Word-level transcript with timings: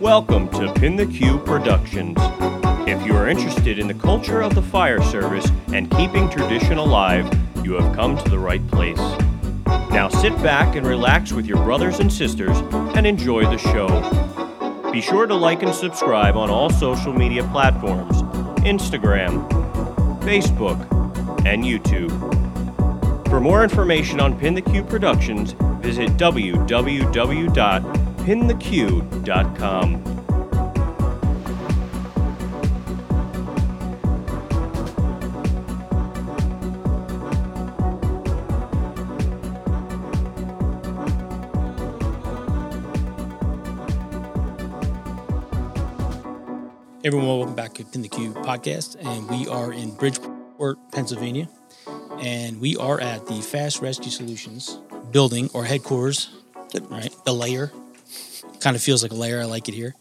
Welcome 0.00 0.48
to 0.52 0.72
Pin 0.72 0.96
the 0.96 1.04
Q 1.04 1.38
Productions. 1.40 2.16
If 2.88 3.04
you 3.04 3.14
are 3.14 3.28
interested 3.28 3.78
in 3.78 3.86
the 3.86 3.92
culture 3.92 4.40
of 4.40 4.54
the 4.54 4.62
fire 4.62 5.02
service 5.02 5.46
and 5.74 5.90
keeping 5.90 6.30
tradition 6.30 6.78
alive, 6.78 7.30
you 7.62 7.74
have 7.74 7.94
come 7.94 8.16
to 8.16 8.30
the 8.30 8.38
right 8.38 8.66
place. 8.68 8.96
Now 9.66 10.08
sit 10.08 10.34
back 10.42 10.74
and 10.74 10.86
relax 10.86 11.32
with 11.34 11.44
your 11.44 11.58
brothers 11.58 12.00
and 12.00 12.10
sisters 12.10 12.56
and 12.96 13.06
enjoy 13.06 13.42
the 13.42 13.58
show. 13.58 14.90
Be 14.90 15.02
sure 15.02 15.26
to 15.26 15.34
like 15.34 15.62
and 15.62 15.74
subscribe 15.74 16.34
on 16.34 16.48
all 16.48 16.70
social 16.70 17.12
media 17.12 17.44
platforms 17.48 18.22
Instagram, 18.62 19.46
Facebook, 20.22 20.80
and 21.44 21.62
YouTube. 21.62 22.08
For 23.28 23.38
more 23.38 23.62
information 23.62 24.18
on 24.18 24.38
Pin 24.38 24.54
the 24.54 24.62
Q 24.62 24.82
Productions, 24.82 25.52
visit 25.82 26.16
www.pintheq.com. 28.20 30.16
Everyone, 47.02 47.26
welcome 47.26 47.54
back 47.54 47.72
to 47.74 47.84
Pin 47.84 48.02
the 48.02 48.08
Q 48.08 48.34
podcast, 48.34 48.96
and 49.00 49.28
we 49.30 49.48
are 49.48 49.72
in 49.72 49.92
Bridgeport, 49.92 50.78
Pennsylvania, 50.92 51.48
and 52.18 52.60
we 52.60 52.76
are 52.76 53.00
at 53.00 53.26
the 53.26 53.40
Fast 53.40 53.80
Rescue 53.80 54.10
Solutions 54.10 54.78
building 55.10 55.48
or 55.54 55.64
headquarters. 55.64 56.36
Right, 56.88 57.12
the 57.24 57.32
layer 57.32 57.72
kind 58.60 58.76
of 58.76 58.82
feels 58.82 59.02
like 59.02 59.12
a 59.12 59.16
layer. 59.16 59.40
I 59.40 59.44
like 59.44 59.68
it 59.68 59.74
here. 59.74 59.94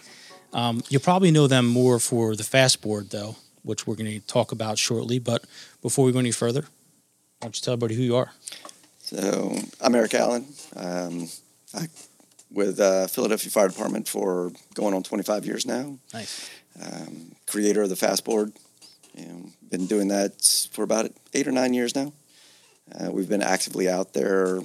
Um, 0.54 0.82
you'll 0.90 1.02
probably 1.02 1.32
know 1.32 1.48
them 1.48 1.66
more 1.66 2.00
for 2.00 2.36
the 2.36 2.44
fast 2.44 2.82
board, 2.82 3.10
though, 3.12 3.36
which 3.64 3.86
we're 3.86 3.96
going 3.96 4.12
to 4.12 4.20
talk 4.22 4.52
about 4.52 4.78
shortly. 4.78 5.20
But 5.20 5.46
before 5.82 6.06
we 6.06 6.12
go 6.12 6.20
any 6.20 6.32
further, 6.32 6.62
why 6.62 6.68
don't 7.42 7.56
you 7.56 7.62
tell 7.62 7.74
everybody 7.74 7.96
who 7.96 8.04
you 8.04 8.16
are? 8.16 8.32
So 9.00 9.56
I'm 9.82 9.96
Eric 9.96 10.14
Allen. 10.14 10.46
Um, 10.76 11.30
I 11.74 11.88
with 12.52 12.80
uh, 12.80 13.08
Philadelphia 13.08 13.52
Fire 13.52 13.68
Department 13.68 14.08
for 14.08 14.52
going 14.73 14.94
on 14.94 15.04
25 15.04 15.46
years 15.46 15.66
now. 15.66 15.98
Nice. 16.14 16.50
Um, 16.82 17.34
creator 17.48 17.84
of 17.84 17.90
the 17.90 17.96
Fastboard. 17.96 18.54
You 19.16 19.26
know, 19.26 19.50
been 19.70 19.88
doing 19.88 20.08
that 20.10 20.70
for 20.72 20.84
about 20.84 21.12
eight 21.34 21.48
or 21.48 21.52
nine 21.52 21.73
years 21.73 21.96
now. 21.96 22.14
Uh, 22.94 23.12
we've 23.12 23.30
been 23.30 23.42
actively 23.42 23.88
out 23.88 24.14
there 24.14 24.62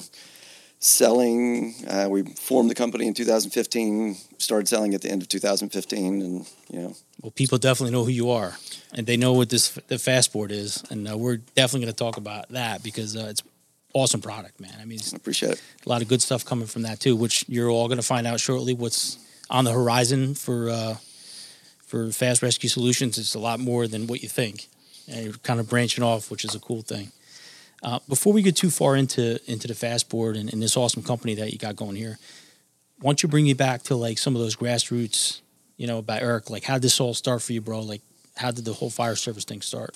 selling. 0.84 1.74
Uh, 1.88 2.08
we 2.10 2.22
formed 2.22 2.70
the 2.70 2.74
company 2.74 3.06
in 3.06 3.14
2015. 3.14 4.16
Started 4.38 4.68
selling 4.68 4.94
at 4.94 5.00
the 5.00 5.10
end 5.10 5.22
of 5.22 5.28
2015, 5.28 6.22
and 6.22 6.46
you 6.70 6.78
know, 6.78 6.94
Well, 7.22 7.30
people 7.30 7.58
definitely 7.58 7.92
know 7.92 8.04
who 8.04 8.10
you 8.10 8.30
are, 8.30 8.56
and 8.92 9.06
they 9.06 9.16
know 9.16 9.32
what 9.32 9.48
this 9.48 9.70
the 9.88 9.98
fast 9.98 10.32
board 10.32 10.52
is, 10.52 10.84
and 10.90 11.08
uh, 11.10 11.16
we're 11.16 11.38
definitely 11.38 11.86
going 11.86 11.94
to 11.94 11.98
talk 11.98 12.16
about 12.16 12.50
that 12.50 12.82
because 12.82 13.16
uh, 13.16 13.26
it's 13.30 13.42
awesome 13.94 14.20
product, 14.20 14.60
man. 14.60 14.74
I 14.80 14.84
mean, 14.84 14.98
I 15.12 15.16
appreciate 15.16 15.52
it. 15.52 15.62
a 15.86 15.88
lot 15.88 16.02
of 16.02 16.08
good 16.08 16.20
stuff 16.20 16.44
coming 16.44 16.66
from 16.66 16.82
that 16.82 17.00
too, 17.00 17.16
which 17.16 17.44
you're 17.48 17.70
all 17.70 17.88
going 17.88 17.98
to 18.00 18.06
find 18.06 18.26
out 18.26 18.40
shortly. 18.40 18.74
What's 18.74 19.18
on 19.48 19.64
the 19.64 19.72
horizon 19.72 20.34
for 20.34 20.68
uh, 20.68 20.96
for 21.86 22.10
Fast 22.12 22.42
Rescue 22.42 22.68
Solutions? 22.68 23.16
It's 23.16 23.34
a 23.34 23.38
lot 23.38 23.58
more 23.58 23.88
than 23.88 24.06
what 24.06 24.22
you 24.22 24.28
think, 24.28 24.68
and 25.08 25.24
you're 25.24 25.34
kind 25.34 25.60
of 25.60 25.68
branching 25.70 26.04
off, 26.04 26.30
which 26.30 26.44
is 26.44 26.54
a 26.54 26.60
cool 26.60 26.82
thing. 26.82 27.10
Uh, 27.84 27.98
before 28.08 28.32
we 28.32 28.40
get 28.40 28.56
too 28.56 28.70
far 28.70 28.96
into 28.96 29.38
into 29.50 29.68
the 29.68 29.74
fast 29.74 30.08
board 30.08 30.36
and, 30.36 30.50
and 30.52 30.62
this 30.62 30.74
awesome 30.76 31.02
company 31.02 31.34
that 31.34 31.52
you 31.52 31.58
got 31.58 31.76
going 31.76 31.96
here, 31.96 32.18
why 33.00 33.10
don't 33.10 33.22
you 33.22 33.28
bring 33.28 33.44
me 33.44 33.52
back 33.52 33.82
to 33.82 33.94
like 33.94 34.16
some 34.16 34.34
of 34.34 34.40
those 34.40 34.56
grassroots, 34.56 35.40
you 35.76 35.86
know, 35.86 35.98
about 35.98 36.22
Eric? 36.22 36.48
Like, 36.48 36.64
how 36.64 36.74
did 36.74 36.82
this 36.82 36.98
all 36.98 37.12
start 37.12 37.42
for 37.42 37.52
you, 37.52 37.60
bro? 37.60 37.80
Like, 37.80 38.00
how 38.36 38.50
did 38.50 38.64
the 38.64 38.72
whole 38.72 38.88
fire 38.88 39.16
service 39.16 39.44
thing 39.44 39.60
start? 39.60 39.94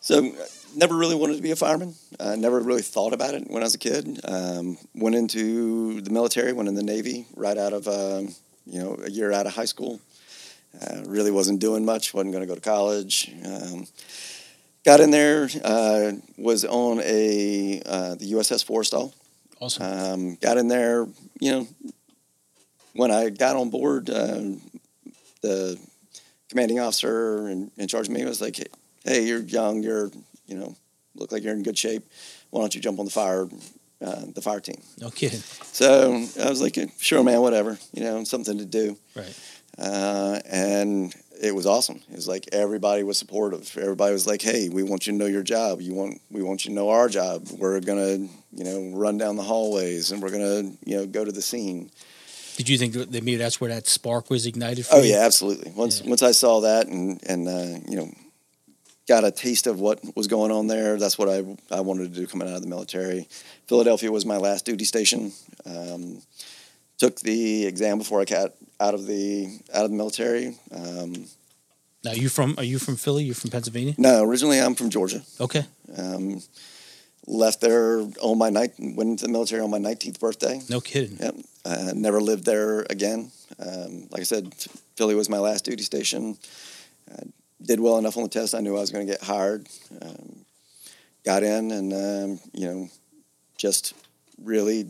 So, 0.00 0.34
never 0.76 0.94
really 0.94 1.14
wanted 1.14 1.36
to 1.36 1.42
be 1.42 1.50
a 1.50 1.56
fireman. 1.56 1.94
Uh, 2.20 2.36
never 2.36 2.60
really 2.60 2.82
thought 2.82 3.14
about 3.14 3.32
it 3.32 3.50
when 3.50 3.62
I 3.62 3.64
was 3.64 3.74
a 3.74 3.78
kid. 3.78 4.20
Um, 4.24 4.76
went 4.94 5.16
into 5.16 6.02
the 6.02 6.10
military, 6.10 6.52
went 6.52 6.68
in 6.68 6.74
the 6.74 6.82
Navy 6.82 7.26
right 7.34 7.56
out 7.56 7.72
of, 7.72 7.88
um, 7.88 8.34
you 8.66 8.82
know, 8.82 8.98
a 9.02 9.10
year 9.10 9.32
out 9.32 9.46
of 9.46 9.54
high 9.54 9.64
school. 9.64 9.98
Uh, 10.78 11.02
really 11.06 11.30
wasn't 11.30 11.58
doing 11.58 11.86
much, 11.86 12.12
wasn't 12.12 12.32
going 12.32 12.42
to 12.42 12.48
go 12.48 12.54
to 12.54 12.60
college. 12.60 13.32
Um, 13.46 13.86
got 14.84 15.00
in 15.00 15.10
there, 15.10 15.48
uh, 15.64 16.12
was 16.36 16.64
on 16.64 17.00
a 17.00 17.82
uh, 17.84 18.14
the 18.14 18.32
USS 18.32 18.64
Forrestal. 18.64 19.12
Awesome. 19.60 19.82
Um, 19.82 20.34
got 20.36 20.58
in 20.58 20.68
there, 20.68 21.06
you 21.40 21.52
know, 21.52 21.68
when 22.94 23.10
I 23.10 23.30
got 23.30 23.56
on 23.56 23.70
board, 23.70 24.10
um, 24.10 24.60
the 25.42 25.78
commanding 26.48 26.80
officer 26.80 27.48
in, 27.48 27.70
in 27.76 27.88
charge 27.88 28.08
of 28.08 28.14
me 28.14 28.24
was 28.24 28.40
like, 28.40 28.58
"Hey, 29.04 29.24
you're 29.26 29.40
young. 29.40 29.82
You're, 29.82 30.10
you 30.46 30.56
know, 30.56 30.76
look 31.14 31.32
like 31.32 31.42
you're 31.42 31.54
in 31.54 31.62
good 31.62 31.78
shape. 31.78 32.04
Why 32.50 32.60
don't 32.60 32.74
you 32.74 32.80
jump 32.80 32.98
on 32.98 33.04
the 33.06 33.10
fire, 33.10 33.48
uh, 34.00 34.22
the 34.34 34.42
fire 34.42 34.60
team?" 34.60 34.80
no 34.98 35.10
kidding. 35.10 35.40
So 35.40 36.26
I 36.40 36.48
was 36.48 36.60
like, 36.60 36.78
"Sure, 36.98 37.22
man. 37.22 37.40
Whatever. 37.40 37.78
You 37.92 38.02
know, 38.04 38.24
something 38.24 38.58
to 38.58 38.64
do." 38.64 38.96
Right. 39.14 39.38
Uh, 39.76 40.40
and 40.46 41.14
it 41.42 41.54
was 41.54 41.66
awesome. 41.66 42.00
It 42.10 42.16
was 42.16 42.28
like 42.28 42.48
everybody 42.52 43.02
was 43.02 43.18
supportive. 43.18 43.76
Everybody 43.80 44.12
was 44.12 44.26
like, 44.26 44.42
"Hey, 44.42 44.68
we 44.68 44.82
want 44.82 45.06
you 45.06 45.12
to 45.12 45.18
know 45.18 45.26
your 45.26 45.42
job. 45.42 45.80
You 45.80 45.94
want 45.94 46.20
we 46.30 46.42
want 46.42 46.64
you 46.64 46.70
to 46.70 46.74
know 46.74 46.90
our 46.90 47.08
job. 47.08 47.48
We're 47.58 47.80
gonna, 47.80 48.16
you 48.52 48.64
know, 48.64 48.90
run 48.96 49.18
down 49.18 49.36
the 49.36 49.42
hallways 49.42 50.10
and 50.12 50.22
we're 50.22 50.30
gonna, 50.30 50.70
you 50.84 50.96
know, 50.96 51.06
go 51.06 51.24
to 51.24 51.32
the 51.32 51.42
scene." 51.42 51.90
Did 52.56 52.68
you 52.68 52.78
think 52.78 52.92
that 52.94 53.10
maybe 53.10 53.34
that's 53.36 53.60
where 53.60 53.70
that 53.70 53.88
spark 53.88 54.30
was 54.30 54.46
ignited 54.46 54.86
for 54.86 54.94
Oh 54.96 55.02
you? 55.02 55.12
yeah, 55.14 55.24
absolutely. 55.24 55.72
Once 55.72 56.00
Yeah. 56.00 56.08
once 56.10 56.22
I 56.22 56.30
saw 56.32 56.60
that 56.60 56.86
and 56.86 57.20
and 57.26 57.48
uh, 57.48 57.80
you 57.90 57.96
know, 57.96 58.10
got 59.08 59.24
a 59.24 59.30
taste 59.32 59.66
of 59.66 59.80
what 59.80 59.98
was 60.14 60.28
going 60.28 60.52
on 60.52 60.68
there. 60.68 60.96
That's 60.98 61.18
what 61.18 61.28
I 61.28 61.42
I 61.70 61.80
wanted 61.80 62.14
to 62.14 62.20
do 62.20 62.26
coming 62.28 62.48
out 62.48 62.54
of 62.54 62.62
the 62.62 62.68
military. 62.68 63.28
Philadelphia 63.66 64.12
was 64.12 64.24
my 64.24 64.36
last 64.36 64.64
duty 64.66 64.84
station. 64.84 65.32
Um, 65.66 66.22
took 66.98 67.20
the 67.20 67.66
exam 67.66 67.98
before 67.98 68.20
I 68.20 68.24
got 68.24 68.52
out 68.80 68.94
of 68.94 69.06
the 69.06 69.58
out 69.72 69.84
of 69.84 69.90
the 69.90 69.96
military. 69.96 70.56
Um, 70.72 71.26
Now 72.04 72.12
you 72.12 72.28
from 72.28 72.54
are 72.58 72.64
you 72.64 72.78
from 72.78 72.96
Philly? 72.96 73.24
You're 73.24 73.34
from 73.34 73.50
Pennsylvania? 73.50 73.94
no, 73.98 74.22
originally 74.22 74.60
I'm 74.60 74.74
from 74.74 74.90
Georgia. 74.90 75.22
Okay. 75.40 75.64
Um, 75.96 76.42
left 77.26 77.60
there 77.60 78.00
on 78.20 78.36
my 78.38 78.50
night, 78.50 78.72
went 78.78 79.10
into 79.10 79.26
the 79.26 79.32
military 79.32 79.62
on 79.62 79.70
my 79.70 79.78
19th 79.78 80.20
birthday. 80.20 80.60
No 80.68 80.80
kidding. 80.80 81.16
Yep. 81.18 81.34
Uh, 81.64 81.92
never 81.94 82.20
lived 82.20 82.44
there 82.44 82.80
again. 82.90 83.30
Um, 83.58 84.08
like 84.10 84.20
I 84.20 84.24
said, 84.24 84.52
Philly 84.96 85.14
was 85.14 85.28
my 85.30 85.38
last 85.38 85.64
duty 85.64 85.82
station. 85.82 86.36
I 87.10 87.22
did 87.62 87.80
well 87.80 87.96
enough 87.96 88.16
on 88.18 88.24
the 88.24 88.28
test. 88.28 88.54
I 88.54 88.60
knew 88.60 88.76
I 88.76 88.80
was 88.80 88.90
going 88.90 89.06
to 89.06 89.12
get 89.12 89.22
hired. 89.22 89.66
Um, 90.02 90.44
got 91.24 91.42
in 91.42 91.70
and, 91.70 91.92
um, 91.94 92.40
you 92.52 92.66
know, 92.68 92.88
just 93.56 93.94
really 94.42 94.86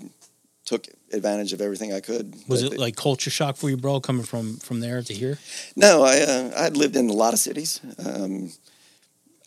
took 0.65 0.87
advantage 1.13 1.53
of 1.53 1.61
everything 1.61 1.93
I 1.93 2.01
could. 2.01 2.35
Was 2.49 2.63
it 2.63 2.79
like 2.79 2.97
culture 2.97 3.31
shock 3.31 3.57
for 3.57 3.69
you, 3.71 3.77
bro, 3.77 4.01
coming 4.01 4.25
from 4.25 4.57
from 4.59 4.81
there 4.81 5.03
to 5.03 5.13
here? 5.15 5.39
No, 5.77 6.03
I 6.03 6.21
uh, 6.21 6.51
I'd 6.57 6.77
lived 6.77 6.97
in 6.97 7.09
a 7.11 7.13
lot 7.13 7.33
of 7.35 7.39
cities. 7.41 7.81
Um, 8.05 8.53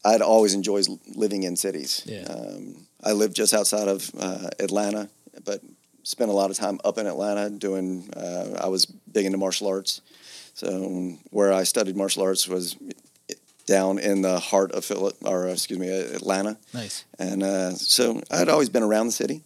I'd 0.06 0.22
always 0.22 0.54
enjoyed 0.54 0.88
living 1.16 1.44
in 1.44 1.56
cities. 1.56 2.04
Yeah. 2.06 2.24
Um, 2.30 2.88
I 3.04 3.12
lived 3.12 3.36
just 3.36 3.54
outside 3.54 3.88
of 3.88 4.10
uh, 4.20 4.50
Atlanta, 4.60 5.10
but 5.44 5.62
spent 6.04 6.30
a 6.32 6.34
lot 6.34 6.50
of 6.50 6.58
time 6.58 6.80
up 6.86 6.98
in 6.98 7.08
Atlanta 7.08 7.50
doing. 7.50 8.10
Uh, 8.16 8.58
I 8.64 8.68
was 8.68 8.86
big 8.86 9.26
into 9.26 9.38
martial 9.38 9.68
arts, 9.68 10.02
so 10.54 11.18
where 11.32 11.52
I 11.52 11.64
studied 11.64 11.96
martial 11.98 12.24
arts 12.24 12.48
was 12.48 12.76
down 13.66 14.00
in 14.00 14.22
the 14.22 14.40
heart 14.40 14.72
of 14.72 14.86
Philip, 14.86 15.18
or 15.26 15.48
excuse 15.50 15.78
me, 15.78 15.90
Atlanta, 15.90 16.58
Nice. 16.74 17.04
and 17.20 17.44
uh, 17.44 17.72
so 17.72 18.22
I'd 18.32 18.48
always 18.48 18.70
been 18.70 18.84
around 18.84 19.08
the 19.08 19.12
city, 19.12 19.42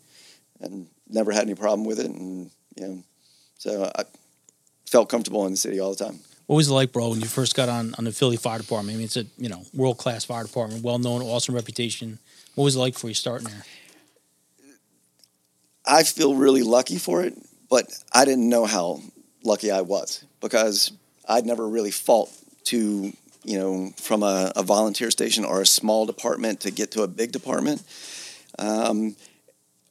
and 0.60 0.88
never 1.14 1.32
had 1.32 1.44
any 1.44 1.56
problem 1.56 1.86
with 1.86 2.00
it, 2.00 2.08
and 2.08 2.52
you 2.76 2.88
know, 2.88 3.04
so 3.58 3.92
I 3.96 4.04
felt 4.90 5.10
comfortable 5.10 5.46
in 5.46 5.52
the 5.52 5.58
city 5.58 5.80
all 5.80 5.94
the 5.94 6.04
time. 6.04 6.20
What 6.48 6.58
was 6.58 6.68
it 6.68 6.74
like, 6.74 6.92
bro, 6.92 7.10
when 7.10 7.22
you 7.22 7.28
first 7.28 7.56
got 7.56 7.70
on 7.70 7.96
on 7.98 8.04
the 8.04 8.12
Philly 8.12 8.38
Fire 8.38 8.60
Department? 8.60 8.96
I 8.96 8.98
mean, 8.98 9.06
it's 9.06 9.18
a 9.18 9.26
you 9.38 9.50
know 9.50 9.64
world 9.74 9.98
class 9.98 10.26
fire 10.26 10.44
department, 10.44 10.84
well 10.84 11.00
known, 11.00 11.22
awesome 11.22 11.56
reputation. 11.56 12.20
What 12.56 12.66
was 12.66 12.76
it 12.76 12.80
like 12.80 12.98
for 12.98 13.08
you 13.08 13.14
starting 13.14 13.48
there? 13.48 13.64
I 15.86 16.04
feel 16.04 16.36
really 16.36 16.62
lucky 16.62 16.98
for 16.98 17.24
it, 17.24 17.36
but 17.70 17.86
I 18.14 18.26
didn't 18.26 18.50
know 18.50 18.66
how 18.66 19.02
lucky 19.44 19.72
I 19.72 19.82
was 19.82 20.24
because 20.40 20.92
I'd 21.28 21.46
never 21.46 21.68
really 21.68 21.92
fought 21.92 22.30
to, 22.66 23.14
you 23.44 23.58
know, 23.58 23.92
from 23.98 24.22
a, 24.22 24.52
a 24.56 24.64
volunteer 24.64 25.10
station 25.10 25.44
or 25.46 25.62
a 25.62 25.66
small 25.66 26.06
department 26.06 26.60
to 26.62 26.72
get 26.72 26.92
to 26.92 27.04
a 27.04 27.08
big 27.08 27.32
department. 27.32 27.82
Um, 28.60 29.16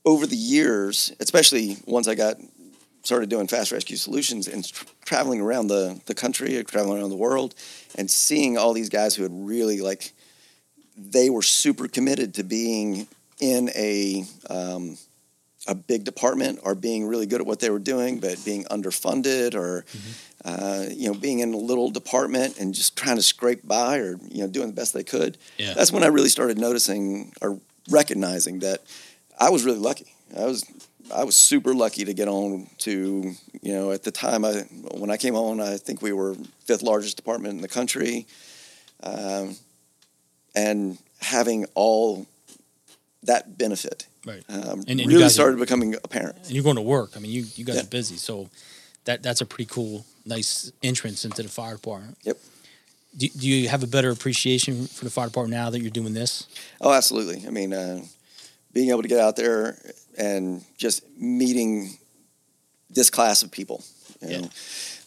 over 0.04 0.26
the 0.26 0.36
years, 0.36 1.12
especially 1.20 1.76
once 1.86 2.08
I 2.08 2.14
got 2.14 2.36
started 3.02 3.28
doing 3.28 3.46
fast 3.46 3.72
rescue 3.72 3.96
solutions 3.96 4.46
and 4.46 4.64
tr- 4.64 4.84
traveling 5.04 5.40
around 5.40 5.68
the, 5.68 6.00
the 6.06 6.14
country, 6.14 6.56
or 6.58 6.62
traveling 6.62 7.00
around 7.00 7.10
the 7.10 7.16
world, 7.16 7.54
and 7.96 8.10
seeing 8.10 8.58
all 8.58 8.72
these 8.72 8.88
guys 8.88 9.14
who 9.14 9.22
had 9.22 9.32
really 9.32 9.80
like, 9.80 10.12
they 10.96 11.30
were 11.30 11.42
super 11.42 11.88
committed 11.88 12.34
to 12.34 12.44
being 12.44 13.06
in 13.40 13.70
a 13.70 14.24
um, 14.48 14.98
a 15.66 15.74
big 15.74 16.04
department 16.04 16.58
or 16.62 16.74
being 16.74 17.06
really 17.06 17.26
good 17.26 17.40
at 17.40 17.46
what 17.46 17.60
they 17.60 17.70
were 17.70 17.78
doing, 17.78 18.18
but 18.18 18.42
being 18.44 18.64
underfunded 18.64 19.54
or 19.54 19.84
uh, 20.44 20.86
you 20.90 21.08
know 21.08 21.18
being 21.18 21.40
in 21.40 21.52
a 21.54 21.58
little 21.58 21.90
department 21.90 22.58
and 22.58 22.74
just 22.74 22.96
trying 22.96 23.16
to 23.16 23.22
scrape 23.22 23.66
by 23.66 23.98
or 23.98 24.16
you 24.30 24.42
know 24.42 24.46
doing 24.46 24.68
the 24.68 24.72
best 24.72 24.94
they 24.94 25.04
could. 25.04 25.38
Yeah. 25.58 25.74
That's 25.74 25.92
when 25.92 26.02
I 26.02 26.08
really 26.08 26.28
started 26.28 26.58
noticing 26.58 27.32
or 27.40 27.58
recognizing 27.90 28.60
that 28.60 28.82
I 29.40 29.50
was 29.50 29.64
really 29.64 29.78
lucky. 29.78 30.14
I 30.36 30.44
was 30.44 30.64
I 31.12 31.24
was 31.24 31.34
super 31.34 31.74
lucky 31.74 32.04
to 32.04 32.14
get 32.14 32.28
on 32.28 32.68
to 32.78 33.32
you 33.62 33.72
know 33.72 33.90
at 33.90 34.02
the 34.04 34.10
time 34.12 34.44
I 34.44 34.52
when 34.94 35.10
I 35.10 35.16
came 35.16 35.34
on 35.34 35.60
I 35.60 35.76
think 35.78 36.02
we 36.02 36.12
were 36.12 36.36
fifth 36.66 36.82
largest 36.82 37.16
department 37.16 37.54
in 37.54 37.60
the 37.62 37.68
country, 37.68 38.26
um, 39.02 39.56
and 40.54 40.98
having 41.20 41.66
all 41.74 42.26
that 43.24 43.58
benefit 43.58 44.06
Right. 44.24 44.42
um, 44.48 44.80
And- 44.80 44.88
and 44.90 45.00
you 45.00 45.06
really 45.08 45.20
guys 45.22 45.30
are- 45.32 45.34
started 45.34 45.58
becoming 45.58 45.94
apparent. 46.04 46.36
and 46.44 46.50
you're 46.50 46.62
going 46.64 46.76
to 46.76 46.82
work. 46.82 47.12
I 47.16 47.20
mean, 47.20 47.30
you 47.32 47.46
you 47.56 47.64
guys 47.64 47.76
Yeah. 47.76 47.82
are 47.82 47.86
busy, 47.86 48.16
so 48.16 48.50
that 49.04 49.22
that's 49.22 49.40
a 49.40 49.46
pretty 49.46 49.66
cool, 49.66 50.04
nice 50.26 50.70
entrance 50.82 51.24
into 51.24 51.42
the 51.42 51.48
fire 51.48 51.74
department. 51.74 52.18
Yep. 52.24 52.38
Do, 53.16 53.28
do 53.28 53.48
you 53.48 53.68
have 53.68 53.82
a 53.82 53.86
better 53.88 54.10
appreciation 54.10 54.86
for 54.86 55.04
the 55.04 55.10
fire 55.10 55.26
department 55.26 55.58
now 55.60 55.70
that 55.70 55.80
you're 55.80 55.90
doing 55.90 56.14
this? 56.14 56.44
Oh, 56.80 56.92
absolutely. 56.92 57.44
I 57.46 57.50
mean, 57.50 57.72
uh, 57.72 58.02
being 58.72 58.90
able 58.90 59.02
to 59.02 59.08
get 59.08 59.18
out 59.20 59.36
there 59.36 59.76
and 60.16 60.64
just 60.76 61.02
meeting 61.18 61.90
this 62.90 63.10
class 63.10 63.42
of 63.42 63.50
people, 63.50 63.82
you 64.20 64.28
Yeah. 64.28 64.38
know, 64.40 64.50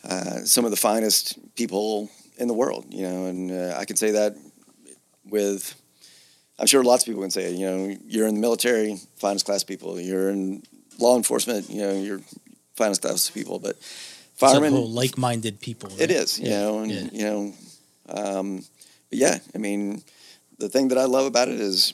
uh, 0.04 0.46
some 0.46 0.66
of 0.66 0.72
the 0.72 0.78
finest 0.78 1.38
people 1.56 2.10
in 2.38 2.48
the 2.48 2.54
world, 2.54 2.86
you 2.90 3.04
know, 3.04 3.26
and 3.28 3.52
uh, 3.52 3.76
I 3.78 3.86
can 3.86 3.96
say 3.96 4.12
that 4.12 4.36
with, 5.30 5.76
I'm 6.60 6.68
sure 6.68 6.84
lots 6.84 7.04
of 7.04 7.08
people 7.08 7.22
can 7.22 7.32
say 7.32 7.46
it, 7.46 7.56
you 7.58 7.66
know, 7.66 7.96
you're 8.06 8.28
in 8.28 8.36
the 8.36 8.42
military, 8.42 9.00
finest 9.18 9.46
class 9.46 9.64
people, 9.64 10.00
you're 10.00 10.30
in 10.30 10.64
law 11.00 11.16
enforcement, 11.18 11.70
you 11.70 11.82
know, 11.82 11.94
you're 11.94 12.22
finest 12.76 13.02
class 13.02 13.30
people, 13.30 13.60
but 13.60 13.78
firemen, 14.36 14.74
like-minded 14.94 15.60
people. 15.62 15.90
it 15.98 16.00
right? 16.00 16.12
is, 16.12 16.40
you 16.40 16.50
Yeah, 16.50 16.60
know, 16.62 16.80
and 16.80 16.92
yeah. 16.92 17.08
you 17.12 17.24
know, 17.26 17.54
um, 18.10 18.58
but 19.10 19.20
yeah, 19.20 19.38
I 19.56 19.58
mean, 19.58 20.04
the 20.58 20.70
thing 20.70 20.90
that 20.90 20.98
I 20.98 21.06
love 21.06 21.26
about 21.26 21.48
it 21.48 21.60
is 21.60 21.94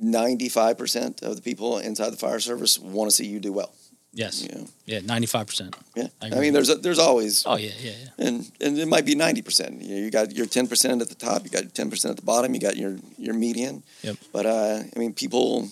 ninety-five 0.00 0.76
percent 0.78 1.22
of 1.22 1.36
the 1.36 1.42
people 1.42 1.78
inside 1.78 2.10
the 2.10 2.16
fire 2.16 2.40
service 2.40 2.78
want 2.78 3.10
to 3.10 3.14
see 3.16 3.26
you 3.26 3.40
do 3.40 3.52
well. 3.52 3.72
Yes. 4.12 4.42
You 4.42 4.48
know, 4.54 4.66
Yeah. 4.86 5.00
Ninety-five 5.00 5.46
percent. 5.46 5.76
yeah. 5.94 6.08
I 6.22 6.28
I, 6.28 6.40
mean, 6.40 6.54
there's 6.54 6.70
a, 6.70 6.76
there's 6.76 6.98
always, 6.98 7.44
Oh 7.46 7.56
yeah, 7.56 7.72
yeah, 7.78 7.90
yeah. 8.18 8.26
and 8.26 8.50
and 8.60 8.78
it 8.78 8.88
might 8.88 9.04
be 9.04 9.14
ninety 9.14 9.42
percent. 9.42 9.82
You, 9.82 9.96
know, 9.96 10.00
you 10.02 10.10
got 10.10 10.32
your 10.32 10.46
ten 10.46 10.66
percent 10.68 11.02
at 11.02 11.08
the 11.08 11.14
top, 11.14 11.44
you 11.44 11.50
got 11.50 11.74
ten 11.74 11.90
percent 11.90 12.10
at 12.12 12.16
the 12.16 12.24
bottom, 12.24 12.54
you 12.54 12.60
got 12.60 12.76
your 12.76 12.96
your 13.18 13.34
median. 13.34 13.82
Yep. 14.02 14.16
But 14.32 14.46
uh, 14.46 14.82
I 14.94 14.98
mean, 14.98 15.12
people 15.12 15.68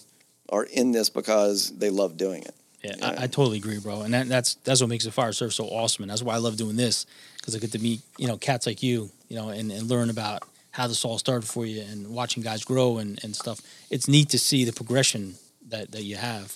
are 0.50 0.64
in 0.64 0.92
this 0.92 1.08
because 1.08 1.70
they 1.78 1.88
love 1.90 2.16
doing 2.18 2.42
it. 2.42 2.54
Yeah, 2.82 2.94
Yeah. 2.98 3.06
I, 3.18 3.22
I 3.24 3.26
totally 3.28 3.56
agree, 3.56 3.78
bro. 3.78 4.02
And 4.02 4.12
that, 4.12 4.28
that's 4.28 4.56
that's 4.56 4.80
what 4.82 4.90
makes 4.90 5.04
the 5.04 5.10
fire 5.10 5.32
service 5.32 5.54
so 5.56 5.64
awesome, 5.64 6.02
and 6.02 6.10
that's 6.10 6.22
why 6.22 6.34
I 6.34 6.38
love 6.38 6.58
doing 6.58 6.76
this 6.76 7.06
because 7.38 7.56
I 7.56 7.58
get 7.58 7.72
to 7.72 7.78
meet 7.78 8.00
you 8.18 8.26
know 8.28 8.36
cats 8.36 8.66
like 8.66 8.82
you, 8.82 9.10
you 9.28 9.36
know, 9.36 9.48
and, 9.48 9.72
and 9.72 9.88
learn 9.88 10.10
about 10.10 10.42
how 10.74 10.88
this 10.88 11.04
all 11.04 11.18
started 11.18 11.46
for 11.46 11.64
you 11.64 11.80
and 11.82 12.08
watching 12.08 12.42
guys 12.42 12.64
grow 12.64 12.98
and, 12.98 13.22
and 13.22 13.36
stuff. 13.36 13.60
It's 13.90 14.08
neat 14.08 14.28
to 14.30 14.40
see 14.40 14.64
the 14.64 14.72
progression 14.72 15.36
that, 15.68 15.92
that 15.92 16.02
you 16.02 16.16
have. 16.16 16.52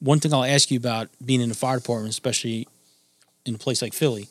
One 0.00 0.18
thing 0.18 0.34
I'll 0.34 0.44
ask 0.44 0.72
you 0.72 0.78
about 0.78 1.08
being 1.24 1.40
in 1.40 1.50
the 1.50 1.54
fire 1.54 1.78
department, 1.78 2.10
especially 2.10 2.66
in 3.46 3.54
a 3.54 3.58
place 3.58 3.80
like 3.80 3.94
Philly, 3.94 4.28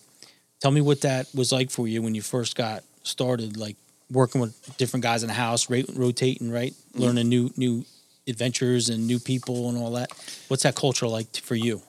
tell 0.59 0.71
me 0.71 0.81
what 0.81 0.99
that 1.01 1.27
was 1.33 1.53
like 1.53 1.71
for 1.71 1.87
you 1.87 2.01
when 2.01 2.15
you 2.15 2.21
first 2.21 2.57
got 2.57 2.83
started, 3.03 3.55
like 3.55 3.77
working 4.11 4.41
with 4.41 4.77
different 4.77 5.03
guys 5.03 5.23
in 5.23 5.27
the 5.27 5.35
house, 5.35 5.69
rotating, 5.69 6.51
right, 6.51 6.73
learning 6.93 7.29
new 7.29 7.51
new 7.55 7.85
adventures 8.27 8.89
and 8.89 9.07
new 9.07 9.19
people 9.19 9.69
and 9.69 9.77
all 9.77 9.91
that. 9.91 10.09
What's 10.49 10.63
that 10.63 10.75
culture 10.75 11.07
like 11.07 11.33
for 11.37 11.55
you? 11.55 11.81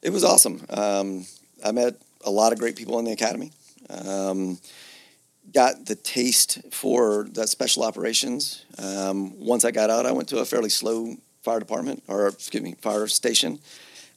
It 0.00 0.10
was 0.10 0.24
awesome. 0.24 0.64
Um, 0.70 1.26
I 1.62 1.72
met 1.72 1.96
a 2.24 2.30
lot 2.30 2.54
of 2.54 2.58
great 2.58 2.76
people 2.76 2.98
in 2.98 3.04
the 3.04 3.12
academy. 3.12 3.52
Um, 3.90 4.58
got 5.52 5.86
the 5.86 5.94
taste 5.94 6.58
for 6.72 7.26
that 7.32 7.48
special 7.48 7.82
operations. 7.84 8.64
Um, 8.78 9.38
once 9.38 9.64
I 9.64 9.70
got 9.70 9.90
out, 9.90 10.06
I 10.06 10.12
went 10.12 10.28
to 10.28 10.38
a 10.38 10.44
fairly 10.44 10.70
slow 10.70 11.16
fire 11.42 11.58
department, 11.60 12.02
or 12.08 12.28
excuse 12.28 12.62
me, 12.62 12.74
fire 12.80 13.06
station. 13.06 13.58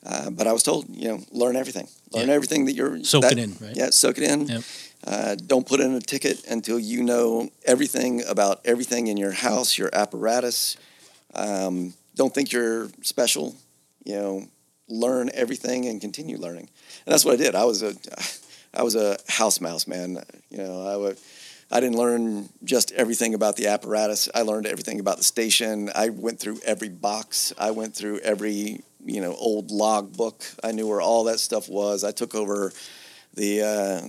Uh, 0.06 0.30
but 0.30 0.48
I 0.48 0.54
was 0.54 0.64
told, 0.64 0.88
you 0.90 1.10
know, 1.10 1.20
learn 1.32 1.56
everything. 1.56 1.88
Learn 2.12 2.30
Yeah. 2.30 2.34
everything 2.36 2.66
that 2.66 2.74
you're 2.74 3.04
Soak 3.04 3.24
that- 3.24 3.34
it 3.34 3.40
in, 3.40 3.58
right? 3.60 3.76
Yeah, 3.76 3.90
soak 3.90 4.18
it 4.18 4.24
in. 4.24 4.48
Yep. 4.48 4.64
Uh, 5.06 5.36
don't 5.36 5.68
put 5.68 5.80
in 5.80 5.94
a 5.94 6.00
ticket 6.02 6.44
until 6.46 6.80
you 6.80 7.04
know 7.04 7.50
everything 7.66 8.24
about 8.26 8.62
everything 8.66 9.08
in 9.08 9.18
your 9.18 9.32
house, 9.32 9.78
your 9.78 9.90
apparatus. 9.94 10.78
Um, 11.36 11.94
don't 12.16 12.34
think 12.34 12.52
you're 12.52 12.90
special. 13.04 13.56
You 14.06 14.16
know, 14.16 14.48
learn 14.88 15.30
everything 15.34 15.86
and 15.88 16.00
continue 16.00 16.38
learning. 16.38 16.70
And 17.06 17.14
that's 17.14 17.26
what 17.26 17.34
I 17.34 17.38
did. 17.38 17.54
I 17.56 17.66
was 17.66 17.84
a, 17.84 17.94
I 18.74 18.84
was 18.84 18.96
a 18.96 19.18
house 19.28 19.60
mouse, 19.62 19.88
man. 19.88 20.24
You 20.50 20.60
know, 20.60 20.86
I 20.88 20.96
would. 20.98 21.18
I 21.70 21.82
didn't 21.82 21.98
learn 21.98 22.48
just 22.64 22.94
everything 22.94 23.34
about 23.34 23.58
the 23.58 23.68
apparatus. 23.68 24.30
I 24.34 24.44
learned 24.44 24.68
everything 24.68 25.02
about 25.02 25.18
the 25.18 25.24
station. 25.26 25.90
I 25.94 26.10
went 26.10 26.40
through 26.40 26.60
every 26.64 26.88
box. 26.88 27.52
I 27.58 27.72
went 27.72 27.94
through 27.94 28.20
every 28.20 28.82
you 29.04 29.22
know 29.22 29.34
old 29.36 29.70
log 29.72 30.16
book. 30.16 30.46
I 30.64 30.72
knew 30.72 30.88
where 30.88 31.02
all 31.02 31.26
that 31.26 31.40
stuff 31.40 31.68
was. 31.68 32.04
I 32.06 32.12
took 32.12 32.36
over 32.36 32.72
the 33.34 33.62
uh, 33.64 34.02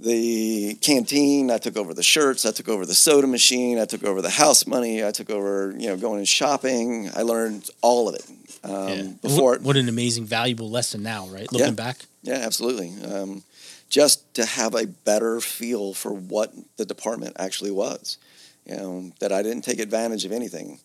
the 0.00 0.76
canteen. 0.80 1.50
I 1.50 1.58
took 1.58 1.76
over 1.76 1.92
the 1.94 2.02
shirts. 2.04 2.46
I 2.46 2.52
took 2.52 2.68
over 2.68 2.86
the 2.86 2.94
soda 2.94 3.26
machine. 3.26 3.78
I 3.78 3.84
took 3.84 4.04
over 4.04 4.22
the 4.22 4.30
house 4.30 4.66
money. 4.66 5.04
I 5.04 5.10
took 5.10 5.30
over 5.30 5.74
you 5.76 5.88
know 5.88 5.96
going 5.96 6.18
and 6.18 6.28
shopping. 6.28 7.10
I 7.14 7.22
learned 7.22 7.68
all 7.82 8.08
of 8.08 8.14
it 8.14 8.24
um, 8.62 8.88
Yeah. 8.88 9.02
before. 9.22 9.50
what, 9.52 9.62
what 9.62 9.76
an 9.76 9.88
amazing, 9.88 10.24
valuable 10.26 10.70
lesson 10.70 11.02
now, 11.02 11.26
right? 11.26 11.50
Looking 11.52 11.68
Yeah. 11.68 11.72
back. 11.72 12.04
Yeah, 12.28 12.40
absolutely. 12.44 12.92
Um, 13.10 13.42
just 13.88 14.34
to 14.34 14.44
have 14.44 14.74
a 14.74 14.86
better 14.86 15.40
feel 15.40 15.94
for 15.94 16.12
what 16.12 16.52
the 16.76 16.84
department 16.84 17.36
actually 17.38 17.70
was. 17.70 18.18
You 18.66 18.76
know, 18.76 19.12
that 19.20 19.32
I 19.32 19.42
didn't 19.42 19.62
take 19.62 19.78
advantage 19.78 20.26
of 20.26 20.32
anything. 20.32 20.78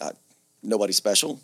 I, 0.00 0.10
nobody 0.64 0.92
special. 0.92 1.40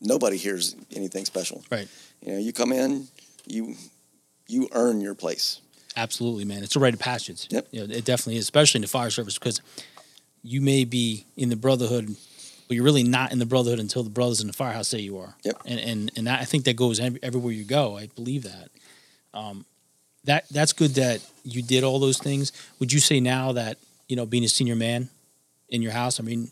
Nobody 0.00 0.36
hears 0.36 0.76
anything 0.94 1.24
special. 1.24 1.64
Right. 1.72 1.88
You 2.22 2.34
know, 2.34 2.38
you 2.38 2.52
come 2.52 2.70
in, 2.70 3.08
you 3.48 3.74
you 4.46 4.68
earn 4.70 5.00
your 5.00 5.16
place. 5.16 5.60
Absolutely, 5.96 6.44
man. 6.44 6.62
It's 6.62 6.76
a 6.76 6.78
rite 6.78 6.94
of 6.94 7.00
passage. 7.00 7.48
Yep. 7.50 7.66
You 7.72 7.80
know, 7.80 7.92
it 7.92 8.04
definitely 8.04 8.36
is, 8.36 8.44
especially 8.44 8.78
in 8.78 8.82
the 8.82 8.88
fire 8.88 9.10
service, 9.10 9.38
because 9.38 9.60
you 10.44 10.60
may 10.60 10.84
be 10.84 11.26
in 11.36 11.48
the 11.48 11.56
brotherhood, 11.56 12.14
but 12.68 12.76
you're 12.76 12.84
really 12.84 13.02
not 13.02 13.32
in 13.32 13.40
the 13.40 13.46
brotherhood 13.46 13.80
until 13.80 14.04
the 14.04 14.10
brothers 14.10 14.40
in 14.40 14.46
the 14.46 14.52
firehouse 14.52 14.86
say 14.86 15.00
you 15.00 15.18
are. 15.18 15.34
Yep. 15.42 15.62
And 15.66 15.80
and 15.80 16.12
and 16.16 16.26
that, 16.28 16.40
I 16.40 16.44
think 16.44 16.64
that 16.66 16.76
goes 16.76 17.00
everywhere 17.00 17.52
you 17.52 17.64
go. 17.64 17.98
I 17.98 18.06
believe 18.06 18.44
that. 18.44 18.70
Um, 19.34 19.64
that 20.24 20.48
that's 20.48 20.72
good 20.72 20.94
that 20.94 21.20
you 21.44 21.60
did 21.62 21.84
all 21.84 21.98
those 21.98 22.18
things. 22.18 22.52
Would 22.78 22.92
you 22.92 23.00
say 23.00 23.20
now 23.20 23.52
that 23.52 23.76
you 24.08 24.16
know 24.16 24.24
being 24.24 24.44
a 24.44 24.48
senior 24.48 24.76
man 24.76 25.10
in 25.68 25.82
your 25.82 25.92
house? 25.92 26.18
I 26.18 26.22
mean, 26.22 26.50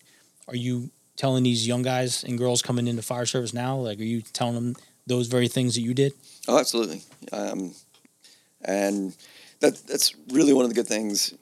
are 0.48 0.56
you 0.56 0.90
telling 1.16 1.42
these 1.44 1.66
young 1.66 1.82
guys 1.82 2.24
and 2.24 2.36
girls 2.36 2.60
coming 2.60 2.86
into 2.88 3.02
fire 3.02 3.24
service 3.26 3.54
now? 3.54 3.76
Like, 3.76 3.98
are 3.98 4.04
you 4.04 4.20
telling 4.20 4.54
them 4.54 4.76
those 5.06 5.28
very 5.28 5.48
things 5.48 5.74
that 5.76 5.80
you 5.82 5.94
did? 5.94 6.12
Oh, 6.48 6.58
absolutely. 6.58 7.02
Um, 7.32 7.72
and 8.62 9.16
that 9.60 9.76
that's 9.86 10.14
really 10.30 10.52
one 10.52 10.64
of 10.64 10.70
the 10.70 10.74
good 10.74 10.86
things, 10.88 11.34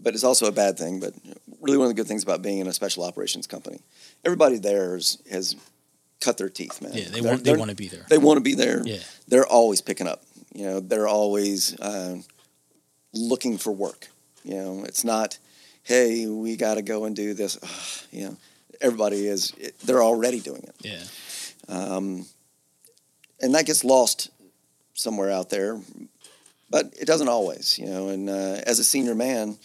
but 0.00 0.14
it's 0.14 0.24
also 0.24 0.46
a 0.46 0.52
bad 0.52 0.78
thing. 0.78 1.00
But 1.00 1.14
really, 1.60 1.78
one 1.78 1.86
of 1.86 1.90
the 1.90 2.00
good 2.00 2.06
things 2.08 2.22
about 2.22 2.42
being 2.42 2.58
in 2.58 2.66
a 2.66 2.72
special 2.72 3.02
operations 3.04 3.46
company, 3.46 3.80
everybody 4.24 4.58
there 4.58 4.96
is, 4.96 5.18
has 5.30 5.56
cut 6.20 6.38
their 6.38 6.48
teeth, 6.48 6.80
man. 6.80 6.92
Yeah, 6.94 7.04
they 7.10 7.20
They're- 7.20 7.30
want 7.32 7.44
they 7.44 7.56
want 7.56 7.70
to 7.70 7.76
be 7.76 7.88
there. 7.88 8.06
They 8.08 8.18
want 8.18 8.36
to 8.36 8.42
be 8.42 8.54
there. 8.54 8.82
Yeah. 8.84 8.98
They're 9.28 9.46
always 9.46 9.80
picking 9.80 10.06
up. 10.06 10.22
You 10.54 10.64
know, 10.66 10.80
they're 10.80 11.08
always 11.08 11.78
uh, 11.80 12.18
looking 13.12 13.58
for 13.58 13.72
work. 13.72 14.08
You 14.44 14.54
know, 14.54 14.84
it's 14.84 15.04
not, 15.04 15.38
hey, 15.82 16.26
we 16.26 16.56
got 16.56 16.74
to 16.74 16.82
go 16.82 17.04
and 17.04 17.14
do 17.16 17.34
this. 17.34 17.58
Ugh, 17.62 18.06
you 18.12 18.24
know, 18.26 18.36
everybody 18.80 19.26
is. 19.26 19.52
They're 19.84 20.02
already 20.02 20.40
doing 20.40 20.62
it 20.62 20.74
Yeah. 20.80 21.02
um, 21.68 22.26
and 23.40 23.54
that 23.54 23.66
gets 23.66 23.84
lost 23.84 24.30
somewhere 24.94 25.30
out 25.30 25.50
there. 25.50 25.80
But 26.70 26.94
it 27.00 27.06
doesn't 27.06 27.28
always, 27.28 27.78
you 27.78 27.86
know. 27.86 28.08
And 28.08 28.30
uh, 28.30 28.60
as 28.66 28.78
a 28.78 28.84
senior 28.84 29.14
man, 29.14 29.58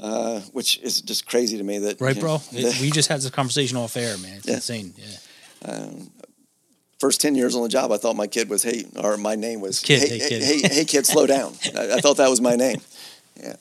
uh, 0.00 0.40
which 0.52 0.78
is 0.78 1.00
just 1.00 1.26
crazy 1.26 1.56
to 1.58 1.62
me 1.64 1.78
that 1.78 2.00
Right, 2.00 2.18
bro? 2.18 2.36
know, 2.36 2.42
It- 2.52 2.80
we 2.80 2.90
just 3.00 3.08
had 3.08 3.20
this 3.20 3.30
conversation 3.30 3.76
off 3.76 3.96
air, 3.96 4.16
man. 4.18 4.38
It's 4.38 4.46
Yeah. 4.48 4.54
insane. 4.54 4.94
Yeah. 4.96 5.70
um, 5.70 6.10
first 7.04 7.20
ten 7.20 7.34
years 7.34 7.54
on 7.54 7.62
the 7.62 7.68
job, 7.68 7.92
I 7.92 7.98
thought 7.98 8.16
my 8.16 8.26
kid 8.26 8.48
was 8.48 8.62
hey, 8.62 8.86
or 8.96 9.16
my 9.18 9.34
name 9.34 9.60
was 9.60 9.80
Kid, 9.80 10.00
hey, 10.00 10.08
hey, 10.08 10.18
hey, 10.18 10.28
kid. 10.28 10.42
hey, 10.42 10.74
hey, 10.74 10.84
kid, 10.84 11.04
slow 11.04 11.26
down. 11.26 11.52
I, 11.76 11.94
I 11.96 12.00
thought 12.00 12.16
that 12.16 12.30
was 12.30 12.40
my 12.40 12.56
name. 12.56 12.80
Yeah, 13.36 13.56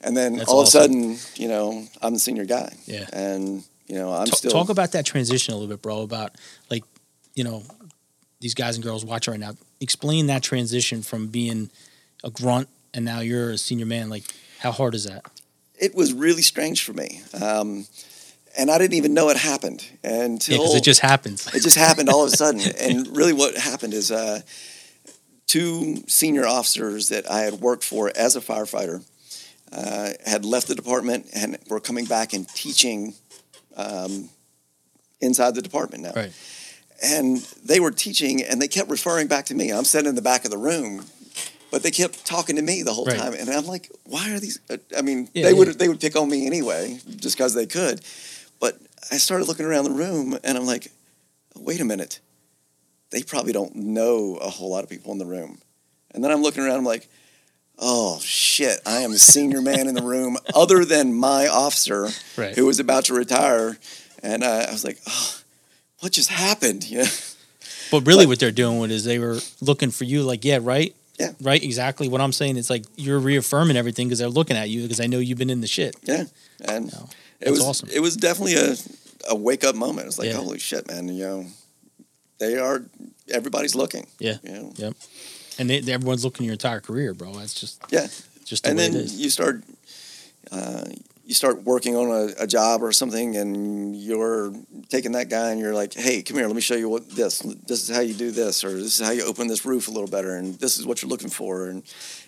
and 0.00 0.16
then 0.16 0.36
That's 0.36 0.48
all 0.48 0.60
awesome. 0.60 0.82
of 0.82 0.90
a 0.90 1.16
sudden, 1.16 1.18
you 1.42 1.48
know, 1.48 1.84
I'm 2.00 2.14
the 2.14 2.20
senior 2.20 2.44
guy. 2.44 2.72
Yeah. 2.86 3.06
and 3.12 3.64
you 3.88 3.96
know, 3.96 4.12
I'm 4.12 4.26
still 4.28 4.50
Talk 4.50 4.68
about 4.68 4.92
that 4.92 5.04
transition 5.04 5.52
a 5.52 5.56
little 5.56 5.68
bit, 5.68 5.82
bro. 5.82 6.02
About 6.02 6.36
like, 6.70 6.84
you 7.34 7.44
know, 7.44 7.62
these 8.40 8.54
guys 8.54 8.76
and 8.76 8.84
girls 8.84 9.04
watching 9.04 9.32
right 9.32 9.40
now. 9.40 9.52
Explain 9.80 10.26
that 10.28 10.42
transition 10.42 11.02
from 11.02 11.28
being 11.28 11.70
a 12.24 12.30
grunt 12.30 12.68
and 12.94 13.04
now 13.04 13.20
you're 13.20 13.50
a 13.50 13.58
senior 13.58 13.86
man. 13.86 14.08
Like, 14.08 14.24
how 14.60 14.72
hard 14.72 14.94
is 14.94 15.04
that? 15.04 15.24
it 15.80 15.94
was 15.94 16.12
really 16.12 16.42
strange 16.42 16.84
for 16.84 16.92
me. 16.92 17.22
Um, 17.40 17.86
and 18.56 18.70
I 18.70 18.78
didn't 18.78 18.94
even 18.94 19.14
know 19.14 19.28
it 19.30 19.36
happened 19.36 19.84
until 20.02 20.70
Yeah, 20.70 20.76
it 20.78 20.82
just 20.84 21.00
happens. 21.00 21.46
it 21.54 21.62
just 21.62 21.76
happened 21.76 22.08
all 22.08 22.24
of 22.24 22.32
a 22.32 22.36
sudden. 22.36 22.60
And 22.80 23.16
really, 23.16 23.32
what 23.32 23.56
happened 23.56 23.94
is 23.94 24.10
uh, 24.10 24.40
two 25.46 26.02
senior 26.06 26.46
officers 26.46 27.08
that 27.08 27.30
I 27.30 27.40
had 27.40 27.54
worked 27.54 27.84
for 27.84 28.10
as 28.14 28.36
a 28.36 28.40
firefighter 28.40 29.04
uh, 29.72 30.10
had 30.26 30.44
left 30.44 30.68
the 30.68 30.74
department 30.74 31.26
and 31.34 31.58
were 31.68 31.80
coming 31.80 32.04
back 32.04 32.32
and 32.32 32.48
teaching 32.48 33.14
um, 33.76 34.30
inside 35.20 35.54
the 35.54 35.62
department 35.62 36.02
now. 36.02 36.12
Right. 36.14 36.32
And 37.02 37.38
they 37.64 37.78
were 37.80 37.92
teaching, 37.92 38.42
and 38.42 38.60
they 38.60 38.66
kept 38.68 38.90
referring 38.90 39.28
back 39.28 39.46
to 39.46 39.54
me. 39.54 39.70
I'm 39.70 39.84
sitting 39.84 40.08
in 40.08 40.14
the 40.16 40.22
back 40.22 40.44
of 40.44 40.50
the 40.50 40.58
room. 40.58 41.04
But 41.70 41.82
they 41.82 41.90
kept 41.90 42.24
talking 42.24 42.56
to 42.56 42.62
me 42.62 42.82
the 42.82 42.94
whole 42.94 43.04
Right. 43.04 43.18
time, 43.18 43.34
and 43.34 43.50
I'm 43.50 43.66
like, 43.66 43.90
"Why 44.04 44.30
are 44.32 44.40
these?" 44.40 44.58
uh, 44.70 44.78
I 44.96 45.02
mean, 45.02 45.28
Yeah, 45.34 45.44
they 45.44 45.50
yeah. 45.52 45.58
would 45.58 45.78
they 45.78 45.86
would 45.86 46.00
pick 46.00 46.16
on 46.16 46.30
me 46.30 46.46
anyway, 46.46 46.98
just 47.16 47.36
because 47.36 47.52
they 47.52 47.66
could. 47.66 48.00
I 49.10 49.16
started 49.18 49.46
looking 49.48 49.66
around 49.66 49.84
the 49.84 49.90
room, 49.92 50.38
and 50.44 50.56
I'm 50.58 50.66
like, 50.66 50.90
wait 51.56 51.80
a 51.80 51.84
minute, 51.84 52.20
they 53.10 53.22
probably 53.22 53.52
don't 53.52 53.74
know 53.74 54.36
a 54.36 54.48
whole 54.50 54.70
lot 54.70 54.84
of 54.84 54.90
people 54.90 55.12
in 55.12 55.18
the 55.18 55.26
room. 55.26 55.58
And 56.12 56.22
then 56.22 56.30
I'm 56.30 56.42
looking 56.42 56.62
around, 56.62 56.78
I'm 56.78 56.84
like, 56.84 57.08
oh 57.78 58.18
shit, 58.20 58.80
I 58.86 58.98
am 59.02 59.12
the 59.12 59.18
senior 59.18 59.60
man 59.62 59.86
in 59.88 59.94
the 59.94 60.02
room, 60.02 60.36
other 60.54 60.84
than 60.84 61.14
my 61.14 61.46
officer 61.46 62.08
Right. 62.36 62.54
who 62.54 62.66
was 62.66 62.80
about 62.80 63.04
to 63.06 63.14
retire. 63.14 63.78
And 64.22 64.42
uh, 64.42 64.66
I 64.68 64.72
was 64.72 64.84
like, 64.84 64.98
oh, 65.06 65.36
what 66.00 66.12
just 66.12 66.30
happened? 66.30 66.84
Yeah. 66.90 67.06
But 67.90 68.06
really, 68.06 68.24
But- 68.26 68.28
what 68.30 68.38
they're 68.40 68.50
doing 68.50 68.90
is 68.90 69.04
they 69.04 69.18
were 69.18 69.38
looking 69.60 69.90
for 69.90 70.04
you, 70.04 70.22
like, 70.22 70.44
yeah, 70.44 70.58
right, 70.60 70.94
Yeah. 71.18 71.32
right, 71.40 71.62
exactly. 71.62 72.06
What 72.08 72.20
I'm 72.20 72.32
saying 72.32 72.56
is 72.58 72.68
like 72.68 72.84
you're 72.96 73.18
reaffirming 73.18 73.76
everything 73.78 74.08
because 74.08 74.18
they're 74.18 74.28
looking 74.28 74.56
at 74.56 74.68
you 74.68 74.82
because 74.82 75.00
I 75.00 75.06
know 75.06 75.18
you've 75.20 75.38
been 75.38 75.48
in 75.50 75.60
the 75.62 75.66
shit. 75.66 75.96
Yeah. 76.02 76.24
And 76.66 76.92
that's 77.40 77.50
was 77.52 77.60
awesome. 77.62 77.88
it 77.92 78.00
was 78.00 78.16
definitely 78.16 78.54
a, 78.56 78.74
a 79.30 79.34
wake 79.34 79.64
up 79.64 79.74
moment. 79.74 80.06
It's 80.08 80.18
like, 80.18 80.28
Yeah. 80.28 80.34
holy 80.36 80.58
shit, 80.58 80.86
man, 80.88 81.08
you 81.08 81.24
know, 81.24 81.46
they 82.38 82.56
are 82.58 82.84
everybody's 83.30 83.74
looking. 83.74 84.06
Yeah. 84.18 84.36
You 84.42 84.52
know? 84.52 84.72
Yep. 84.76 84.94
And 85.58 85.68
they, 85.70 85.78
everyone's 85.92 86.24
looking 86.24 86.46
your 86.46 86.52
entire 86.52 86.80
career, 86.80 87.14
bro. 87.14 87.32
That's 87.34 87.54
just 87.54 87.80
Yeah. 87.90 88.06
just 88.44 88.64
the 88.64 88.70
and 88.70 88.78
then 88.78 88.94
it 88.96 89.10
you 89.12 89.28
start 89.30 89.62
uh, 90.50 90.84
you 91.26 91.34
start 91.34 91.62
working 91.64 91.94
on 91.94 92.08
a, 92.10 92.42
a 92.44 92.46
job 92.46 92.82
or 92.82 92.90
something 92.92 93.36
and 93.36 93.94
you're 93.94 94.50
taking 94.88 95.12
that 95.12 95.28
guy 95.28 95.50
and 95.50 95.60
you're 95.60 95.74
like 95.74 95.92
hey 95.92 96.22
come 96.22 96.38
here 96.38 96.46
let 96.46 96.56
me 96.56 96.62
show 96.62 96.74
you 96.76 96.88
what 96.88 97.10
this 97.10 97.40
this 97.66 97.86
is 97.86 97.94
how 97.94 98.00
you 98.00 98.14
do 98.14 98.30
this 98.30 98.64
or 98.64 98.70
this 98.70 98.98
is 98.98 99.06
how 99.06 99.12
you 99.12 99.22
open 99.24 99.46
this 99.46 99.66
roof 99.66 99.88
a 99.88 99.90
little 99.90 100.08
better 100.08 100.36
and 100.36 100.54
this 100.58 100.78
is 100.78 100.86
what 100.86 101.02
you're 101.02 101.10
looking 101.10 101.28
for 101.28 101.66
and 101.66 101.82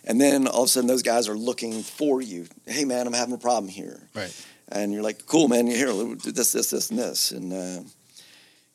and 0.05 0.21
then 0.21 0.47
all 0.47 0.65
of 0.65 0.67
a 0.67 0.69
sudden 0.69 0.87
those 0.87 1.01
guys 1.03 1.29
are 1.31 1.35
looking 1.37 1.83
for 1.83 2.21
you 2.21 2.47
hey 2.67 2.85
man 2.85 3.07
i'm 3.07 3.15
having 3.15 3.33
a 3.35 3.39
problem 3.39 3.69
here 3.71 4.03
Right. 4.15 4.35
And 4.71 4.93
you're 4.93 5.03
like 5.03 5.27
cool 5.27 5.49
man 5.49 5.67
you're 5.67 5.77
here 5.77 6.17
do 6.17 6.33
this 6.33 6.53
this 6.53 6.71
this 6.71 6.91
and 6.91 6.99
this 6.99 7.31
and 7.33 7.53
uh, 7.53 7.83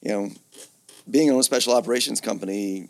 you 0.01 0.11
know 0.11 0.29
being 1.09 1.31
on 1.31 1.39
a 1.39 1.43
special 1.43 1.73
operations 1.73 2.19
company 2.19 2.87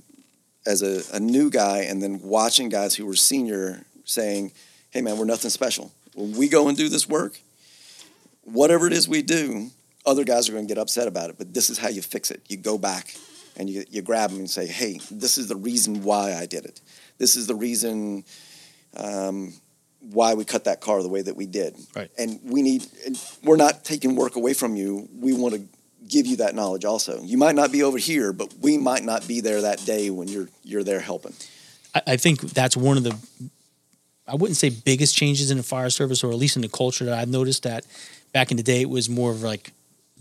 as 0.65 0.81
a, 0.81 1.03
a 1.15 1.19
new 1.19 1.49
guy 1.49 1.79
and 1.79 2.01
then 2.01 2.19
watching 2.21 2.69
guys 2.69 2.95
who 2.95 3.05
were 3.05 3.15
senior 3.15 3.83
saying, 4.03 4.51
hey 4.91 5.01
man, 5.01 5.17
we're 5.17 5.25
nothing 5.25 5.49
special. 5.49 5.91
When 6.15 6.33
we 6.33 6.47
go 6.47 6.67
and 6.67 6.77
do 6.77 6.89
this 6.89 7.07
work, 7.07 7.39
whatever 8.43 8.87
it 8.87 8.93
is 8.93 9.07
we 9.07 9.21
do, 9.21 9.69
other 10.05 10.23
guys 10.23 10.47
are 10.47 10.53
going 10.53 10.67
to 10.67 10.73
get 10.73 10.81
upset 10.81 11.07
about 11.07 11.29
it, 11.29 11.37
but 11.37 11.53
this 11.53 11.69
is 11.69 11.77
how 11.77 11.89
you 11.89 12.01
fix 12.01 12.31
it. 12.31 12.41
You 12.47 12.57
go 12.57 12.77
back 12.77 13.15
and 13.57 13.69
you, 13.69 13.83
you 13.89 14.01
grab 14.01 14.29
them 14.29 14.39
and 14.39 14.49
say, 14.49 14.67
hey, 14.67 14.99
this 15.11 15.37
is 15.37 15.47
the 15.47 15.55
reason 15.55 16.03
why 16.03 16.33
I 16.33 16.45
did 16.45 16.65
it. 16.65 16.81
This 17.17 17.35
is 17.35 17.47
the 17.47 17.55
reason 17.55 18.23
um, 18.97 19.53
why 20.11 20.33
we 20.33 20.45
cut 20.45 20.65
that 20.65 20.81
car 20.81 21.01
the 21.01 21.09
way 21.09 21.21
that 21.21 21.35
we 21.35 21.45
did. 21.45 21.75
Right. 21.95 22.11
And 22.17 22.39
we 22.43 22.61
need, 22.61 22.85
and 23.05 23.19
we're 23.43 23.55
not 23.55 23.83
taking 23.83 24.15
work 24.15 24.35
away 24.35 24.53
from 24.53 24.75
you. 24.75 25.09
We 25.19 25.33
want 25.33 25.55
to 25.55 25.61
give 26.07 26.25
you 26.25 26.37
that 26.37 26.55
knowledge 26.55 26.85
also. 26.85 27.21
You 27.23 27.37
might 27.37 27.55
not 27.55 27.71
be 27.71 27.83
over 27.83 27.97
here, 27.97 28.31
but 28.33 28.53
we 28.61 28.77
might 28.77 29.03
not 29.03 29.27
be 29.27 29.41
there 29.41 29.61
that 29.61 29.85
day 29.85 30.09
when 30.09 30.27
you're 30.27 30.49
you're 30.63 30.83
there 30.83 30.99
helping. 30.99 31.33
I, 31.93 32.01
I 32.07 32.17
think 32.17 32.41
that's 32.41 32.77
one 32.77 32.97
of 32.97 33.03
the 33.03 33.17
I 34.27 34.35
wouldn't 34.35 34.57
say 34.57 34.69
biggest 34.69 35.15
changes 35.15 35.51
in 35.51 35.57
the 35.57 35.63
fire 35.63 35.89
service, 35.89 36.23
or 36.23 36.31
at 36.31 36.37
least 36.37 36.55
in 36.55 36.61
the 36.61 36.69
culture 36.69 37.05
that 37.05 37.17
I've 37.17 37.29
noticed 37.29 37.63
that 37.63 37.85
back 38.33 38.51
in 38.51 38.57
the 38.57 38.63
day 38.63 38.81
it 38.81 38.89
was 38.89 39.09
more 39.09 39.31
of 39.31 39.41
like 39.43 39.71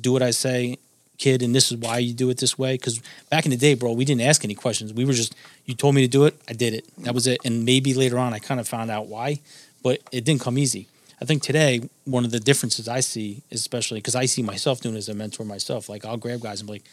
do 0.00 0.12
what 0.12 0.23
I 0.23 0.31
say, 0.31 0.79
kid, 1.19 1.43
and 1.43 1.55
this 1.55 1.71
is 1.71 1.79
why 1.79 1.99
you 1.99 2.12
do 2.12 2.31
it 2.31 2.38
this 2.38 2.59
way. 2.59 2.75
Because 2.75 3.00
back 3.31 3.45
in 3.45 3.50
the 3.50 3.57
day, 3.57 3.75
bro, 3.75 3.93
we 3.93 4.05
didn't 4.05 4.23
ask 4.23 4.45
any 4.45 4.55
questions. 4.55 4.93
We 4.93 5.05
were 5.05 5.12
just 5.12 5.35
you 5.64 5.75
told 5.75 5.95
me 5.95 6.03
to 6.03 6.09
do 6.09 6.25
it, 6.25 6.41
I 6.49 6.53
did 6.53 6.75
it. 6.75 6.85
That 6.99 7.14
was 7.14 7.26
it. 7.26 7.41
And 7.45 7.64
maybe 7.64 7.95
later 7.95 8.19
on 8.19 8.33
I 8.35 8.38
kind 8.38 8.61
of 8.61 8.69
found 8.69 8.91
out 8.91 9.07
why, 9.07 9.41
but 9.85 10.00
it 10.11 10.25
didn't 10.25 10.41
come 10.41 10.59
easy. 10.59 10.88
I 11.23 11.25
think 11.26 11.43
today 11.43 11.88
one 12.05 12.25
of 12.25 12.33
the 12.33 12.41
differences 12.41 12.88
I 12.88 12.99
see, 13.00 13.43
especially 13.53 14.00
because 14.00 14.17
I 14.17 14.26
see 14.26 14.43
myself 14.43 14.81
doing 14.81 14.97
as 14.97 15.09
a 15.09 15.14
mentor 15.14 15.45
myself, 15.45 15.88
like 15.88 16.05
I'll 16.05 16.17
grab 16.17 16.41
guys 16.41 16.61
and 16.61 16.67
be 16.67 16.75
like, 16.75 16.85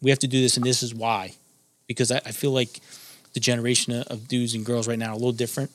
we 0.00 0.10
have 0.10 0.20
to 0.20 0.28
do 0.28 0.40
this, 0.40 0.56
and 0.56 0.64
this 0.64 0.82
is 0.82 0.94
why, 0.94 1.32
because 1.88 2.12
I, 2.12 2.18
I 2.18 2.30
feel 2.32 2.52
like 2.52 2.80
the 3.34 3.40
generation 3.40 3.92
of- 3.92 4.06
of 4.08 4.28
dudes 4.28 4.54
and 4.54 4.64
girls 4.64 4.86
right 4.86 4.98
now 4.98 5.08
are 5.10 5.12
a 5.12 5.16
little 5.16 5.32
different, 5.32 5.70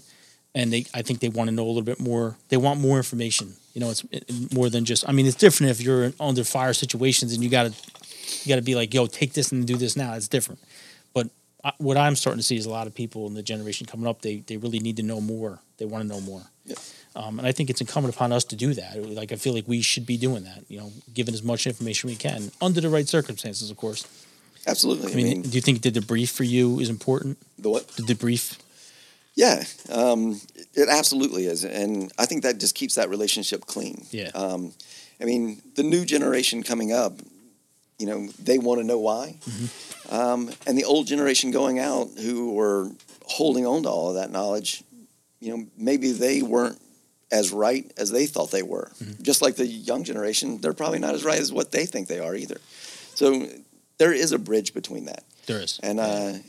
and 0.55 0.71
they 0.71 0.85
I 0.93 1.01
think 1.01 1.19
they 1.19 1.29
want 1.29 1.49
to 1.49 1.55
know 1.55 1.65
a 1.65 1.67
little 1.67 1.81
bit 1.81 1.99
more. 1.99 2.37
They 2.49 2.57
want 2.57 2.79
more 2.79 2.97
information. 2.97 3.55
You 3.73 3.81
know, 3.81 3.89
it's 3.91 4.03
more 4.53 4.69
than 4.69 4.85
just. 4.85 5.07
I 5.07 5.11
mean, 5.11 5.25
it's 5.25 5.35
different 5.35 5.71
if 5.71 5.81
you're 5.81 6.13
under 6.19 6.43
fire 6.43 6.73
situations 6.73 7.33
and 7.33 7.43
you 7.43 7.49
got 7.49 7.71
to 7.71 7.73
you 8.43 8.49
got 8.49 8.55
to 8.57 8.61
be 8.61 8.75
like, 8.75 8.93
yo, 8.93 9.07
take 9.07 9.33
this 9.33 9.51
and 9.51 9.65
do 9.65 9.75
this 9.77 9.95
now. 9.95 10.13
It's 10.13 10.27
different. 10.27 10.59
I, 11.67 11.73
what 11.79 11.97
I'm 11.97 12.15
starting 12.15 12.39
to 12.39 12.43
see 12.43 12.55
is 12.55 12.65
a 12.65 12.69
lot 12.69 12.87
of 12.87 12.95
people 12.95 13.27
in 13.27 13.33
the 13.33 13.43
generation 13.43 13.85
coming 13.85 14.07
up. 14.07 14.21
They 14.21 14.37
they 14.37 14.57
really 14.57 14.79
need 14.79 14.97
to 14.97 15.03
know 15.03 15.19
more. 15.19 15.59
They 15.77 15.85
want 15.85 16.03
to 16.03 16.07
know 16.07 16.21
more. 16.21 16.43
Yeah. 16.65 16.75
Um, 17.15 17.39
and 17.39 17.47
I 17.47 17.51
think 17.51 17.69
it's 17.69 17.81
incumbent 17.81 18.15
upon 18.15 18.31
us 18.31 18.43
to 18.45 18.55
do 18.55 18.73
that. 18.75 19.03
Like 19.03 19.31
I 19.31 19.35
feel 19.35 19.53
like 19.53 19.67
we 19.67 19.81
should 19.81 20.05
be 20.05 20.17
doing 20.17 20.43
that. 20.45 20.63
You 20.69 20.79
know, 20.79 20.91
giving 21.13 21.33
as 21.33 21.43
much 21.43 21.67
information 21.67 22.09
we 22.09 22.15
can 22.15 22.51
under 22.61 22.79
the 22.79 22.89
right 22.89 23.07
circumstances, 23.07 23.69
of 23.69 23.77
course. 23.77 24.07
Absolutely. 24.65 25.11
I 25.11 25.15
mean, 25.15 25.41
do 25.41 25.49
you 25.49 25.61
think 25.61 25.81
the 25.81 25.91
debrief 25.91 26.31
for 26.31 26.43
you 26.43 26.79
is 26.79 26.89
important? 26.89 27.37
the 27.57 27.69
what? 27.69 27.87
The 27.89 28.03
debrief. 28.03 28.57
Yeah, 29.35 29.63
um, 29.91 30.41
it 30.73 30.89
absolutely 30.89 31.45
is, 31.45 31.63
and 31.63 32.11
I 32.17 32.25
think 32.25 32.41
that 32.41 32.59
just 32.59 32.73
keeps 32.73 32.95
that 32.95 33.09
relationship 33.09 33.67
clean. 33.67 34.05
Yeah. 34.09 34.31
Um, 34.33 34.73
I 35.21 35.25
mean, 35.25 35.61
the 35.75 35.83
new 35.83 36.05
generation 36.05 36.63
coming 36.63 36.91
up, 36.91 37.13
you 37.99 38.05
know, 38.05 38.27
they 38.39 38.57
want 38.57 38.79
to 38.79 38.85
know 38.85 38.99
why, 38.99 39.35
um, 40.09 40.51
and 40.65 40.77
the 40.77 40.83
old 40.85 41.07
generation 41.07 41.51
going 41.51 41.79
out 41.79 42.09
who 42.21 42.53
were 42.53 42.91
holding 43.25 43.65
on 43.65 43.83
to 43.83 43.89
all 43.89 44.09
of 44.09 44.15
that 44.15 44.31
knowledge, 44.31 44.83
you 45.39 45.55
know, 45.55 45.65
maybe 45.77 46.11
they 46.11 46.41
weren't 46.41 46.79
as 47.31 47.51
right 47.51 47.91
as 47.97 48.09
they 48.11 48.25
thought 48.25 48.51
they 48.51 48.63
were. 48.63 48.89
Just 49.21 49.41
like 49.41 49.55
the 49.55 49.65
young 49.67 50.03
generation, 50.03 50.59
they're 50.61 50.73
probably 50.73 50.99
not 50.99 51.13
as 51.15 51.25
right 51.25 51.39
as 51.39 51.51
what 51.51 51.71
they 51.71 51.85
think 51.85 52.07
they 52.07 52.19
are 52.19 52.35
either. 52.35 52.59
So 53.15 53.47
there 53.97 54.13
is 54.13 54.31
a 54.31 54.39
bridge 54.39 54.73
between 54.73 55.05
that, 55.05 55.23
There 55.45 55.59
is. 55.59 55.79
and 55.83 55.99
uh, 55.99 56.05
Diffi- 56.05 56.43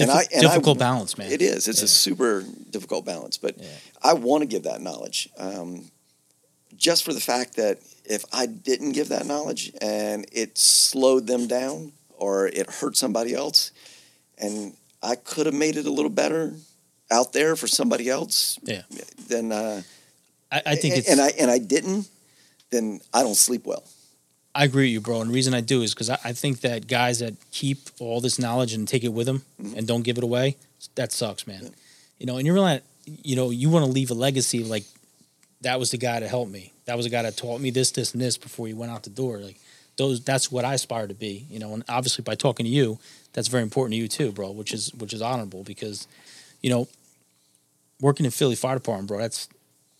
and 0.00 0.10
I 0.10 0.20
and 0.32 0.46
I- 0.46 0.48
difficult 0.50 0.78
balance, 0.78 1.18
man. 1.18 1.32
it 1.32 1.42
is. 1.42 1.66
It's 1.66 1.80
Yeah. 1.80 1.86
a 1.86 1.88
super 1.88 2.44
difficult 2.70 3.04
balance, 3.04 3.38
but 3.38 3.58
Yeah. 3.58 3.66
I 4.02 4.12
want 4.12 4.42
to 4.42 4.46
give 4.46 4.62
that 4.64 4.80
knowledge, 4.80 5.28
um, 5.36 5.90
just 6.76 7.02
for 7.04 7.12
the 7.12 7.20
fact 7.20 7.56
that 7.56 7.78
if 8.04 8.24
I 8.32 8.46
didn't 8.46 8.92
give 8.92 9.08
that 9.08 9.26
knowledge 9.26 9.72
and 9.80 10.26
it 10.32 10.58
slowed 10.58 11.26
them 11.26 11.46
down 11.46 11.92
or 12.10 12.46
it 12.48 12.68
hurt 12.70 12.96
somebody 12.96 13.34
else, 13.34 13.70
and 14.38 14.74
I 15.02 15.16
could 15.16 15.46
have 15.46 15.54
made 15.54 15.76
it 15.76 15.86
a 15.86 15.90
little 15.90 16.10
better 16.10 16.54
out 17.10 17.32
there 17.32 17.56
for 17.56 17.66
somebody 17.66 18.08
else, 18.08 18.58
Yeah. 18.62 18.82
then 19.28 19.52
uh, 19.52 19.82
I, 20.52 20.62
I 20.66 20.74
think 20.76 20.94
and, 20.94 20.98
it's. 21.00 21.10
and 21.10 21.20
I 21.20 21.28
and 21.40 21.50
I 21.50 21.58
didn't, 21.58 22.08
then 22.70 23.00
I 23.12 23.22
don't 23.22 23.34
sleep 23.36 23.64
well. 23.66 23.84
I 24.54 24.64
agree 24.64 24.86
with 24.86 24.92
you, 24.92 25.00
bro. 25.00 25.20
And 25.20 25.30
the 25.30 25.34
reason 25.34 25.54
I 25.54 25.60
do 25.60 25.82
is 25.82 25.94
because 25.94 26.10
I, 26.10 26.18
I 26.24 26.32
think 26.32 26.60
that 26.60 26.86
guys 26.88 27.20
that 27.20 27.34
keep 27.52 27.78
all 28.00 28.20
this 28.20 28.38
knowledge 28.38 28.72
and 28.74 28.86
take 28.86 29.04
it 29.04 29.12
with 29.12 29.26
them 29.26 29.42
and 29.76 29.86
don't 29.86 30.02
give 30.02 30.18
it 30.18 30.24
away, 30.24 30.56
that 30.96 31.12
sucks, 31.12 31.46
man. 31.46 31.70
You 32.18 32.26
know, 32.26 32.36
and 32.36 32.44
you 32.46 32.52
realize, 32.52 32.80
you 33.06 33.36
know, 33.36 33.50
you 33.50 33.70
want 33.70 33.84
to 33.86 33.90
leave 33.90 34.10
a 34.10 34.14
legacy 34.14 34.64
like 34.64 34.84
that 35.62 35.78
was 35.78 35.90
the 35.90 35.98
guy 35.98 36.20
that 36.20 36.28
helped 36.28 36.50
me. 36.50 36.72
That 36.86 36.96
was 36.96 37.06
the 37.06 37.10
guy 37.10 37.22
that 37.22 37.36
taught 37.36 37.60
me 37.60 37.70
this, 37.70 37.90
this, 37.90 38.12
and 38.12 38.20
this 38.20 38.36
before 38.38 38.66
he 38.66 38.72
went 38.74 38.90
out 38.92 39.02
the 39.02 39.10
door. 39.10 39.38
Like 39.38 39.58
those, 39.96 40.20
that's 40.22 40.50
what 40.50 40.64
I 40.64 40.74
aspire 40.74 41.06
to 41.06 41.14
be. 41.14 41.46
You 41.50 41.58
know, 41.58 41.74
and 41.74 41.84
obviously 41.88 42.22
by 42.22 42.34
talking 42.34 42.64
to 42.64 42.70
you, 42.70 42.98
that's 43.32 43.48
very 43.48 43.62
important 43.62 43.92
to 43.92 43.96
you 43.98 44.08
too, 44.08 44.32
bro. 44.32 44.50
Which 44.50 44.72
is 44.72 44.92
which 44.94 45.12
is 45.12 45.22
honorable 45.22 45.62
because, 45.62 46.06
you 46.62 46.70
know, 46.70 46.88
working 48.00 48.24
in 48.26 48.32
Philly 48.32 48.56
Fire 48.56 48.76
Department, 48.76 49.08
bro. 49.08 49.18
That's 49.18 49.48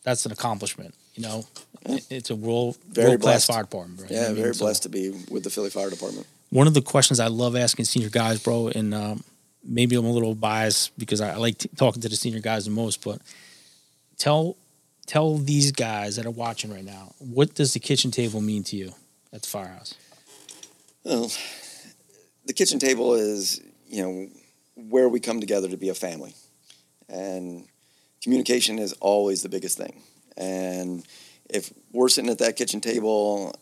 that's 0.02 0.24
an 0.26 0.32
accomplishment. 0.32 0.94
You 1.14 1.22
know, 1.24 1.46
It- 1.86 2.06
it's 2.10 2.30
a 2.30 2.34
world 2.36 2.76
Very 2.88 3.10
world 3.10 3.20
class 3.22 3.46
blessed. 3.46 3.46
fire 3.48 3.62
department, 3.62 3.98
bro. 3.98 4.08
You 4.08 4.14
know 4.14 4.20
Yeah, 4.22 4.26
I 4.28 4.32
mean? 4.32 4.42
very 4.42 4.54
So- 4.54 4.64
blessed 4.64 4.82
to 4.84 4.88
be 4.88 5.10
with 5.30 5.44
the 5.44 5.50
Philly 5.50 5.70
Fire 5.70 5.90
Department. 5.90 6.26
one 6.50 6.66
of 6.66 6.74
the 6.74 6.82
questions 6.82 7.20
I 7.20 7.26
love 7.28 7.54
asking 7.56 7.84
senior 7.84 8.08
guys, 8.08 8.40
bro, 8.42 8.68
and 8.68 8.92
um, 8.94 9.22
maybe 9.62 9.94
I'm 9.96 10.04
a 10.06 10.10
little 10.12 10.34
biased 10.34 10.96
because 10.98 11.20
I, 11.20 11.32
I 11.34 11.36
like 11.36 11.58
t- 11.58 11.68
talking 11.76 12.00
to 12.02 12.08
the 12.08 12.16
senior 12.16 12.40
guys 12.40 12.64
the 12.64 12.70
most, 12.70 13.02
but 13.02 13.20
tell 14.18 14.56
tell 15.10 15.38
these 15.38 15.72
guys 15.72 16.14
that 16.14 16.24
are 16.24 16.30
watching 16.30 16.72
right 16.72 16.84
now, 16.84 17.12
what 17.18 17.52
does 17.54 17.72
the 17.74 17.80
kitchen 17.80 18.12
table 18.12 18.40
mean 18.40 18.62
to 18.62 18.76
you 18.76 18.92
at 19.32 19.42
the 19.42 19.48
firehouse? 19.48 19.94
Well, 21.02 21.32
the 22.46 22.52
kitchen 22.52 22.78
table 22.78 23.14
is, 23.14 23.60
you 23.88 24.02
know, 24.02 24.28
where 24.76 25.08
we 25.08 25.18
come 25.18 25.40
together 25.40 25.68
to 25.68 25.76
be 25.76 25.88
a 25.88 25.94
family. 25.94 26.36
And 27.08 27.66
communication 28.22 28.78
is 28.78 28.92
always 29.00 29.42
the 29.42 29.48
biggest 29.48 29.76
thing. 29.76 30.00
And 30.36 31.04
if 31.48 31.72
we're 31.92 32.08
sitting 32.08 32.30
at 32.30 32.38
that 32.38 32.54
kitchen 32.54 32.80
table, 32.80 33.52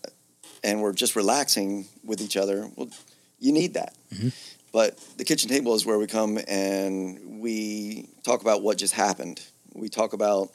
and 0.62 0.82
we're 0.82 0.92
just 0.92 1.16
relaxing 1.16 1.86
with 2.04 2.20
each 2.20 2.36
other, 2.36 2.70
well, 2.76 2.90
you 3.38 3.52
need 3.52 3.72
that. 3.72 3.94
Mhm. 4.12 4.32
But 4.70 4.98
the 5.16 5.24
kitchen 5.24 5.48
table 5.48 5.74
is 5.74 5.86
where 5.86 5.98
we 5.98 6.06
come 6.06 6.38
and 6.46 7.40
we 7.40 8.10
talk 8.22 8.42
about 8.42 8.60
what 8.62 8.76
just 8.76 8.92
happened. 8.92 9.40
We 9.72 9.88
talk 9.88 10.12
about 10.12 10.52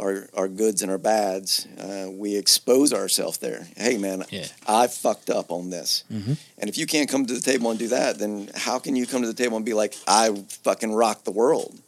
our, 0.00 0.28
our 0.34 0.48
goods 0.48 0.82
and 0.82 0.90
our 0.90 0.98
bads. 0.98 1.66
Uh, 1.78 2.08
we 2.10 2.36
expose 2.36 2.92
ourselves 2.92 3.38
there. 3.38 3.66
Hey, 3.76 3.98
man, 3.98 4.24
Yeah. 4.30 4.46
I 4.66 4.86
fucked 4.86 5.30
up 5.30 5.50
on 5.50 5.70
this. 5.70 6.04
Mhm. 6.10 6.36
And 6.58 6.68
if 6.70 6.76
you 6.78 6.86
can't 6.86 7.08
come 7.08 7.26
to 7.26 7.34
the 7.34 7.40
table 7.40 7.70
and 7.70 7.78
do 7.78 7.88
that, 7.88 8.18
then 8.18 8.50
how 8.54 8.78
can 8.78 8.96
you 8.96 9.06
come 9.06 9.22
to 9.22 9.28
the 9.28 9.34
table 9.42 9.56
and 9.56 9.64
be 9.66 9.74
like, 9.74 9.94
I 10.06 10.44
fucking 10.64 10.92
rock 10.92 11.24
the 11.24 11.30
world? 11.32 11.78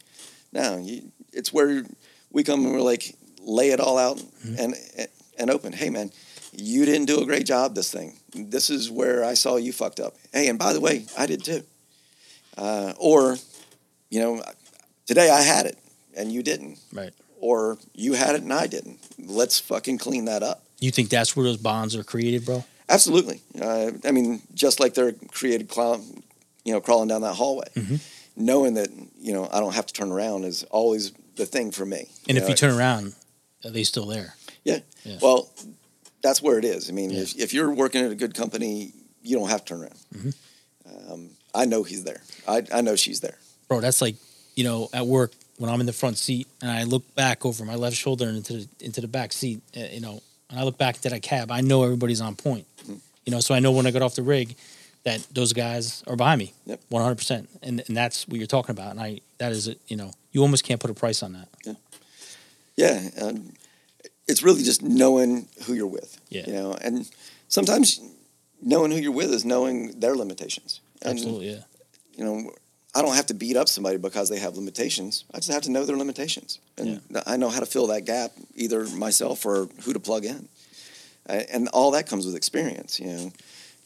No, 0.51 0.77
you, 0.77 1.11
it's 1.31 1.51
where 1.51 1.83
we 2.31 2.43
come 2.43 2.63
and 2.65 2.73
we're 2.73 2.81
like, 2.81 3.15
lay 3.41 3.71
it 3.71 3.79
all 3.79 3.97
out 3.97 4.21
and 4.57 4.75
and 5.37 5.49
open. 5.49 5.73
Hey, 5.73 5.89
man, 5.89 6.11
you 6.55 6.85
didn't 6.85 7.07
do 7.07 7.19
a 7.21 7.25
great 7.25 7.45
job 7.45 7.73
this 7.75 7.91
thing. 7.91 8.13
This 8.35 8.69
is 8.69 8.89
where 8.91 9.23
I 9.25 9.33
saw 9.33 9.57
you 9.57 9.73
fucked 9.73 9.99
up. 9.99 10.15
Hey, 10.31 10.47
and 10.47 10.57
by 10.59 10.73
the 10.73 10.79
way, 10.79 11.05
I 11.17 11.25
did 11.25 11.43
too. 11.43 11.63
Uh, 12.57 12.93
or, 12.99 13.37
you 14.09 14.19
know, 14.19 14.43
today 15.07 15.29
I 15.31 15.41
had 15.41 15.65
it 15.65 15.77
and 16.15 16.31
you 16.31 16.43
didn't. 16.43 16.77
Right. 16.93 17.13
Or 17.43 17.77
you 17.93 18.13
had 18.13 18.35
it 18.35 18.41
and 18.43 18.53
I 18.53 18.67
didn't. 18.67 18.99
Let's 19.19 19.59
fucking 19.59 19.97
clean 19.97 20.23
that 20.25 20.43
up. 20.43 20.63
You 20.79 20.91
think 20.91 21.09
that's 21.09 21.35
where 21.35 21.43
those 21.43 21.57
bonds 21.57 21.93
are 21.93 22.01
created, 22.03 22.45
bro? 22.45 22.63
Absolutely. 22.87 23.41
Uh, 23.61 23.91
I 24.05 24.11
mean, 24.11 24.41
just 24.53 24.79
like 24.79 24.93
they're 24.93 25.11
created, 25.29 25.69
you 25.75 26.71
know, 26.71 26.79
crawling 26.79 27.09
down 27.09 27.21
that 27.23 27.33
hallway, 27.35 27.67
Mhm. 27.75 27.99
knowing 28.37 28.75
that 28.75 28.87
you 29.19 29.33
know 29.33 29.49
I 29.51 29.59
don't 29.59 29.73
have 29.73 29.85
to 29.87 29.93
turn 29.93 30.09
around 30.09 30.45
is 30.45 30.63
always 30.71 31.11
the 31.35 31.45
thing 31.45 31.71
for 31.71 31.85
me. 31.85 32.07
And 32.29 32.37
if 32.37 32.43
know? 32.45 32.49
you 32.51 32.55
turn 32.55 32.73
around, 32.79 33.13
are 33.65 33.71
they 33.71 33.83
still 33.83 34.05
there? 34.05 34.35
yeah. 34.63 34.79
Yeah. 35.03 35.17
well, 35.21 35.49
that's 36.21 36.41
where 36.41 36.57
it 36.57 36.63
is. 36.63 36.89
I 36.89 36.93
mean, 36.93 37.09
Yeah. 37.09 37.23
if, 37.23 37.35
if 37.37 37.53
you're 37.53 37.71
working 37.73 38.05
at 38.05 38.11
a 38.11 38.15
good 38.15 38.33
company, 38.33 38.93
you 39.21 39.37
don't 39.37 39.49
have 39.49 39.65
to 39.65 39.73
turn 39.73 39.81
around. 39.81 39.99
Mhm. 40.15 40.33
Um, 41.11 41.29
I 41.53 41.65
know 41.65 41.83
he's 41.83 42.05
there. 42.05 42.21
I, 42.47 42.63
I 42.71 42.79
know 42.79 42.95
she's 42.95 43.19
there. 43.19 43.37
Bro, 43.67 43.81
that's 43.81 44.01
like, 44.01 44.15
you 44.55 44.63
know, 44.63 44.89
at 44.93 45.05
work 45.05 45.33
when 45.57 45.69
I'm 45.69 45.79
in 45.79 45.85
the 45.85 45.93
front 45.93 46.17
seat 46.17 46.47
and 46.61 46.71
I 46.71 46.83
look 46.83 47.15
back 47.15 47.45
over 47.45 47.63
my 47.65 47.75
left 47.75 47.95
shoulder 47.95 48.27
and 48.27 48.37
into 48.37 48.53
the, 48.53 48.67
into 48.79 49.01
the 49.01 49.07
back 49.07 49.33
seat, 49.33 49.61
uh, 49.77 49.81
you 49.91 50.01
know, 50.01 50.21
and 50.49 50.59
I 50.59 50.63
look 50.63 50.77
back 50.77 50.95
into 50.95 51.09
that 51.09 51.21
cab, 51.21 51.51
I 51.51 51.61
know 51.61 51.83
everybody's 51.83 52.21
on 52.21 52.35
point. 52.35 52.65
Mm-hmm. 52.83 52.95
You 53.25 53.31
know, 53.31 53.39
so 53.39 53.55
I 53.55 53.59
know 53.59 53.71
when 53.71 53.87
I 53.87 53.91
get 53.91 54.01
off 54.01 54.15
the 54.15 54.23
rig 54.23 54.55
that 55.03 55.25
those 55.31 55.53
guys 55.53 56.03
are 56.07 56.15
behind 56.15 56.39
me. 56.39 56.53
Yep. 56.65 56.81
100%. 56.91 57.47
And 57.61 57.83
and 57.87 57.97
that's 57.97 58.27
what 58.27 58.37
you're 58.37 58.47
talking 58.47 58.71
about. 58.71 58.91
And 58.91 58.99
I 58.99 59.21
that 59.37 59.51
is 59.51 59.67
it, 59.67 59.79
you 59.87 59.97
know, 59.97 60.11
you 60.31 60.41
almost 60.41 60.63
can't 60.63 60.79
put 60.79 60.89
a 60.89 60.93
price 60.93 61.23
on 61.23 61.33
that. 61.33 61.77
Yeah, 62.75 63.09
um, 63.21 63.53
it's 64.27 64.41
really 64.41 64.63
just 64.63 64.81
knowing 64.81 65.47
who 65.65 65.73
you're 65.73 65.87
with. 65.87 66.19
Yeah. 66.29 66.43
you 66.47 66.53
know, 66.53 66.73
and 66.81 67.09
sometimes 67.47 68.01
knowing 68.61 68.91
who 68.91 68.97
you're 68.97 69.11
with 69.11 69.31
is 69.31 69.45
knowing 69.45 69.99
their 69.99 70.15
limitations. 70.15 70.81
And, 71.01 71.13
Absolutely, 71.13 71.51
yeah. 71.51 71.59
you 72.15 72.25
know, 72.25 72.51
I 72.95 73.01
don't 73.01 73.15
have 73.15 73.25
to 73.27 73.33
beat 73.33 73.57
up 73.57 73.67
somebody 73.67 73.97
because 73.97 74.29
they 74.29 74.39
have 74.39 74.55
limitations. 74.55 75.23
I 75.33 75.37
just 75.37 75.51
have 75.51 75.63
to 75.63 75.71
know 75.71 75.83
their 75.85 75.97
limitations, 75.97 76.59
and 76.77 77.01
I 77.25 77.37
know 77.37 77.49
how 77.49 77.59
to 77.59 77.65
fill 77.65 77.87
that 77.87 78.05
gap, 78.05 78.31
either 78.55 78.85
myself 78.89 79.45
or 79.45 79.67
who 79.83 79.93
to 79.93 79.99
plug 79.99 80.25
in, 80.25 80.47
and 81.25 81.67
all 81.69 81.91
that 81.91 82.07
comes 82.07 82.25
with 82.25 82.35
experience. 82.35 82.99
You 82.99 83.07
know, 83.07 83.31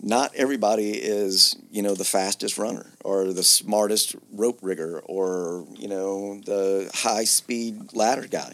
not 0.02 0.36
everybody 0.36 0.92
is 0.92 1.56
you 1.72 1.82
know 1.82 1.96
the 1.96 2.04
fastest 2.06 2.58
runner 2.58 2.86
or 3.04 3.32
the 3.34 3.44
smartest 3.44 4.16
rope 4.34 4.60
rigger 4.62 5.00
or 5.06 5.66
you 5.78 5.88
know 5.88 6.40
the 6.46 6.90
high 6.94 7.24
speed 7.24 7.94
ladder 7.94 8.28
guy. 8.28 8.54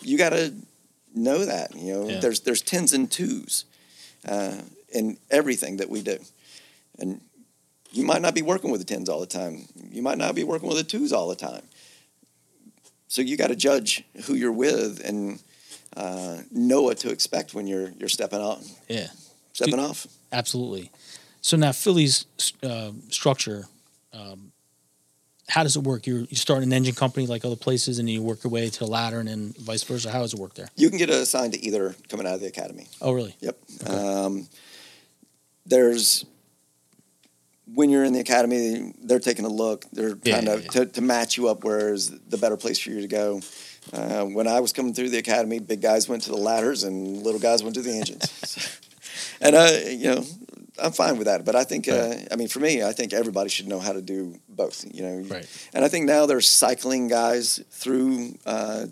You 0.00 0.18
got 0.18 0.30
to 0.30 0.52
know 1.14 1.44
that. 1.44 1.76
You 1.76 1.92
know, 1.92 2.08
Yeah. 2.08 2.18
there's 2.20 2.40
there's 2.40 2.60
tens 2.62 2.92
and 2.92 3.08
twos 3.10 3.66
uh, 4.26 4.56
in 4.92 5.16
everything 5.30 5.76
that 5.76 5.88
we 5.88 6.02
do, 6.02 6.18
and 6.98 7.20
you 7.92 8.04
might 8.04 8.22
not 8.22 8.34
be 8.34 8.42
working 8.42 8.70
with 8.70 8.80
the 8.80 8.86
tens 8.86 9.08
all 9.08 9.20
the 9.20 9.26
time. 9.26 9.66
You 9.90 10.02
might 10.02 10.18
not 10.18 10.34
be 10.34 10.44
working 10.44 10.68
with 10.68 10.78
the 10.78 10.84
twos 10.84 11.12
all 11.12 11.28
the 11.28 11.36
time. 11.36 11.62
So 13.08 13.20
you 13.20 13.36
got 13.36 13.48
to 13.48 13.56
judge 13.56 14.04
who 14.24 14.34
you're 14.34 14.52
with 14.52 15.02
and 15.04 15.38
uh, 15.96 16.38
know 16.50 16.82
what 16.82 16.98
to 16.98 17.10
expect 17.10 17.52
when 17.54 17.66
you're 17.66 17.90
you're 17.98 18.08
stepping 18.08 18.40
out, 18.40 18.60
Yeah. 18.88 19.08
stepping 19.52 19.78
off. 19.78 20.06
Absolutely. 20.32 20.90
So 21.42 21.56
now 21.56 21.72
Philly's 21.72 22.24
uh, 22.62 22.92
structure, 23.10 23.66
um, 24.14 24.52
how 25.48 25.62
does 25.64 25.76
it 25.76 25.82
work? 25.82 26.06
You 26.06 26.26
you 26.30 26.36
start 26.36 26.62
an 26.62 26.72
engine 26.72 26.94
company 26.94 27.26
like 27.26 27.44
other 27.44 27.56
places, 27.56 27.98
and 27.98 28.08
you 28.08 28.22
work 28.22 28.44
your 28.44 28.50
way 28.50 28.70
to 28.70 28.78
the 28.78 28.86
ladder, 28.86 29.18
and 29.18 29.28
then 29.28 29.52
vice 29.58 29.82
versa. 29.82 30.10
How 30.10 30.20
does 30.20 30.32
it 30.32 30.40
work 30.40 30.54
there? 30.54 30.68
You 30.76 30.88
can 30.88 30.96
get 30.98 31.10
assigned 31.10 31.52
to 31.52 31.60
either 31.62 31.94
coming 32.08 32.26
out 32.26 32.34
of 32.36 32.40
the 32.40 32.46
academy. 32.46 32.86
Oh, 33.02 33.12
really? 33.12 33.36
Yep. 33.40 33.58
Um, 33.86 34.48
there's 35.66 36.24
when 37.74 37.90
you're 37.90 38.04
in 38.04 38.12
the 38.12 38.20
academy, 38.20 38.92
they're 39.02 39.18
taking 39.18 39.44
a 39.44 39.48
look. 39.48 39.84
They're 39.92 40.14
trying 40.14 40.46
yeah, 40.46 40.56
to, 40.56 40.62
yeah. 40.62 40.68
to 40.70 40.86
to 40.86 41.00
match 41.00 41.36
you 41.36 41.48
up 41.48 41.64
where 41.64 41.92
is 41.92 42.10
the 42.28 42.36
better 42.38 42.56
place 42.56 42.78
for 42.78 42.90
you 42.90 43.00
to 43.00 43.08
go. 43.08 43.40
Uh, 43.92 44.24
when 44.24 44.46
I 44.46 44.60
was 44.60 44.72
coming 44.72 44.94
through 44.94 45.10
the 45.10 45.18
academy, 45.18 45.58
big 45.58 45.80
guys 45.80 46.08
went 46.08 46.22
to 46.22 46.30
the 46.30 46.36
ladders 46.36 46.84
and 46.84 47.22
little 47.22 47.40
guys 47.40 47.62
went 47.62 47.74
to 47.74 47.82
the 47.82 47.90
engines. 47.92 48.80
and 49.40 49.56
uh, 49.56 49.70
you 49.88 50.14
know, 50.14 50.24
I'm 50.80 50.92
fine 50.92 51.18
with 51.18 51.26
that. 51.26 51.44
But 51.44 51.56
I 51.56 51.64
think, 51.64 51.88
uh, 51.88 52.14
I 52.30 52.36
mean, 52.36 52.48
for 52.48 52.60
me, 52.60 52.82
I 52.82 52.92
think 52.92 53.12
everybody 53.12 53.48
should 53.48 53.68
know 53.68 53.80
how 53.80 53.92
to 53.92 54.02
do 54.02 54.36
both. 54.48 54.84
You 54.94 55.02
know, 55.02 55.16
Right. 55.28 55.68
and 55.74 55.84
I 55.84 55.88
think 55.88 56.06
now 56.06 56.26
they're 56.26 56.40
cycling 56.40 57.08
guys 57.08 57.60
through 57.70 58.38
uh, 58.46 58.86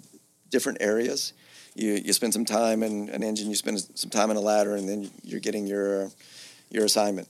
different 0.51 0.79
areas. 0.81 1.33
You 1.75 1.93
you 1.93 2.13
spend 2.13 2.33
some 2.33 2.45
time 2.45 2.83
in 2.83 3.11
an 3.11 3.23
engine, 3.23 3.49
you 3.49 3.55
spend 3.57 3.81
some 3.95 4.11
time 4.11 4.31
in 4.31 4.37
a 4.37 4.41
ladder, 4.41 4.75
and 4.75 4.89
then 4.89 5.11
you're 5.23 5.41
getting 5.41 5.67
your 5.67 6.11
your 6.69 6.85
assignment. 6.85 7.29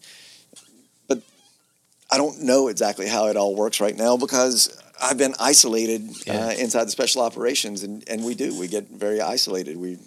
I 2.11 2.17
don't 2.17 2.43
know 2.43 2.69
exactly 2.69 3.07
how 3.07 3.29
it 3.29 3.37
all 3.37 3.55
works 3.55 3.81
right 3.81 3.97
now 3.97 4.17
because 4.17 4.81
I've 5.01 5.19
been 5.19 5.35
isolated 5.39 6.11
uh, 6.29 6.53
inside 6.59 6.85
the 6.85 6.91
special 6.91 7.23
operations, 7.23 7.83
and, 7.83 8.03
and 8.09 8.25
we 8.25 8.35
do 8.35 8.59
we 8.59 8.69
get 8.69 8.89
very 8.89 9.21
isolated. 9.21 9.77
We 9.77 9.99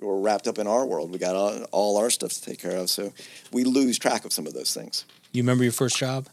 we're 0.00 0.20
wrapped 0.20 0.46
up 0.46 0.58
in 0.58 0.66
our 0.66 0.84
world. 0.84 1.10
We 1.12 1.18
got 1.18 1.34
all, 1.34 1.62
all 1.70 1.96
our 1.98 2.10
stuff 2.10 2.32
to 2.32 2.42
take 2.42 2.60
care 2.60 2.76
of, 2.76 2.90
so 2.90 3.12
we 3.52 3.64
lose 3.64 3.98
track 3.98 4.24
of 4.24 4.32
some 4.32 4.46
of 4.46 4.54
those 4.54 4.74
things. 4.74 5.04
You 5.32 5.42
remember 5.42 5.64
your 5.64 5.72
first 5.72 5.96
job? 5.96 6.28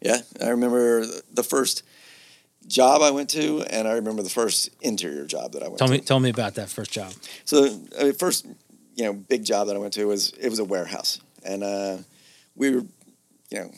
Yeah, 0.00 0.18
I 0.40 0.48
remember 0.48 1.04
the 1.32 1.42
first 1.42 1.82
job 2.66 3.02
I 3.02 3.10
went 3.10 3.30
to, 3.30 3.62
and 3.70 3.86
I 3.86 3.92
remember 3.92 4.22
the 4.22 4.30
first 4.30 4.70
interior 4.80 5.24
job 5.26 5.52
that 5.52 5.62
I 5.62 5.68
went 5.68 5.78
Tell 5.78 5.88
to. 5.88 5.92
me, 5.94 6.00
tell 6.00 6.20
me 6.20 6.30
about 6.30 6.54
that 6.54 6.68
first 6.68 6.90
job. 6.90 7.12
So 7.44 7.78
I 7.98 8.04
mean, 8.04 8.12
first, 8.14 8.46
you 8.94 9.04
know, 9.04 9.12
big 9.12 9.44
job 9.44 9.68
that 9.68 9.76
I 9.76 9.78
went 9.78 9.92
to 9.94 10.04
was 10.06 10.30
it 10.40 10.48
was 10.48 10.58
a 10.58 10.64
warehouse, 10.64 11.20
and 11.44 11.62
uh, 11.62 11.98
we 12.54 12.70
were, 12.70 12.84
you 13.50 13.58
know, 13.58 13.70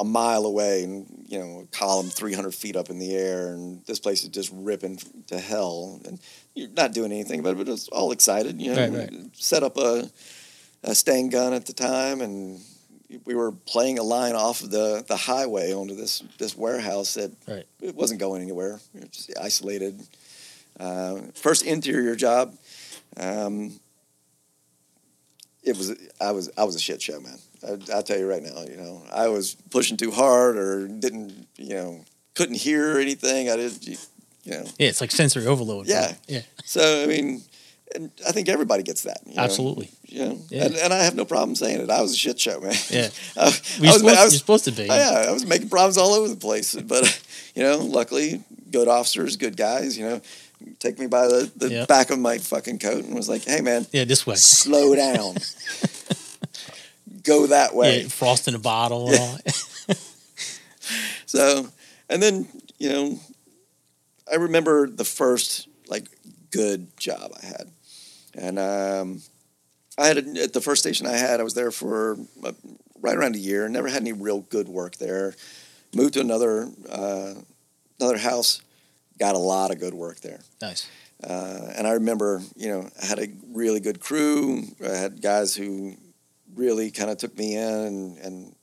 a 0.00 0.04
mile 0.04 0.44
away, 0.46 0.84
and 0.84 1.24
you 1.28 1.38
know, 1.38 1.60
a 1.60 1.76
column 1.76 2.08
three 2.08 2.32
hundred 2.34 2.54
feet 2.54 2.76
up 2.76 2.88
in 2.90 2.98
the 2.98 3.14
air, 3.16 3.52
and 3.52 3.84
this 3.86 3.98
place 3.98 4.22
is 4.22 4.28
just 4.28 4.50
ripping 4.54 4.98
to 5.26 5.38
hell, 5.40 6.00
and 6.06 6.20
you're 6.54 6.68
not 6.70 6.92
doing 6.92 7.10
anything 7.12 7.40
about 7.40 7.54
it, 7.54 7.58
but 7.58 7.68
it's 7.68 7.88
all 7.88 8.12
excited, 8.12 8.60
you 8.60 8.74
know. 8.74 8.88
Right, 8.88 9.10
right. 9.10 9.12
Set 9.32 9.62
up 9.62 9.76
a, 9.76 10.08
a 10.84 10.94
Stang 10.94 11.30
gun 11.30 11.52
at 11.52 11.66
the 11.66 11.72
time, 11.72 12.20
and 12.20 12.60
we 13.24 13.34
were 13.34 13.52
playing 13.52 13.98
a 13.98 14.02
line 14.02 14.34
off 14.34 14.62
of 14.62 14.70
the, 14.70 15.04
the 15.08 15.16
highway 15.16 15.72
onto 15.72 15.94
this 15.96 16.22
this 16.38 16.56
warehouse 16.56 17.14
that 17.14 17.32
Right. 17.48 17.66
it 17.80 17.94
wasn't 17.94 18.20
going 18.20 18.42
anywhere. 18.42 18.78
Were 18.94 19.00
just 19.06 19.32
isolated. 19.40 20.00
Uh, 20.78 21.22
first 21.34 21.64
interior 21.64 22.14
job. 22.14 22.54
Um, 23.16 23.80
it 25.64 25.76
was 25.76 25.92
I 26.20 26.30
was 26.30 26.50
I 26.56 26.62
was 26.64 26.76
a 26.76 26.80
shit 26.80 27.02
show, 27.02 27.18
man. 27.20 27.38
I, 27.66 27.78
I'll 27.94 28.02
tell 28.02 28.18
you 28.18 28.28
right 28.28 28.42
now. 28.42 28.62
You 28.62 28.76
know, 28.76 29.02
I 29.12 29.28
was 29.28 29.54
pushing 29.70 29.96
too 29.96 30.10
hard 30.10 30.56
or 30.56 30.86
didn't 30.88 31.46
you 31.56 31.74
know 31.74 32.04
couldn't 32.34 32.56
hear 32.56 32.98
anything. 32.98 33.50
I 33.50 33.56
did 33.56 33.86
you 33.86 33.96
know. 34.46 34.64
Yeah, 34.78 34.88
it's 34.88 35.00
like 35.00 35.10
sensory 35.10 35.46
overload. 35.46 35.86
Yeah. 35.86 36.12
Yeah. 36.26 36.42
So 36.64 37.02
I 37.02 37.06
mean, 37.06 37.42
and 37.94 38.10
I 38.26 38.32
think 38.32 38.48
everybody 38.48 38.82
gets 38.82 39.02
that. 39.02 39.18
you 39.26 39.34
know. 39.36 39.42
Absolutely. 39.42 39.90
You 40.06 40.24
know, 40.24 40.38
Yeah. 40.50 40.64
and, 40.66 40.74
and 40.76 40.92
I 40.92 40.98
have 41.04 41.14
no 41.14 41.24
problem 41.24 41.54
saying 41.54 41.80
it. 41.80 41.90
I 41.90 42.00
was 42.02 42.12
a 42.12 42.16
shit 42.16 42.38
show, 42.40 42.60
man. 42.60 42.74
Yeah. 42.90 43.08
I, 43.36 43.40
I 43.40 43.44
Well, 43.44 43.50
was, 43.50 43.60
supposed, 43.60 44.04
I 44.04 44.24
was- 44.24 44.32
you're 44.32 44.38
supposed 44.38 44.64
to 44.66 44.72
be. 44.72 44.88
Oh, 44.90 44.94
yeah, 44.94 45.24
I 45.28 45.32
was 45.32 45.44
making 45.46 45.68
problems 45.68 45.96
all 45.98 46.12
over 46.14 46.28
the 46.28 46.36
place. 46.36 46.74
But 46.74 47.20
you 47.54 47.62
know, 47.62 47.78
luckily, 47.78 48.42
good 48.70 48.88
officers, 48.88 49.36
good 49.36 49.56
guys. 49.56 49.98
You 49.98 50.04
know, 50.06 50.20
take 50.78 50.98
me 50.98 51.06
by 51.06 51.26
the, 51.28 51.50
the 51.56 51.68
Yep. 51.70 51.88
back 51.88 52.10
of 52.10 52.18
my 52.18 52.38
fucking 52.38 52.78
coat 52.78 53.04
and 53.04 53.14
was 53.14 53.28
like, 53.28 53.44
"Hey, 53.44 53.60
man, 53.60 53.86
Yeah, 53.92 54.04
this 54.04 54.26
way. 54.26 54.34
slow 54.36 54.94
down, 54.94 55.34
go 57.28 57.46
that 57.46 57.74
way." 57.74 58.02
Yeah, 58.02 58.08
frost 58.08 58.48
in 58.48 58.54
a 58.54 58.58
bottle 58.58 59.08
all. 59.14 59.38
So, 61.26 61.68
and 62.08 62.22
then 62.22 62.48
you 62.78 62.88
know, 62.88 63.20
I 64.30 64.36
remember 64.36 64.88
the 64.88 65.04
first 65.04 65.68
like 65.86 66.06
good 66.50 66.96
job 66.96 67.32
I 67.42 67.46
had, 67.46 67.70
and 68.34 68.58
um, 68.58 69.22
I 69.98 70.06
had 70.06 70.16
a, 70.16 70.42
at 70.44 70.52
the 70.54 70.62
first 70.62 70.80
station 70.80 71.06
I 71.06 71.16
had. 71.16 71.38
I 71.40 71.42
was 71.42 71.52
there 71.54 71.70
for 71.70 72.16
uh, 72.42 72.52
right 73.02 73.16
around 73.16 73.36
a 73.36 73.38
year. 73.38 73.68
Never 73.68 73.88
had 73.88 74.00
any 74.00 74.12
real 74.14 74.40
good 74.40 74.68
work 74.68 74.96
there. 74.96 75.34
Moved 75.94 76.14
to 76.14 76.20
another 76.20 76.70
uh, 76.90 77.34
another 78.00 78.18
house. 78.18 78.62
Got 79.18 79.34
a 79.34 79.38
lot 79.38 79.70
of 79.70 79.78
good 79.80 79.94
work 79.94 80.20
there. 80.20 80.40
nice. 80.62 80.88
Uh, 81.22 81.72
and 81.76 81.84
I 81.84 81.94
remember, 81.94 82.40
you 82.54 82.68
know, 82.68 82.88
I 83.02 83.06
had 83.06 83.18
a 83.18 83.26
really 83.52 83.80
good 83.80 83.98
crew. 83.98 84.62
I 84.82 84.94
had 84.94 85.20
guys 85.20 85.56
who 85.56 85.96
really 86.58 86.90
kind 86.90 87.08
of 87.10 87.16
took 87.18 87.36
me 87.38 87.56
in 87.56 87.62
and, 87.62 88.18
and 88.18 88.54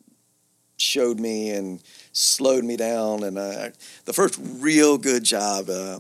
showed 0.78 1.20
me 1.20 1.52
and 1.52 1.82
slowed 2.12 2.64
me 2.64 2.76
down. 2.76 3.24
And 3.24 3.38
uh, 3.38 3.70
the 4.04 4.14
first 4.14 4.40
real 4.60 4.98
good 4.98 5.24
job, 5.24 5.70
uh, 5.70 6.00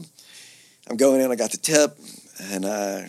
I'm 0.89 0.97
going 0.97 1.21
in. 1.21 1.31
I 1.31 1.35
got 1.35 1.51
the 1.51 1.57
tip, 1.57 1.97
and 2.51 2.65
uh, 2.65 3.01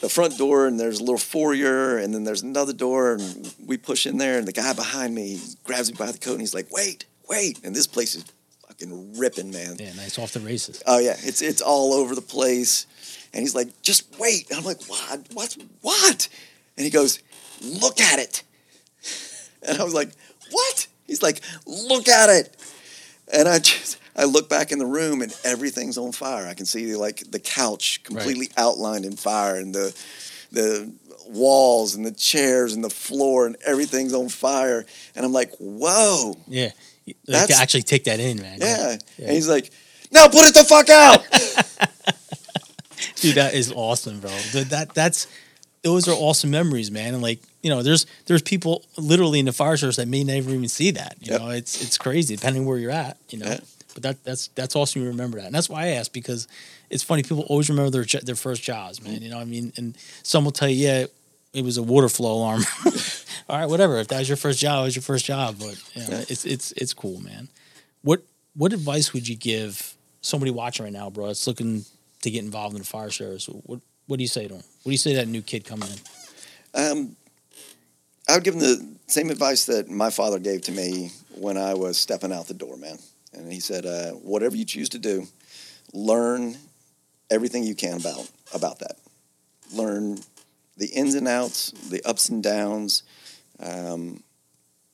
the 0.00 0.08
front 0.08 0.36
door, 0.36 0.66
and 0.66 0.78
there's 0.78 0.98
a 0.98 1.04
little 1.04 1.16
foyer, 1.16 1.96
and 1.96 2.12
then 2.12 2.24
there's 2.24 2.42
another 2.42 2.72
door, 2.72 3.14
and 3.14 3.54
we 3.64 3.78
push 3.78 4.04
in 4.04 4.18
there, 4.18 4.38
and 4.38 4.46
the 4.46 4.52
guy 4.52 4.72
behind 4.72 5.14
me 5.14 5.40
grabs 5.64 5.90
me 5.90 5.96
by 5.96 6.10
the 6.10 6.18
coat, 6.18 6.32
and 6.32 6.40
he's 6.40 6.54
like, 6.54 6.70
"Wait, 6.72 7.06
wait!" 7.28 7.60
And 7.64 7.74
this 7.74 7.86
place 7.86 8.16
is 8.16 8.24
fucking 8.66 9.16
ripping, 9.16 9.52
man. 9.52 9.76
Yeah, 9.78 9.92
nice 9.94 10.18
off 10.18 10.32
the 10.32 10.40
races. 10.40 10.82
Oh 10.86 10.98
yeah, 10.98 11.16
it's 11.20 11.40
it's 11.40 11.62
all 11.62 11.94
over 11.94 12.14
the 12.14 12.20
place. 12.20 12.86
And 13.32 13.40
he's 13.40 13.54
like, 13.54 13.80
just 13.82 14.18
wait. 14.18 14.50
And 14.50 14.58
I'm 14.58 14.64
like, 14.64 14.82
what? 14.84 15.26
What? 15.32 15.56
What? 15.80 16.28
And 16.76 16.84
he 16.84 16.90
goes, 16.90 17.20
look 17.62 18.00
at 18.00 18.18
it. 18.18 18.42
And 19.66 19.78
I 19.78 19.84
was 19.84 19.94
like, 19.94 20.10
what? 20.50 20.86
He's 21.06 21.22
like, 21.22 21.40
look 21.66 22.08
at 22.08 22.28
it. 22.30 22.56
And 23.32 23.48
I 23.48 23.58
just 23.58 23.98
I 24.16 24.24
look 24.24 24.48
back 24.48 24.72
in 24.72 24.78
the 24.78 24.86
room 24.86 25.22
and 25.22 25.34
everything's 25.44 25.96
on 25.96 26.12
fire. 26.12 26.46
I 26.46 26.54
can 26.54 26.66
see 26.66 26.94
like 26.96 27.30
the 27.30 27.38
couch 27.38 28.02
completely 28.04 28.48
right. 28.48 28.58
outlined 28.58 29.04
in 29.04 29.16
fire 29.16 29.56
and 29.56 29.74
the 29.74 29.96
the 30.50 30.92
walls 31.28 31.94
and 31.94 32.04
the 32.04 32.12
chairs 32.12 32.74
and 32.74 32.84
the 32.84 32.90
floor 32.90 33.46
and 33.46 33.56
everything's 33.64 34.12
on 34.12 34.28
fire. 34.28 34.84
And 35.14 35.24
I'm 35.24 35.32
like, 35.32 35.52
whoa. 35.58 36.36
Yeah. 36.46 36.70
Like 37.26 37.48
to 37.48 37.54
actually 37.54 37.82
take 37.82 38.04
that 38.04 38.20
in, 38.20 38.40
man. 38.42 38.58
Yeah. 38.60 38.96
yeah. 39.16 39.26
And 39.26 39.34
he's 39.34 39.48
like, 39.48 39.70
now 40.10 40.28
put 40.28 40.46
it 40.46 40.54
the 40.54 40.64
fuck 40.64 40.90
out. 40.90 41.22
Dude, 43.16 43.36
that 43.36 43.54
is 43.54 43.72
awesome, 43.72 44.20
bro. 44.20 44.30
Dude, 44.52 44.68
That 44.68 44.94
that's 44.94 45.26
those 45.82 46.08
are 46.08 46.12
awesome 46.12 46.50
memories, 46.50 46.90
man. 46.90 47.14
And 47.14 47.22
like, 47.22 47.40
you 47.62 47.70
know, 47.70 47.82
there's 47.82 48.06
there's 48.26 48.42
people 48.42 48.84
literally 48.96 49.40
in 49.40 49.46
the 49.46 49.52
fire 49.52 49.76
service 49.76 49.96
that 49.96 50.08
may 50.08 50.24
never 50.24 50.50
even 50.50 50.68
see 50.68 50.92
that. 50.92 51.16
You 51.20 51.32
yep. 51.32 51.40
know, 51.40 51.50
it's 51.50 51.82
it's 51.82 51.98
crazy 51.98 52.36
depending 52.36 52.64
where 52.64 52.78
you're 52.78 52.90
at, 52.90 53.18
you 53.30 53.38
know. 53.38 53.46
Yeah. 53.46 53.60
But 53.94 54.02
that 54.04 54.24
that's 54.24 54.48
that's 54.48 54.76
awesome 54.76 55.02
you 55.02 55.08
remember 55.08 55.38
that. 55.38 55.46
And 55.46 55.54
that's 55.54 55.68
why 55.68 55.84
I 55.84 55.86
asked 55.88 56.12
because 56.12 56.48
it's 56.88 57.02
funny 57.02 57.22
people 57.22 57.44
always 57.48 57.68
remember 57.68 57.90
their 57.90 58.20
their 58.22 58.36
first 58.36 58.62
jobs, 58.62 59.02
man. 59.02 59.22
You 59.22 59.30
know, 59.30 59.38
I 59.38 59.44
mean, 59.44 59.72
and 59.76 59.96
some 60.22 60.44
will 60.44 60.52
tell 60.52 60.68
you, 60.68 60.86
yeah, 60.86 61.06
it 61.52 61.64
was 61.64 61.78
a 61.78 61.82
water 61.82 62.08
flow 62.08 62.34
alarm. 62.34 62.62
All 63.48 63.58
right, 63.58 63.68
whatever. 63.68 63.98
If 63.98 64.08
that 64.08 64.20
was 64.20 64.28
your 64.28 64.36
first 64.36 64.60
job, 64.60 64.82
it 64.82 64.84
was 64.84 64.96
your 64.96 65.02
first 65.02 65.24
job. 65.24 65.56
But 65.58 65.82
you 65.94 66.02
know, 66.02 66.16
yeah. 66.18 66.24
it's 66.28 66.44
it's 66.44 66.72
it's 66.72 66.94
cool, 66.94 67.20
man. 67.20 67.48
What 68.02 68.22
what 68.54 68.72
advice 68.72 69.12
would 69.12 69.28
you 69.28 69.36
give 69.36 69.94
somebody 70.20 70.50
watching 70.50 70.84
right 70.84 70.92
now, 70.92 71.10
bro? 71.10 71.28
It's 71.28 71.46
looking 71.46 71.84
to 72.22 72.30
get 72.30 72.44
involved 72.44 72.74
in 72.74 72.82
the 72.82 72.86
fire 72.86 73.10
service. 73.10 73.46
What 73.46 73.80
what 74.06 74.18
do 74.18 74.22
you 74.22 74.28
say 74.28 74.42
to 74.42 74.54
them? 74.54 74.62
What 74.82 74.90
do 74.90 74.90
you 74.90 74.98
say 74.98 75.10
to 75.10 75.16
that 75.16 75.28
new 75.28 75.42
kid 75.42 75.64
coming 75.64 75.88
in? 75.88 75.98
Um, 76.74 77.16
I 78.28 78.34
would 78.34 78.44
give 78.44 78.54
them 78.54 78.62
the 78.62 78.86
same 79.06 79.30
advice 79.30 79.66
that 79.66 79.88
my 79.90 80.10
father 80.10 80.38
gave 80.38 80.62
to 80.62 80.72
me 80.72 81.10
when 81.36 81.56
I 81.56 81.74
was 81.74 81.98
stepping 81.98 82.32
out 82.32 82.46
the 82.46 82.54
door, 82.54 82.76
man. 82.76 82.98
And 83.32 83.50
he 83.52 83.60
said, 83.60 83.86
uh, 83.86 84.12
"Whatever 84.12 84.56
you 84.56 84.64
choose 84.64 84.88
to 84.90 84.98
do, 84.98 85.26
learn 85.92 86.56
everything 87.30 87.64
you 87.64 87.74
can 87.74 87.96
about 87.96 88.30
about 88.54 88.78
that. 88.80 88.96
Learn 89.72 90.20
the 90.76 90.86
ins 90.86 91.14
and 91.14 91.26
outs, 91.26 91.70
the 91.88 92.02
ups 92.04 92.28
and 92.28 92.42
downs. 92.42 93.02
Um, 93.58 94.22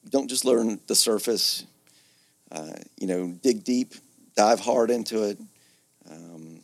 don't 0.08 0.28
just 0.28 0.44
learn 0.44 0.80
the 0.86 0.94
surface. 0.94 1.64
Uh, 2.50 2.76
you 2.98 3.06
know, 3.06 3.28
dig 3.42 3.64
deep, 3.64 3.94
dive 4.36 4.60
hard 4.60 4.90
into 4.90 5.24
it. 5.24 5.38
Um, 6.10 6.60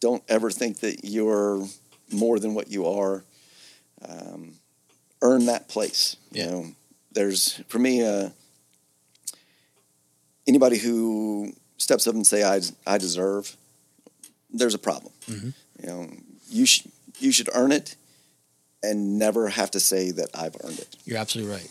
don't 0.00 0.22
ever 0.28 0.50
think 0.50 0.80
that 0.80 1.04
you're 1.04 1.64
more 2.12 2.38
than 2.38 2.54
what 2.54 2.70
you 2.70 2.86
are. 2.86 3.24
Um, 4.06 4.54
earn 5.22 5.46
that 5.46 5.68
place. 5.68 6.16
Yeah. 6.30 6.44
You 6.44 6.50
know, 6.50 6.66
there's 7.12 7.60
for 7.68 7.78
me 7.78 8.02
uh, 8.04 8.30
anybody 10.46 10.78
who 10.78 11.52
steps 11.76 12.06
up 12.06 12.14
and 12.14 12.26
say 12.26 12.42
I 12.44 12.60
I 12.86 12.98
deserve. 12.98 13.56
There's 14.50 14.74
a 14.74 14.78
problem. 14.78 15.12
Mm-hmm. 15.26 15.50
You 15.82 15.86
know, 15.86 16.08
you 16.48 16.66
should 16.66 16.90
you 17.18 17.32
should 17.32 17.48
earn 17.54 17.72
it, 17.72 17.96
and 18.82 19.18
never 19.18 19.48
have 19.48 19.70
to 19.72 19.80
say 19.80 20.10
that 20.12 20.30
I've 20.34 20.56
earned 20.64 20.78
it. 20.78 20.96
You're 21.04 21.18
absolutely 21.18 21.52
right. 21.52 21.68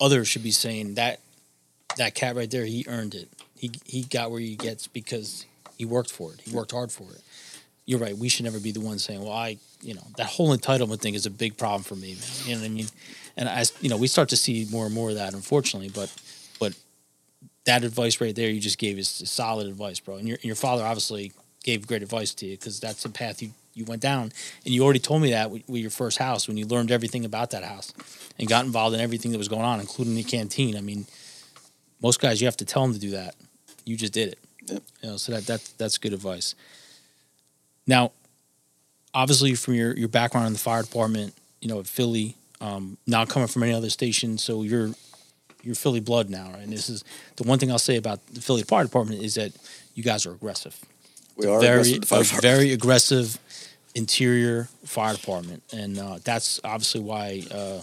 Others 0.00 0.28
should 0.28 0.42
be 0.42 0.50
saying 0.50 0.94
that 0.94 1.20
that 1.96 2.14
cat 2.14 2.36
right 2.36 2.50
there, 2.50 2.64
he 2.64 2.84
earned 2.88 3.14
it. 3.14 3.28
He 3.56 3.70
he 3.84 4.02
got 4.02 4.30
where 4.30 4.40
he 4.40 4.56
gets 4.56 4.86
because 4.86 5.44
he 5.76 5.84
worked 5.84 6.10
for 6.10 6.32
it. 6.32 6.40
He 6.42 6.54
worked 6.54 6.72
hard 6.72 6.90
for 6.92 7.04
it. 7.04 7.22
You're 7.86 7.98
right. 7.98 8.16
We 8.16 8.28
should 8.28 8.44
never 8.44 8.60
be 8.60 8.72
the 8.72 8.80
ones 8.80 9.04
saying, 9.04 9.22
"Well, 9.22 9.32
I," 9.32 9.58
you 9.82 9.94
know, 9.94 10.06
that 10.16 10.26
whole 10.26 10.56
entitlement 10.56 11.00
thing 11.00 11.14
is 11.14 11.26
a 11.26 11.30
big 11.30 11.56
problem 11.56 11.82
for 11.82 11.96
me, 11.96 12.14
man. 12.14 12.22
You 12.44 12.54
know 12.54 12.60
what 12.60 12.66
I 12.66 12.68
mean? 12.68 12.86
And 13.36 13.48
as 13.48 13.72
you 13.80 13.88
know, 13.88 13.96
we 13.96 14.06
start 14.06 14.28
to 14.30 14.36
see 14.36 14.66
more 14.70 14.86
and 14.86 14.94
more 14.94 15.10
of 15.10 15.16
that, 15.16 15.34
unfortunately. 15.34 15.88
But 15.88 16.14
but 16.58 16.74
that 17.64 17.84
advice 17.84 18.20
right 18.20 18.34
there 18.34 18.50
you 18.50 18.60
just 18.60 18.78
gave 18.78 18.98
is 18.98 19.08
solid 19.08 19.66
advice, 19.66 19.98
bro. 20.00 20.16
And 20.16 20.28
your 20.28 20.38
your 20.42 20.56
father 20.56 20.84
obviously 20.84 21.32
gave 21.64 21.86
great 21.86 22.02
advice 22.02 22.32
to 22.34 22.46
you 22.46 22.56
because 22.56 22.80
that's 22.80 23.02
the 23.02 23.08
path 23.08 23.42
you 23.42 23.50
you 23.74 23.84
went 23.84 24.02
down. 24.02 24.32
And 24.64 24.74
you 24.74 24.82
already 24.84 24.98
told 24.98 25.22
me 25.22 25.30
that 25.30 25.50
with, 25.50 25.68
with, 25.68 25.80
your 25.80 25.90
first 25.90 26.18
house 26.18 26.48
when 26.48 26.56
you 26.56 26.66
learned 26.66 26.90
everything 26.90 27.24
about 27.24 27.50
that 27.50 27.62
house 27.62 27.92
and 28.38 28.48
got 28.48 28.64
involved 28.64 28.94
in 28.94 29.00
everything 29.00 29.32
that 29.32 29.38
was 29.38 29.48
going 29.48 29.62
on, 29.62 29.80
including 29.80 30.14
the 30.14 30.22
canteen. 30.22 30.76
I 30.76 30.80
mean, 30.80 31.06
most 32.02 32.20
guys 32.20 32.40
you 32.40 32.46
have 32.46 32.56
to 32.58 32.64
tell 32.64 32.82
them 32.82 32.92
to 32.94 33.00
do 33.00 33.10
that. 33.10 33.34
You 33.84 33.96
just 33.96 34.12
did 34.12 34.30
it. 34.30 34.38
Yep. 34.66 34.82
You 35.02 35.10
know, 35.10 35.16
so 35.16 35.32
that 35.32 35.46
that 35.46 35.72
that's 35.78 35.98
good 35.98 36.12
advice. 36.12 36.54
Now, 37.90 38.12
obviously, 39.12 39.56
from 39.56 39.74
your 39.74 39.92
your 39.96 40.06
background 40.08 40.46
in 40.46 40.52
the 40.52 40.60
fire 40.60 40.82
department, 40.82 41.34
you 41.60 41.68
know, 41.68 41.80
at 41.80 41.88
Philly, 41.88 42.36
um, 42.60 42.96
not 43.04 43.28
coming 43.28 43.48
from 43.48 43.64
any 43.64 43.72
other 43.72 43.90
station, 43.90 44.38
so 44.38 44.62
you're 44.62 44.90
you're 45.64 45.74
Philly 45.74 45.98
blood 45.98 46.30
now, 46.30 46.52
right? 46.52 46.62
And 46.62 46.72
this 46.72 46.88
is 46.88 47.02
the 47.34 47.42
one 47.42 47.58
thing 47.58 47.68
I'll 47.72 47.80
say 47.80 47.96
about 47.96 48.24
the 48.28 48.40
Philly 48.40 48.62
Fire 48.62 48.84
Department 48.84 49.22
is 49.22 49.34
that 49.34 49.50
you 49.94 50.04
guys 50.04 50.24
are 50.24 50.30
aggressive. 50.30 50.78
We 51.36 51.46
are 51.46 51.58
very 51.60 51.80
aggressive 51.94 52.40
very 52.42 52.72
aggressive 52.72 53.38
interior 53.96 54.68
fire 54.84 55.14
department, 55.14 55.64
and 55.72 55.98
uh, 55.98 56.18
that's 56.22 56.60
obviously 56.62 57.00
why 57.00 57.42
uh, 57.50 57.80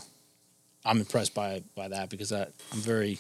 I'm 0.86 1.00
impressed 1.00 1.34
by 1.34 1.64
by 1.76 1.90
that 1.90 2.10
because 2.10 2.32
I, 2.32 2.44
I'm 2.72 2.80
very 2.80 3.20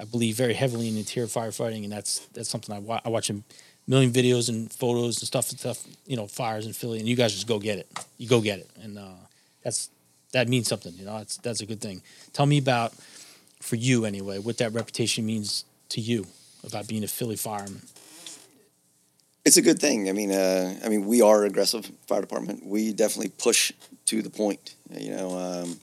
I 0.00 0.04
believe 0.04 0.34
very 0.34 0.54
heavily 0.54 0.88
in 0.88 0.96
interior 0.96 1.28
firefighting, 1.28 1.84
and 1.84 1.92
that's 1.92 2.26
that's 2.34 2.48
something 2.48 2.74
I, 2.74 2.80
wa- 2.80 3.00
I 3.04 3.10
watch 3.10 3.30
a 3.30 3.36
million 3.90 4.12
videos 4.12 4.48
and 4.48 4.72
photos 4.72 5.18
and 5.18 5.26
stuff 5.26 5.50
and 5.50 5.58
stuff. 5.58 5.84
You 6.06 6.16
know, 6.16 6.26
fires 6.26 6.64
in 6.64 6.72
Philly, 6.72 7.00
and 7.00 7.08
you 7.08 7.16
guys 7.16 7.34
just 7.34 7.48
go 7.48 7.58
get 7.58 7.78
it. 7.78 7.88
You 8.16 8.28
go 8.28 8.40
get 8.40 8.60
it, 8.60 8.70
and 8.82 8.96
uh, 8.96 9.20
that's 9.62 9.90
that 10.32 10.48
means 10.48 10.68
something. 10.68 10.94
You 10.96 11.04
know, 11.04 11.18
that's 11.18 11.36
that's 11.38 11.60
a 11.60 11.66
good 11.66 11.80
thing. 11.80 12.00
Tell 12.32 12.46
me 12.46 12.58
about 12.58 12.94
for 13.60 13.76
you 13.76 14.06
anyway 14.06 14.38
what 14.38 14.56
that 14.58 14.72
reputation 14.72 15.26
means 15.26 15.64
to 15.90 16.00
you 16.00 16.26
about 16.64 16.86
being 16.86 17.04
a 17.04 17.08
Philly 17.08 17.36
fireman. 17.36 17.82
It's 19.44 19.56
a 19.56 19.62
good 19.62 19.80
thing. 19.80 20.08
I 20.08 20.12
mean, 20.12 20.30
uh, 20.30 20.74
I 20.84 20.88
mean, 20.88 21.06
we 21.06 21.22
are 21.22 21.44
aggressive 21.44 21.90
fire 22.06 22.20
department. 22.20 22.64
We 22.64 22.92
definitely 22.92 23.32
push 23.38 23.72
to 24.06 24.22
the 24.22 24.30
point. 24.30 24.76
You 24.90 25.16
know, 25.16 25.38
um, 25.38 25.80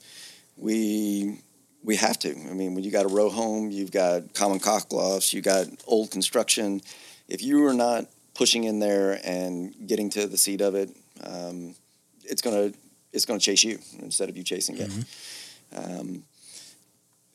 we 0.56 1.38
we 1.84 1.96
have 1.96 2.18
to. 2.20 2.30
I 2.30 2.54
mean, 2.54 2.74
when 2.74 2.84
you 2.84 2.90
got 2.90 3.04
a 3.04 3.08
row 3.08 3.28
home, 3.28 3.70
you've 3.70 3.92
got 3.92 4.32
common 4.34 4.60
cocklofts, 4.60 5.32
you 5.32 5.42
got 5.42 5.66
old 5.86 6.10
construction. 6.10 6.80
If 7.28 7.42
you 7.42 7.66
are 7.66 7.74
not 7.74 8.06
pushing 8.34 8.64
in 8.64 8.78
there 8.78 9.20
and 9.24 9.74
getting 9.86 10.10
to 10.10 10.26
the 10.26 10.38
seat 10.38 10.60
of 10.60 10.74
it, 10.74 10.90
um, 11.22 11.74
it's 12.24 12.42
gonna 12.42 12.72
it's 13.12 13.24
gonna 13.24 13.40
chase 13.40 13.64
you 13.64 13.78
instead 14.00 14.28
of 14.28 14.36
you 14.36 14.42
chasing 14.42 14.78
it. 14.78 14.90
Mm-hmm. 14.90 16.00
Um, 16.00 16.22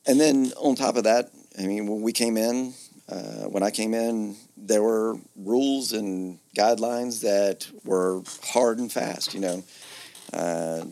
and 0.06 0.20
then 0.20 0.52
on 0.58 0.76
top 0.76 0.98
of 0.98 1.04
that, 1.04 1.32
I 1.58 1.68
mean, 1.68 1.88
when 1.88 2.02
we 2.02 2.12
came 2.12 2.38
in, 2.38 2.74
uh, 3.08 3.46
when 3.46 3.64
I 3.64 3.72
came 3.72 3.94
in, 3.94 4.36
there 4.58 4.82
were 4.82 5.18
rules 5.36 5.94
and 5.94 6.40
guidelines 6.58 7.22
that 7.22 7.68
were 7.86 8.22
hard 8.44 8.80
and 8.80 8.92
fast. 8.92 9.34
You 9.34 9.42
know, 9.42 9.64
uh, 10.34 10.86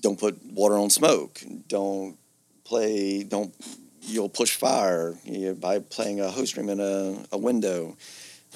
don't 0.00 0.18
put 0.18 0.42
water 0.44 0.76
on 0.76 0.90
smoke. 0.90 1.40
Don't 1.68 2.16
play, 2.64 3.22
don't 3.22 3.54
you'll 4.02 4.28
push 4.28 4.56
fire 4.56 5.14
you 5.24 5.48
know, 5.48 5.54
by 5.54 5.78
playing 5.78 6.20
a 6.20 6.30
hose 6.30 6.48
stream 6.48 6.68
in 6.68 6.80
a, 6.80 7.24
a 7.32 7.38
window. 7.38 7.96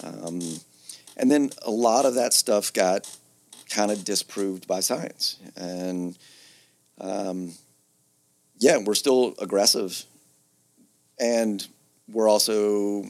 Um, 0.03 0.41
and 1.17 1.31
then 1.31 1.51
a 1.63 1.71
lot 1.71 2.05
of 2.05 2.15
that 2.15 2.33
stuff 2.33 2.73
got 2.73 3.09
kind 3.71 3.91
of 3.91 4.05
disproved 4.05 4.67
by 4.67 4.81
science. 4.81 5.39
And 5.57 6.19
um, 7.01 7.53
yeah, 8.59 8.79
we're 8.79 8.95
still 8.95 9.35
aggressive. 9.39 10.05
And 11.19 11.67
we're 12.09 12.29
also 12.29 13.05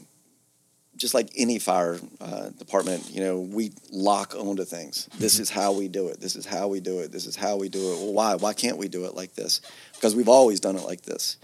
just 0.95 1.13
like 1.13 1.29
any 1.35 1.59
fire 1.59 1.99
uh, 2.21 2.49
department, 2.49 3.09
you 3.11 3.21
know, 3.21 3.39
we 3.39 3.71
lock 3.91 4.33
onto 4.35 4.63
things. 4.63 5.09
This 5.17 5.35
mm-hmm. 5.35 5.43
is 5.43 5.49
how 5.49 5.73
we 5.73 5.87
do 5.87 6.07
it. 6.07 6.21
This 6.21 6.35
is 6.35 6.45
how 6.45 6.67
we 6.67 6.79
do 6.79 6.99
it. 6.99 7.11
This 7.11 7.25
is 7.25 7.35
how 7.35 7.57
we 7.57 7.67
do 7.67 7.79
it. 7.79 7.97
Well, 7.97 8.13
why? 8.13 8.35
Why 8.35 8.53
can't 8.53 8.77
we 8.77 8.87
do 8.87 9.05
it 9.05 9.13
like 9.13 9.33
this? 9.35 9.61
Because 9.93 10.15
we've 10.15 10.29
always 10.29 10.59
done 10.59 10.77
it 10.77 10.83
like 10.83 11.01
this. 11.01 11.37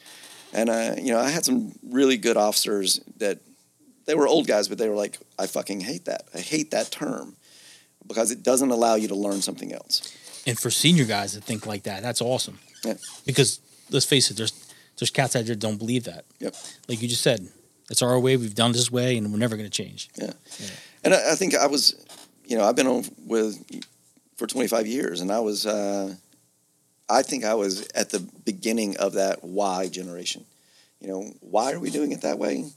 And 0.53 0.69
uh, 0.69 0.95
you 0.97 1.11
know, 1.13 1.19
I 1.19 1.29
had 1.29 1.43
some 1.43 1.73
really 1.83 2.17
good 2.17 2.37
officers 2.37 3.01
that 3.17 3.39
they 4.05 4.15
were 4.15 4.27
old 4.27 4.47
guys, 4.47 4.67
but 4.67 4.77
they 4.77 4.89
were 4.89 4.95
like, 4.95 5.17
I 5.37 5.47
fucking 5.47 5.81
hate 5.81 6.05
that. 6.05 6.23
I 6.33 6.39
hate 6.39 6.71
that 6.71 6.91
term 6.91 7.35
because 8.07 8.31
it 8.31 8.43
doesn't 8.43 8.71
allow 8.71 8.95
you 8.95 9.07
to 9.07 9.15
learn 9.15 9.41
something 9.41 9.73
else. 9.73 10.15
And 10.45 10.59
for 10.59 10.69
senior 10.71 11.05
guys 11.05 11.33
that 11.33 11.43
think 11.43 11.65
like 11.65 11.83
that, 11.83 12.01
that's 12.01 12.21
awesome. 12.21 12.59
Yeah. 12.83 12.95
Because 13.25 13.59
let's 13.91 14.05
face 14.05 14.31
it, 14.31 14.37
there's 14.37 14.53
there's 14.97 15.09
cats 15.09 15.35
out 15.35 15.45
there 15.45 15.55
that 15.55 15.59
don't 15.59 15.77
believe 15.77 16.03
that. 16.03 16.25
Yep. 16.39 16.55
Like 16.87 17.01
you 17.01 17.07
just 17.07 17.21
said, 17.21 17.47
it's 17.89 18.01
our 18.01 18.19
way. 18.19 18.37
We've 18.37 18.55
done 18.55 18.71
this 18.71 18.91
way, 18.91 19.17
and 19.17 19.31
we're 19.31 19.39
never 19.39 19.57
going 19.57 19.69
to 19.69 19.83
change. 19.83 20.09
Yeah. 20.15 20.33
And 21.03 21.13
I, 21.13 21.31
I 21.31 21.35
think 21.35 21.55
I 21.55 21.67
was, 21.67 22.05
you 22.45 22.57
know, 22.57 22.63
I've 22.63 22.75
been 22.75 22.87
on 22.87 23.03
with 23.25 23.63
for 24.37 24.47
25 24.47 24.87
years, 24.87 25.21
and 25.21 25.31
I 25.31 25.39
was, 25.39 25.65
uh, 25.65 26.13
I 27.09 27.21
think 27.21 27.43
I 27.43 27.55
was 27.55 27.87
at 27.95 28.11
the 28.11 28.19
beginning 28.19 28.97
of 28.97 29.13
that 29.13 29.43
why 29.43 29.87
generation. 29.87 30.45
You 30.99 31.07
know, 31.07 31.33
why 31.41 31.73
are 31.73 31.79
we 31.79 31.89
doing 31.89 32.11
it 32.11 32.21
that 32.21 32.37
way? 32.37 32.69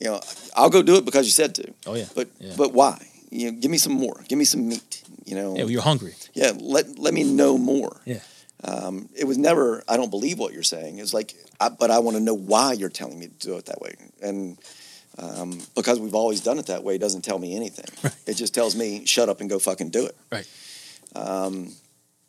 You 0.00 0.08
know, 0.08 0.20
I'll 0.56 0.70
go 0.70 0.82
do 0.82 0.96
it 0.96 1.04
because 1.04 1.26
you 1.26 1.32
said 1.32 1.54
to. 1.56 1.74
Oh 1.86 1.94
yeah. 1.94 2.06
But 2.14 2.28
yeah. 2.38 2.54
but 2.56 2.72
why? 2.72 3.06
You 3.30 3.52
know, 3.52 3.58
give 3.60 3.70
me 3.70 3.78
some 3.78 3.92
more. 3.92 4.20
Give 4.28 4.38
me 4.38 4.44
some 4.44 4.68
meat. 4.68 5.02
You 5.24 5.36
know. 5.36 5.56
yeah, 5.56 5.64
you're 5.64 5.82
hungry. 5.82 6.14
Yeah, 6.34 6.52
let 6.58 6.98
let 6.98 7.14
me 7.14 7.22
know 7.22 7.58
more. 7.58 8.00
Yeah. 8.04 8.20
Um, 8.64 9.08
it 9.16 9.24
was 9.24 9.38
never. 9.38 9.82
I 9.88 9.96
don't 9.96 10.10
believe 10.10 10.38
what 10.38 10.52
you're 10.52 10.62
saying. 10.62 10.98
It's 10.98 11.14
like, 11.14 11.34
I, 11.60 11.68
but 11.68 11.90
I 11.90 11.98
want 12.00 12.16
to 12.16 12.22
know 12.22 12.34
why 12.34 12.72
you're 12.72 12.90
telling 12.90 13.18
me 13.18 13.28
to 13.28 13.46
do 13.46 13.56
it 13.56 13.66
that 13.66 13.80
way. 13.80 13.94
And 14.22 14.58
um, 15.18 15.60
because 15.74 16.00
we've 16.00 16.14
always 16.14 16.40
done 16.40 16.58
it 16.58 16.66
that 16.66 16.82
way, 16.82 16.98
doesn't 16.98 17.22
tell 17.22 17.38
me 17.38 17.54
anything. 17.54 17.86
Right. 18.02 18.14
It 18.26 18.34
just 18.34 18.54
tells 18.54 18.74
me 18.76 19.04
shut 19.06 19.28
up 19.28 19.40
and 19.40 19.50
go 19.50 19.58
fucking 19.58 19.90
do 19.90 20.06
it. 20.06 20.16
Right. 20.30 20.48
Um, 21.14 21.72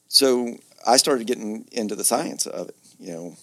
so 0.07 0.57
I 0.85 0.97
started 0.97 1.27
getting 1.27 1.67
into 1.71 1.95
the 1.95 2.03
science 2.03 2.45
of 2.45 2.69
it. 2.69 2.75
You 2.99 3.13
know, 3.13 3.35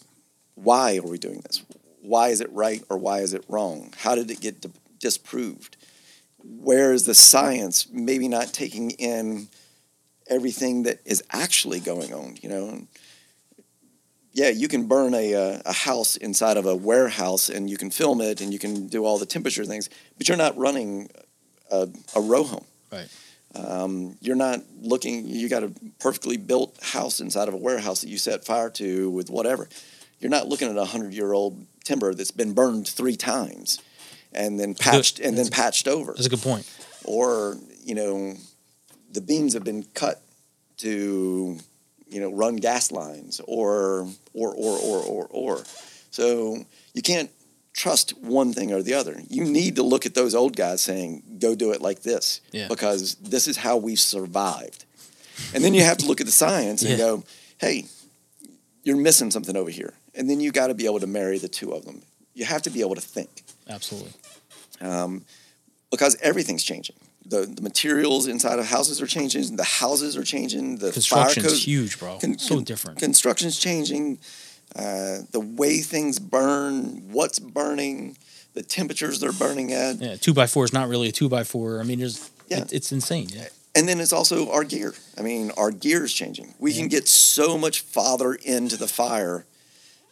why 0.54 0.98
are 0.98 1.06
we 1.06 1.18
doing 1.18 1.40
this? 1.40 1.62
Why 2.08 2.28
is 2.28 2.40
it 2.40 2.50
right 2.52 2.82
or 2.88 2.96
why 2.96 3.20
is 3.20 3.34
it 3.34 3.44
wrong? 3.48 3.92
How 3.98 4.14
did 4.14 4.30
it 4.30 4.40
get 4.40 4.62
di- 4.62 4.70
disproved? 4.98 5.76
Where 6.38 6.94
is 6.94 7.04
the 7.04 7.14
science 7.14 7.86
maybe 7.92 8.28
not 8.28 8.54
taking 8.54 8.92
in 8.92 9.48
everything 10.26 10.84
that 10.84 11.00
is 11.04 11.22
actually 11.30 11.80
going 11.80 12.14
on? 12.14 12.38
You 12.40 12.48
know, 12.48 12.68
And, 12.70 12.88
yeah, 14.32 14.48
you 14.48 14.68
can 14.68 14.86
burn 14.86 15.12
a, 15.12 15.34
uh, 15.34 15.62
a 15.66 15.72
house 15.74 16.16
inside 16.16 16.56
of 16.56 16.64
a 16.64 16.74
warehouse 16.74 17.50
and 17.50 17.68
you 17.68 17.76
can 17.76 17.90
film 17.90 18.22
it 18.22 18.40
and 18.40 18.54
you 18.54 18.58
can 18.58 18.86
do 18.86 19.04
all 19.04 19.18
the 19.18 19.26
temperature 19.26 19.66
things, 19.66 19.90
but 20.16 20.28
you're 20.28 20.38
not 20.38 20.56
running 20.56 21.10
a, 21.70 21.90
a 22.16 22.20
row 22.22 22.44
home. 22.44 22.64
Right. 22.90 23.08
Um, 23.54 24.16
you're 24.22 24.36
not 24.36 24.60
looking. 24.80 25.26
You 25.26 25.50
got 25.50 25.62
a 25.62 25.72
perfectly 25.98 26.38
built 26.38 26.78
house 26.82 27.20
inside 27.20 27.48
of 27.48 27.54
a 27.54 27.58
warehouse 27.58 28.00
that 28.00 28.08
you 28.08 28.16
set 28.16 28.46
fire 28.46 28.70
to 28.70 29.10
with 29.10 29.28
whatever. 29.28 29.68
You're 30.20 30.30
not 30.30 30.48
looking 30.48 30.70
at 30.70 30.76
a 30.76 30.84
hundred 30.86 31.12
year 31.12 31.32
old 31.32 31.66
timber 31.88 32.10
that's 32.14 32.30
been 32.42 32.52
burned 32.52 32.86
three 32.98 33.16
times, 33.16 33.80
and 34.32 34.58
then 34.60 34.74
patched 34.74 35.16
and 35.18 35.32
then 35.38 35.46
That's- 35.46 35.60
patched 35.60 35.88
over, 35.88 36.12
That's 36.12 36.26
a 36.26 36.34
good 36.36 36.42
point. 36.52 36.66
or 37.04 37.56
you 37.84 37.94
know, 37.94 38.34
the 39.16 39.20
beams 39.30 39.52
have 39.54 39.64
been 39.64 39.84
cut 39.94 40.16
to 40.78 41.58
you 42.14 42.20
know 42.20 42.30
run 42.42 42.56
gas 42.56 42.92
lines, 42.92 43.40
or 43.46 44.06
or 44.34 44.50
or 44.54 44.76
or 44.90 44.98
or 45.14 45.24
or. 45.30 45.62
So 46.10 46.64
you 46.94 47.02
can't 47.02 47.30
trust 47.72 48.10
one 48.18 48.52
thing 48.52 48.72
or 48.72 48.82
the 48.82 48.94
other. 48.94 49.22
You 49.30 49.44
need 49.44 49.76
to 49.76 49.82
look 49.82 50.04
at 50.06 50.14
those 50.14 50.34
old 50.34 50.54
guys 50.56 50.80
saying, 50.82 51.10
"Go 51.38 51.54
do 51.54 51.72
it 51.72 51.80
like 51.80 52.00
this," 52.02 52.40
Yeah. 52.52 52.68
because 52.68 53.14
this 53.34 53.46
is 53.48 53.56
how 53.58 53.76
we've 53.76 54.00
survived. 54.00 54.84
And 55.54 55.62
then 55.64 55.72
you 55.74 55.82
have 55.84 55.98
to 55.98 56.06
look 56.06 56.20
at 56.20 56.26
the 56.26 56.32
science 56.44 56.82
and 56.82 56.98
go, 56.98 57.22
"Hey, 57.58 57.86
you're 58.84 58.96
missing 58.96 59.30
something 59.30 59.56
over 59.56 59.70
here." 59.70 59.94
And 60.18 60.28
then 60.28 60.40
you 60.40 60.50
got 60.52 60.66
to 60.66 60.74
be 60.74 60.84
able 60.84 61.00
to 61.00 61.06
marry 61.06 61.38
the 61.38 61.48
two 61.48 61.72
of 61.72 61.84
them. 61.86 62.02
You 62.34 62.44
have 62.44 62.62
to 62.62 62.70
be 62.70 62.80
able 62.82 62.96
to 62.96 63.00
think 63.00 63.30
Absolutely. 63.68 64.12
um, 64.80 65.24
because 65.90 66.16
everything's 66.20 66.64
changing. 66.64 66.96
The, 67.24 67.46
the 67.46 67.62
materials 67.62 68.26
inside 68.26 68.58
of 68.58 68.66
houses 68.66 69.00
are 69.00 69.06
changing. 69.06 69.56
The 69.56 69.64
houses 69.64 70.16
are 70.16 70.24
changing. 70.24 70.76
The 70.78 70.86
fire 70.86 70.92
Construction's 70.92 71.46
codes, 71.46 71.64
huge, 71.66 71.98
bro. 71.98 72.18
con- 72.18 72.38
so 72.38 72.56
con- 72.56 72.64
different. 72.64 72.98
Construction's 72.98 73.58
changing. 73.58 74.18
Uh, 74.76 75.18
the 75.32 75.40
way 75.40 75.78
things 75.78 76.18
burn, 76.18 77.10
what's 77.12 77.38
burning, 77.38 78.16
the 78.54 78.62
temperatures 78.62 79.20
they're 79.20 79.32
burning 79.32 79.72
at, 79.72 79.96
yeah, 79.96 80.16
two 80.16 80.34
by 80.34 80.46
four 80.46 80.64
is 80.64 80.72
not 80.72 80.88
really 80.88 81.08
a 81.08 81.12
two 81.12 81.28
by 81.28 81.42
four. 81.44 81.80
I 81.80 81.84
mean, 81.84 81.98
there's 82.00 82.30
Yeah. 82.48 82.58
it, 82.62 82.72
it's 82.72 82.92
insane. 82.92 83.28
Yeah. 83.30 83.48
and 83.74 83.88
then 83.88 84.00
it's 84.00 84.12
also 84.12 84.50
our 84.50 84.64
gear. 84.64 84.94
I 85.16 85.22
mean, 85.22 85.52
our 85.56 85.70
gear 85.70 86.04
is 86.04 86.12
changing. 86.12 86.54
We 86.58 86.72
can 86.74 86.88
get 86.88 87.08
so 87.08 87.56
much 87.58 87.80
farther 87.80 88.34
into 88.34 88.76
the 88.76 88.88
fire 88.88 89.44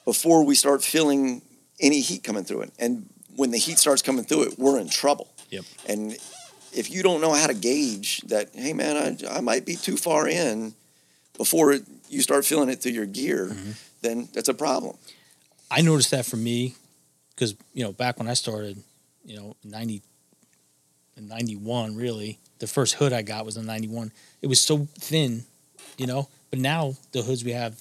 before 0.07 0.43
we 0.45 0.55
start 0.55 0.83
feeling 0.83 1.43
any 1.81 2.01
heat 2.01 2.25
coming 2.25 2.45
through 2.45 2.63
it. 2.63 2.73
And 2.79 3.07
when 3.35 3.51
the 3.51 3.59
heat 3.59 3.79
starts 3.79 4.01
coming 4.01 4.25
through 4.25 4.45
it, 4.45 4.59
we're 4.59 4.81
in 4.81 4.89
trouble. 4.89 5.29
Yep. 5.51 5.65
And 5.87 6.13
if 6.73 6.91
you 6.91 7.03
don't 7.03 7.21
know 7.21 7.35
how 7.35 7.47
to 7.49 7.55
gauge 7.55 8.23
that, 8.29 8.49
hey 8.55 8.73
man, 8.73 8.97
I, 8.97 9.37
I 9.37 9.41
might 9.43 9.67
be 9.67 9.77
too 9.77 9.99
far 9.99 10.27
in 10.27 10.75
before 11.37 11.73
it, 11.73 11.83
you 12.09 12.23
start 12.23 12.47
feeling 12.47 12.71
it 12.71 12.81
through 12.81 12.93
your 12.93 13.05
gear, 13.07 13.49
Mm-hmm. 13.53 13.71
then 14.01 14.29
that's 14.33 14.49
a 14.49 14.55
problem. 14.55 14.97
I 15.71 15.83
noticed 15.83 16.13
that 16.13 16.25
for 16.25 16.37
me 16.37 16.75
because 17.35 17.55
you 17.75 17.83
know 17.85 17.93
back 17.93 18.19
when 18.19 18.29
I 18.29 18.35
started, 18.35 18.83
you 19.25 19.37
know, 19.37 19.57
ninety, 19.65 20.01
ninety 21.21 21.57
one 21.57 21.97
really, 21.97 22.39
the 22.61 22.67
first 22.67 22.95
hood 22.95 23.13
I 23.13 23.23
got 23.23 23.45
was 23.45 23.57
a 23.57 23.63
ninety 23.63 23.89
one. 23.89 24.13
It 24.41 24.47
was 24.47 24.61
so 24.61 24.87
thin, 24.99 25.45
you 25.99 26.07
know, 26.07 26.29
but 26.51 26.59
now 26.61 26.95
the 27.13 27.23
hoods 27.23 27.45
we 27.45 27.53
have, 27.53 27.79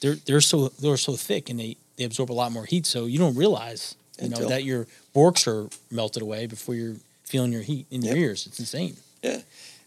they're 0.00 0.16
they're 0.26 0.40
so 0.40 0.68
they're 0.68 0.96
so 0.96 1.14
thick 1.16 1.50
and 1.50 1.58
they 1.58 1.76
they 1.96 2.04
absorb 2.04 2.30
a 2.30 2.34
lot 2.34 2.52
more 2.52 2.64
heat, 2.66 2.86
so 2.86 3.06
you 3.06 3.18
don't 3.18 3.34
realize 3.36 3.94
you 4.20 4.28
know 4.28 4.48
that 4.48 4.64
your 4.64 4.86
borks 5.14 5.46
are 5.46 5.68
melted 5.90 6.22
away 6.22 6.46
before 6.46 6.74
you're 6.74 6.96
feeling 7.24 7.52
your 7.52 7.62
heat 7.62 7.86
in 7.90 8.02
your 8.02 8.14
Yep. 8.16 8.22
ears. 8.22 8.46
It's 8.46 8.58
insane. 8.60 8.96
Yeah, 9.22 9.40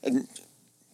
and 0.04 0.28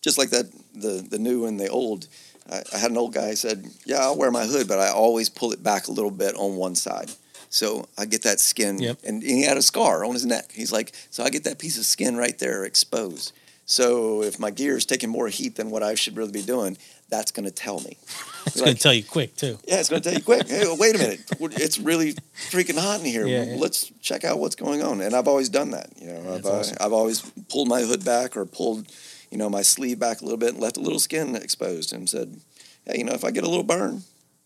just 0.01 0.17
like 0.17 0.29
that, 0.29 0.45
the 0.73 1.05
the 1.09 1.17
new 1.17 1.45
and 1.45 1.59
the 1.59 1.67
old. 1.69 2.07
I, 2.51 2.61
I 2.73 2.77
had 2.77 2.91
an 2.91 2.97
old 2.97 3.13
guy 3.13 3.33
said, 3.33 3.65
"Yeah, 3.85 3.99
I'll 4.01 4.15
wear 4.17 4.29
my 4.31 4.45
hood, 4.45 4.67
but 4.67 4.77
I 4.79 4.89
always 4.89 5.29
pull 5.29 5.51
it 5.51 5.63
back 5.63 5.87
a 5.87 5.91
little 5.91 6.11
bit 6.11 6.35
on 6.35 6.55
one 6.57 6.75
side, 6.75 7.09
so 7.49 7.87
I 7.97 8.05
get 8.05 8.21
that 8.23 8.39
skin." 8.39 8.77
Yep. 8.79 8.99
And 9.03 9.23
he 9.23 9.43
had 9.43 9.57
a 9.57 9.61
scar 9.63 10.05
on 10.05 10.13
his 10.13 10.25
neck. 10.25 10.51
He's 10.53 10.71
like, 10.71 10.93
"So 11.09 11.23
I 11.23 11.29
get 11.29 11.43
that 11.45 11.57
piece 11.57 11.77
of 11.79 11.85
skin 11.85 12.15
right 12.17 12.37
there 12.37 12.63
exposed. 12.65 13.31
So 13.65 14.21
if 14.23 14.39
my 14.39 14.51
gear 14.51 14.77
is 14.77 14.85
taking 14.85 15.09
more 15.09 15.27
heat 15.27 15.55
than 15.55 15.71
what 15.71 15.81
I 15.83 15.95
should 15.95 16.15
really 16.17 16.31
be 16.31 16.41
doing, 16.43 16.77
that's 17.09 17.31
going 17.31 17.45
to 17.45 17.51
tell 17.51 17.79
me." 17.79 17.97
It's 18.47 18.57
Like, 18.57 18.65
going 18.65 18.75
to 18.75 18.81
tell 18.83 18.93
you 18.93 19.03
quick 19.03 19.35
too. 19.35 19.57
yeah, 19.67 19.79
it's 19.79 19.89
going 19.89 20.03
to 20.03 20.07
tell 20.07 20.17
you 20.17 20.23
quick. 20.23 20.47
Hey, 20.47 20.63
wait 20.77 20.93
a 20.95 20.99
minute. 20.99 21.21
It's 21.39 21.79
really 21.79 22.13
freaking 22.51 22.77
hot 22.79 22.99
in 22.99 23.05
here. 23.07 23.25
Yeah, 23.25 23.43
yeah. 23.43 23.55
Let's 23.57 23.91
check 24.01 24.23
out 24.23 24.37
what's 24.37 24.53
going 24.55 24.83
on. 24.83 25.01
And 25.01 25.15
I've 25.15 25.27
always 25.27 25.49
done 25.49 25.71
that. 25.71 25.89
You 25.99 26.09
know, 26.13 26.35
I've, 26.35 26.45
awesome. 26.45 26.77
I've 26.79 26.93
always 26.93 27.21
pulled 27.49 27.67
my 27.67 27.81
hood 27.81 28.05
back 28.05 28.37
or 28.37 28.45
pulled, 28.45 28.85
you 29.31 29.39
know, 29.39 29.49
my 29.49 29.63
sleeve 29.63 29.97
back 29.97 30.21
a 30.21 30.23
little 30.23 30.37
bit 30.37 30.49
and 30.53 30.59
left 30.61 30.77
a 30.77 30.79
little 30.79 30.99
skin 30.99 31.35
exposed 31.35 31.91
and 31.91 32.07
said, 32.07 32.39
hey, 32.85 32.99
you 32.99 33.03
know, 33.03 33.13
if 33.13 33.23
I 33.25 33.31
get 33.31 33.43
a 33.43 33.49
little 33.49 33.63
burn, 33.63 34.03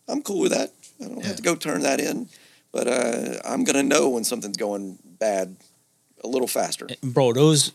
I'm 0.08 0.22
cool 0.22 0.40
with 0.40 0.52
that. 0.52 0.72
I 0.98 1.04
don't 1.04 1.18
Yeah. 1.18 1.26
have 1.26 1.36
to 1.36 1.42
go 1.42 1.54
turn 1.54 1.82
that 1.82 2.00
in. 2.00 2.30
But 2.72 2.88
uh, 2.88 3.38
I'm 3.44 3.64
going 3.64 3.76
to 3.76 3.82
know 3.82 4.08
when 4.08 4.24
something's 4.24 4.56
going 4.56 4.98
bad 5.04 5.56
a 6.24 6.26
little 6.26 6.48
faster. 6.48 6.86
Bro, 7.02 7.34
those 7.34 7.72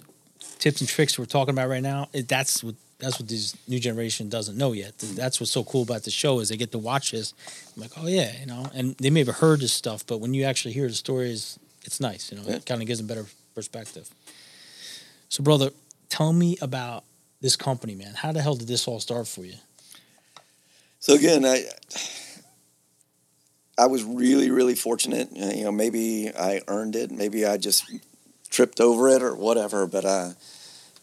tips 0.60 0.82
and 0.82 0.89
tricks 0.89 1.18
we're 1.20 1.26
talking 1.26 1.54
about 1.54 1.70
right 1.70 1.84
now, 1.84 2.10
it, 2.13 2.28
that's 2.28 2.63
what 2.63 2.76
that's 2.98 3.20
what 3.20 3.28
this 3.28 3.56
new 3.68 3.80
generation 3.80 4.30
doesn't 4.30 4.58
know 4.58 4.72
yet. 4.72 4.98
That's 5.00 5.39
what's 5.39 5.52
so 5.52 5.63
cool 5.65 5.84
about 5.84 6.04
the 6.04 6.12
show 6.12 6.39
is 6.39 6.48
they 6.50 6.56
get 6.58 6.72
to 6.72 6.78
watch 6.78 7.12
this. 7.12 7.34
I'm 7.76 7.82
like, 7.82 7.91
oh 7.98 8.08
yeah, 8.08 8.32
you 8.39 8.46
know, 8.46 8.68
and 8.74 8.96
they 8.98 9.10
may 9.10 9.24
have 9.26 9.36
heard 9.36 9.60
this 9.60 9.74
stuff, 9.74 10.06
but 10.08 10.20
when 10.22 10.34
you 10.34 10.44
actually 10.46 10.74
hear 10.74 10.88
the 10.88 10.94
stories, 10.94 11.60
it's 11.84 12.00
nice. 12.00 12.32
You 12.32 12.38
know, 12.39 12.44
Yeah. 12.48 12.56
it 12.56 12.65
kind 12.65 12.82
of 12.82 12.88
gives 12.88 13.00
them 13.00 13.08
better 13.08 13.26
perspective. 13.54 14.10
So, 15.28 15.44
brother, 15.44 15.72
tell 16.10 16.32
me 16.32 16.58
about 16.62 17.04
this 17.41 17.56
company, 17.58 17.96
man. 17.96 18.13
How 18.15 18.32
the 18.32 18.41
hell 18.41 18.56
did 18.56 18.68
this 18.70 18.88
all 18.88 19.00
start 19.02 19.28
for 19.28 19.44
you? 19.44 19.56
So 21.00 21.13
again, 21.15 21.46
I 21.46 21.65
I 23.78 23.88
was 23.88 24.04
really 24.04 24.50
really 24.52 24.76
fortunate. 24.76 25.30
You 25.36 25.65
know, 25.65 25.72
maybe 25.72 26.32
I 26.34 26.62
earned 26.68 26.96
it. 26.96 27.12
Maybe 27.12 27.46
I 27.46 27.58
just 27.58 27.84
tripped 28.56 28.80
over 28.80 29.10
it 29.10 29.22
or 29.22 29.36
whatever. 29.36 29.86
But 29.88 30.06
uh, 30.06 30.30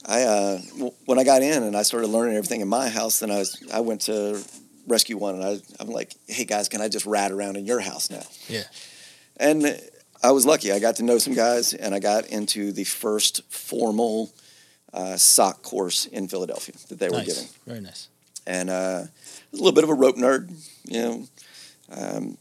I 0.07 0.23
uh, 0.23 0.59
w- 0.73 0.93
when 1.05 1.19
I 1.19 1.25
got 1.25 1.43
in 1.43 1.62
and 1.62 1.77
I 1.77 1.83
started 1.83 2.09
learning 2.09 2.37
everything 2.37 2.61
in 2.61 2.69
my 2.69 2.88
house, 2.88 3.21
then 3.21 3.31
I 3.31 3.38
was 3.38 3.62
I 3.73 3.81
went 3.81 4.01
to 4.03 4.43
Rescue 4.87 5.17
One 5.19 5.35
and 5.37 5.45
I 5.45 5.61
I'm 5.81 5.88
like, 5.88 6.15
hey 6.27 6.45
guys, 6.45 6.69
can 6.69 6.81
I 6.81 6.88
just 6.88 7.07
rat 7.07 7.31
around 7.31 7.57
in 7.57 7.67
your 7.67 7.81
house 7.81 8.11
now? 8.11 8.23
Yeah. 8.49 8.65
And 9.37 9.81
I 10.23 10.31
was 10.31 10.47
lucky. 10.47 10.73
I 10.73 10.79
got 10.79 10.97
to 10.97 11.03
know 11.03 11.19
some 11.19 11.35
guys, 11.35 11.75
and 11.75 11.95
I 11.95 11.99
got 11.99 12.27
into 12.27 12.73
the 12.73 12.85
first 12.85 13.43
formal 13.49 14.33
uh, 14.93 15.17
sock 15.17 15.62
course 15.62 16.07
in 16.07 16.29
Philadelphia 16.29 16.75
that 16.88 16.99
they 16.99 17.09
were 17.09 17.17
nice. 17.19 17.27
giving 17.27 17.49
Very 17.67 17.81
nice. 17.81 18.09
and 18.47 18.71
uh, 18.71 19.03
a 19.53 19.57
little 19.57 19.73
bit 19.73 19.85
of 19.85 19.91
a 19.91 19.95
rope 19.95 20.17
nerd, 20.17 20.49
you 20.85 21.01
know. 21.03 21.27
Um, 21.91 22.38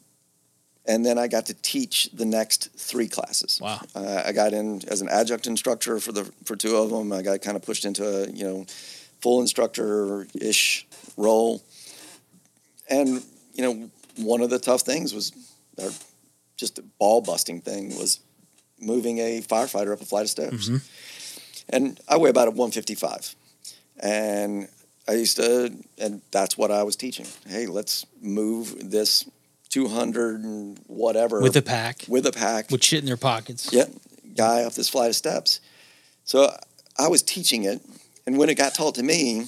and 0.86 1.06
then 1.06 1.17
I 1.17 1.28
got 1.28 1.46
to 1.48 1.54
teach 1.54 2.10
the 2.12 2.26
next 2.26 2.70
three 2.76 3.08
classes. 3.08 3.60
Wow. 3.62 3.82
Uh, 3.96 4.24
I 4.26 4.32
got 4.32 4.54
in 4.54 4.82
as 4.88 5.02
an 5.02 5.10
adjunct 5.10 5.48
instructor 5.48 6.00
for 6.00 6.12
the 6.12 6.32
for 6.46 6.56
two 6.56 6.76
of 6.76 6.89
them. 6.89 7.12
I 7.12 7.22
got 7.22 7.41
kind 7.41 7.56
of 7.56 7.63
pushed 7.63 7.86
into 7.86 8.06
a 8.06 8.30
you 8.30 8.44
know 8.44 8.65
full 9.22 9.41
instructor 9.41 10.28
ish 10.39 10.88
role. 11.17 11.62
And 12.89 13.24
you 13.54 13.63
know 13.63 13.89
one 14.17 14.41
of 14.41 14.50
the 14.50 14.60
tough 14.60 14.82
things 14.82 15.13
was, 15.13 15.32
or 15.78 15.91
just 16.58 16.80
a 16.80 16.84
ball 17.00 17.22
busting 17.22 17.62
thing 17.62 17.98
was 17.98 18.20
moving 18.80 19.20
a 19.20 19.41
firefighter 19.41 19.94
up 19.94 20.02
a 20.02 20.06
flight 20.06 20.24
of 20.24 20.30
stairs. 20.30 20.70
Mhm. 20.70 20.82
And 21.70 22.00
I 22.08 22.17
weigh 22.17 22.30
about 22.32 22.48
a 22.48 22.52
155. 22.52 23.36
And 24.00 24.67
I 25.08 25.13
used 25.13 25.38
to, 25.38 25.74
and 25.98 26.22
that's 26.32 26.58
what 26.58 26.72
I 26.72 26.84
was 26.84 26.96
teaching. 26.96 27.28
Hey, 27.48 27.67
let's 27.67 28.06
move 28.22 28.91
this 28.91 29.26
200 29.71 30.43
and 30.43 30.79
whatever 30.88 31.41
with 31.41 31.55
a 31.55 31.62
pack, 31.62 32.05
with 32.07 32.27
a 32.27 32.31
pack, 32.31 32.69
with 32.69 32.84
shit 32.84 32.99
in 32.99 33.05
their 33.05 33.17
pockets. 33.17 33.71
Yep, 33.73 33.89
guy 34.36 34.63
up 34.63 34.73
this 34.73 34.89
flight 34.89 35.10
of 35.10 35.15
steps. 35.15 35.62
So 36.25 36.53
I 36.99 37.07
was 37.07 37.23
teaching 37.23 37.63
it, 37.63 37.81
and 38.27 38.38
when 38.38 38.49
it 38.49 38.55
got 38.55 38.75
taught 38.75 38.95
to 38.95 39.03
me, 39.03 39.45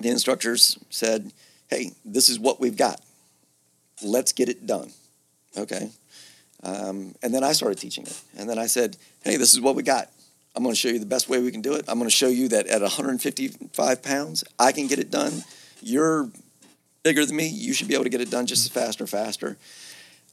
the 0.00 0.08
instructors 0.08 0.78
said, 0.90 1.32
"Hey, 1.68 1.92
this 2.04 2.28
is 2.28 2.38
what 2.38 2.60
we've 2.60 2.76
got. 2.76 3.00
Let's 4.02 4.32
get 4.32 4.48
it 4.48 4.66
done." 4.66 4.90
Okay, 5.56 5.90
um, 6.62 7.14
and 7.22 7.34
then 7.34 7.44
I 7.44 7.52
started 7.52 7.78
teaching 7.78 8.06
it, 8.06 8.20
and 8.36 8.48
then 8.48 8.58
I 8.58 8.66
said, 8.66 8.96
"Hey, 9.22 9.36
this 9.36 9.52
is 9.52 9.60
what 9.60 9.76
we 9.76 9.82
got. 9.82 10.10
I'm 10.54 10.62
going 10.62 10.74
to 10.74 10.80
show 10.80 10.88
you 10.88 10.98
the 10.98 11.06
best 11.06 11.28
way 11.28 11.40
we 11.40 11.50
can 11.50 11.62
do 11.62 11.74
it. 11.74 11.84
I'm 11.88 11.98
going 11.98 12.10
to 12.10 12.14
show 12.14 12.28
you 12.28 12.48
that 12.48 12.66
at 12.66 12.82
155 12.82 14.02
pounds, 14.02 14.44
I 14.58 14.72
can 14.72 14.86
get 14.86 14.98
it 14.98 15.10
done. 15.10 15.44
You're 15.80 16.30
bigger 17.02 17.24
than 17.24 17.36
me. 17.36 17.48
You 17.48 17.72
should 17.72 17.88
be 17.88 17.94
able 17.94 18.04
to 18.04 18.10
get 18.10 18.20
it 18.20 18.30
done 18.30 18.46
just 18.46 18.64
as 18.64 18.72
fast 18.72 19.00
or 19.00 19.06
faster. 19.06 19.58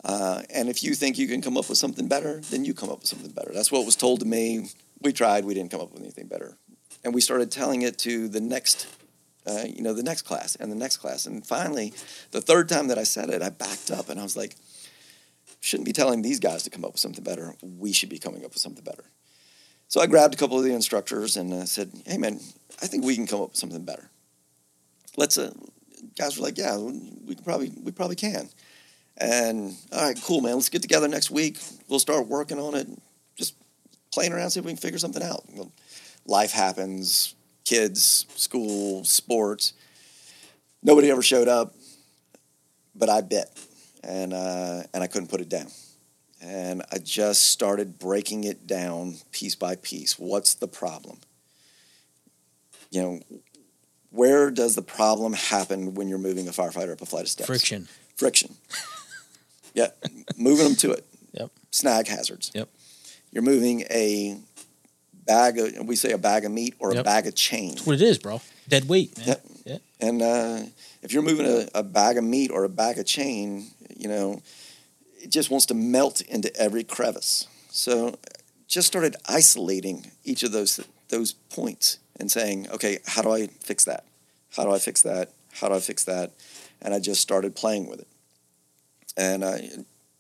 Uh, 0.04 0.44
and 0.50 0.70
if 0.70 0.84
you 0.84 0.96
think 0.96 1.18
you 1.18 1.28
can 1.28 1.42
come 1.42 1.58
up 1.58 1.68
with 1.68 1.78
something 1.78 2.08
better, 2.08 2.40
then 2.50 2.64
you 2.64 2.74
come 2.74 2.90
up 2.90 3.00
with 3.00 3.08
something 3.08 3.32
better. 3.32 3.52
That's 3.54 3.72
what 3.72 3.86
was 3.86 3.96
told 3.96 4.22
to 4.22 4.26
me. 4.26 4.70
We 5.02 5.12
tried. 5.12 5.46
We 5.46 5.54
didn't 5.54 5.72
come 5.72 5.82
up 5.82 5.92
with 5.92 6.02
anything 6.02 6.28
better, 6.28 6.58
and 7.04 7.14
we 7.14 7.22
started 7.22 7.52
telling 7.52 7.82
it 7.82 7.98
to 8.00 8.28
the 8.28 8.42
next, 8.42 8.88
uh, 9.46 9.64
you 9.66 9.82
know, 9.82 9.94
the 9.94 10.04
next 10.04 10.24
class 10.24 10.56
and 10.56 10.72
the 10.72 10.76
next 10.76 10.98
class. 10.98 11.26
And 11.26 11.46
finally, 11.46 11.94
the 12.32 12.42
third 12.42 12.70
time 12.70 12.88
that 12.88 12.98
I 12.98 13.04
said 13.04 13.30
it, 13.30 13.42
I 13.42 13.50
backed 13.50 13.92
up 13.92 14.10
and 14.10 14.20
I 14.20 14.24
was 14.24 14.36
like, 14.38 14.56
shouldn't 15.62 15.86
be 15.86 15.94
telling 15.94 16.22
these 16.22 16.40
guys 16.40 16.64
to 16.64 16.70
come 16.70 16.86
up 16.86 16.94
with 16.94 17.02
something 17.02 17.24
better. 17.24 17.56
We 17.62 17.92
should 17.92 18.10
be 18.10 18.20
coming 18.20 18.44
up 18.46 18.52
with 18.54 18.62
something 18.62 18.84
better. 18.84 19.06
So 19.88 20.02
I 20.02 20.08
grabbed 20.08 20.34
a 20.34 20.38
couple 20.38 20.58
of 20.58 20.64
the 20.64 20.74
instructors 20.74 21.36
and 21.36 21.54
uh, 21.54 21.66
said, 21.66 21.92
"Hey, 22.06 22.18
man, 22.18 22.40
I 22.82 22.88
think 22.88 23.04
we 23.04 23.16
can 23.16 23.28
come 23.28 23.42
up 23.42 23.50
with 23.50 23.58
something 23.58 23.84
better. 23.84 24.10
Let's." 25.18 25.38
Uh, 25.38 25.52
guys 26.18 26.38
were 26.38 26.44
like, 26.44 26.58
"Yeah, 26.58 26.78
we 26.78 27.36
can 27.36 27.44
probably 27.44 27.72
we 27.82 27.92
probably 27.92 28.16
can." 28.16 28.50
And 29.18 29.76
all 29.92 30.04
right, 30.04 30.20
cool, 30.24 30.42
man. 30.42 30.56
Let's 30.56 30.70
get 30.70 30.82
together 30.82 31.08
next 31.08 31.30
week. 31.30 31.58
We'll 31.88 32.00
start 32.00 32.28
working 32.28 32.60
on 32.60 32.76
it. 32.76 32.88
Just 33.36 33.56
playing 34.12 34.34
around, 34.34 34.52
see 34.52 34.60
if 34.60 34.66
we 34.66 34.72
can 34.72 34.78
figure 34.78 35.00
something 35.00 35.24
out. 35.24 35.44
life 36.26 36.52
happens. 36.52 37.36
Kids, 37.66 38.26
school, 38.36 39.04
sports. 39.04 39.74
Nobody 40.82 41.12
ever 41.12 41.22
showed 41.22 41.48
up, 41.48 41.76
but 42.96 43.10
I 43.10 43.22
bit, 43.22 43.48
and 44.04 44.34
uh, 44.34 44.84
and 44.94 45.04
I 45.04 45.08
couldn't 45.08 45.30
put 45.30 45.42
it 45.42 45.50
down 45.50 45.68
and 46.42 46.84
I 46.92 47.00
just 47.00 47.46
started 47.46 48.00
breaking 48.00 48.44
it 48.44 48.66
down 48.66 49.16
piece 49.32 49.56
by 49.56 49.76
piece. 49.76 50.18
What's 50.18 50.54
the 50.54 50.68
problem? 50.68 51.20
You 52.92 53.02
know, 53.02 53.20
where 54.12 54.50
does 54.52 54.76
the 54.76 54.82
problem 54.82 55.34
happen 55.34 55.94
when 55.96 56.08
you're 56.08 56.18
moving 56.18 56.48
a 56.48 56.52
firefighter 56.52 56.92
up 56.92 57.02
a 57.02 57.06
flight 57.06 57.24
of 57.24 57.30
steps? 57.30 57.48
Friction. 57.48 57.88
Friction. 58.16 58.56
yeah, 59.74 59.88
moving 60.38 60.66
them 60.66 60.76
to 60.78 60.92
it. 60.92 61.06
Yep. 61.34 61.52
Snag 61.72 62.08
hazards. 62.08 62.52
Yep. 62.54 62.70
You're 63.32 63.44
moving 63.44 63.82
a 63.92 64.38
bag 65.26 65.60
of, 65.60 65.86
we 65.88 65.96
say 65.96 66.12
a 66.12 66.18
bag 66.18 66.46
of 66.46 66.52
meat 66.52 66.74
or 66.80 66.92
Yep. 66.94 67.02
a 67.02 67.04
bag 67.04 67.28
of 67.28 67.36
chain. 67.36 67.70
That's 67.76 67.86
what 67.86 67.96
it 67.96 68.02
is, 68.02 68.18
bro. 68.18 68.42
Dead 68.68 68.88
weight, 68.90 69.18
man. 69.18 69.28
Yep. 69.28 69.46
Yeah. 69.66 69.78
And 70.02 70.22
uh, 70.22 70.62
if 71.04 71.14
you're 71.14 71.22
moving 71.24 71.46
a, 71.46 71.68
a 71.76 71.84
bag 71.84 72.18
of 72.18 72.24
meat 72.24 72.50
or 72.52 72.64
a 72.64 72.70
bag 72.70 72.98
of 72.98 73.06
chain, 73.06 73.68
you 73.96 74.08
know, 74.08 74.42
it 75.22 75.30
just 75.30 75.52
wants 75.52 75.68
to 75.68 75.74
melt 75.76 76.22
into 76.22 76.56
every 76.60 76.84
crevice. 76.84 77.48
So 77.70 78.18
just 78.68 78.88
started 78.88 79.16
isolating 79.28 80.12
each 80.24 80.42
of 80.44 80.52
those 80.52 80.80
those 81.10 81.34
points 81.34 81.98
and 82.20 82.32
saying, 82.32 82.68
okay, 82.72 83.00
how 83.06 83.22
do 83.22 83.32
I 83.32 83.48
fix 83.48 83.86
that? 83.86 84.06
How 84.56 84.64
do 84.64 84.72
I 84.72 84.80
fix 84.80 85.02
that? 85.04 85.32
How 85.54 85.70
do 85.70 85.76
I 85.76 85.80
fix 85.80 86.04
that? 86.06 86.32
And 86.82 86.94
I 86.94 87.00
just 87.00 87.22
started 87.22 87.56
playing 87.56 87.90
with 87.90 88.00
it. 88.00 88.08
And 89.18 89.44
I 89.44 89.70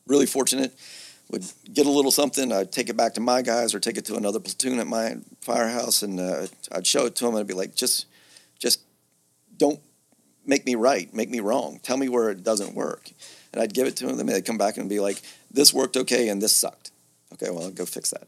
really 0.07 0.25
fortunate 0.25 0.73
would 1.29 1.45
get 1.71 1.85
a 1.85 1.91
little 1.91 2.11
something. 2.11 2.51
I'd 2.51 2.71
take 2.71 2.89
it 2.89 2.97
back 2.97 3.13
to 3.13 3.21
my 3.21 3.41
guys 3.41 3.75
or 3.75 3.79
take 3.79 3.97
it 3.97 4.05
to 4.05 4.15
another 4.15 4.39
platoon 4.39 4.79
at 4.79 4.87
my 4.87 5.17
firehouse, 5.41 6.01
and 6.01 6.19
uh, 6.19 6.47
I'd 6.71 6.87
show 6.87 7.05
it 7.05 7.15
to 7.17 7.25
them. 7.25 7.35
And 7.35 7.41
I'd 7.41 7.47
be 7.47 7.53
like, 7.53 7.75
just, 7.75 8.07
just 8.57 8.81
don't 9.57 9.79
make 10.45 10.65
me 10.65 10.75
right, 10.75 11.13
make 11.13 11.29
me 11.29 11.39
wrong. 11.39 11.79
Tell 11.83 11.97
me 11.97 12.09
where 12.09 12.31
it 12.31 12.43
doesn't 12.43 12.73
work 12.73 13.11
and 13.51 13.61
I'd 13.61 13.73
give 13.73 13.87
it 13.87 13.95
to 13.97 14.07
them, 14.07 14.19
and 14.19 14.29
they'd 14.29 14.45
come 14.45 14.57
back 14.57 14.77
and 14.77 14.89
be 14.89 14.99
like, 14.99 15.21
"This 15.51 15.73
worked 15.73 15.97
okay, 15.97 16.29
and 16.29 16.41
this 16.41 16.55
sucked." 16.55 16.91
Okay, 17.33 17.49
well, 17.49 17.63
I'll 17.63 17.71
go 17.71 17.85
fix 17.85 18.11
that. 18.11 18.27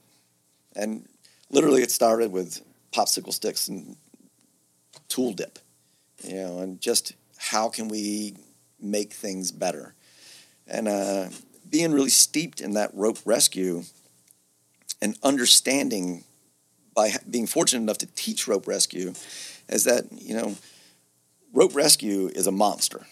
And 0.76 1.08
literally, 1.50 1.82
it 1.82 1.92
started 1.92 2.32
with 2.32 2.62
popsicle 2.92 3.34
sticks 3.34 3.68
and 3.68 3.96
tool 5.08 5.34
dip, 5.34 5.60
you 6.24 6.36
know, 6.36 6.60
and 6.60 6.80
just 6.82 7.14
how 7.38 7.70
can 7.70 7.88
we 7.88 8.36
make 8.80 9.14
things 9.14 9.52
better, 9.52 9.94
and 10.68 10.88
uh, 10.88 11.30
being 11.70 11.92
really 11.94 12.10
steeped 12.10 12.62
in 12.62 12.74
that 12.74 12.90
rope 12.94 13.20
rescue 13.26 13.84
and 15.02 15.18
understanding 15.24 16.24
by 16.94 17.12
being 17.30 17.48
fortunate 17.48 17.82
enough 17.82 17.98
to 18.00 18.06
teach 18.16 18.48
rope 18.48 18.68
rescue 18.68 19.14
is 19.70 19.86
that 19.86 20.06
you 20.12 20.36
know 20.36 20.56
rope 21.54 21.74
rescue 21.76 22.28
is 22.28 22.46
a 22.48 22.52
monster 22.52 23.06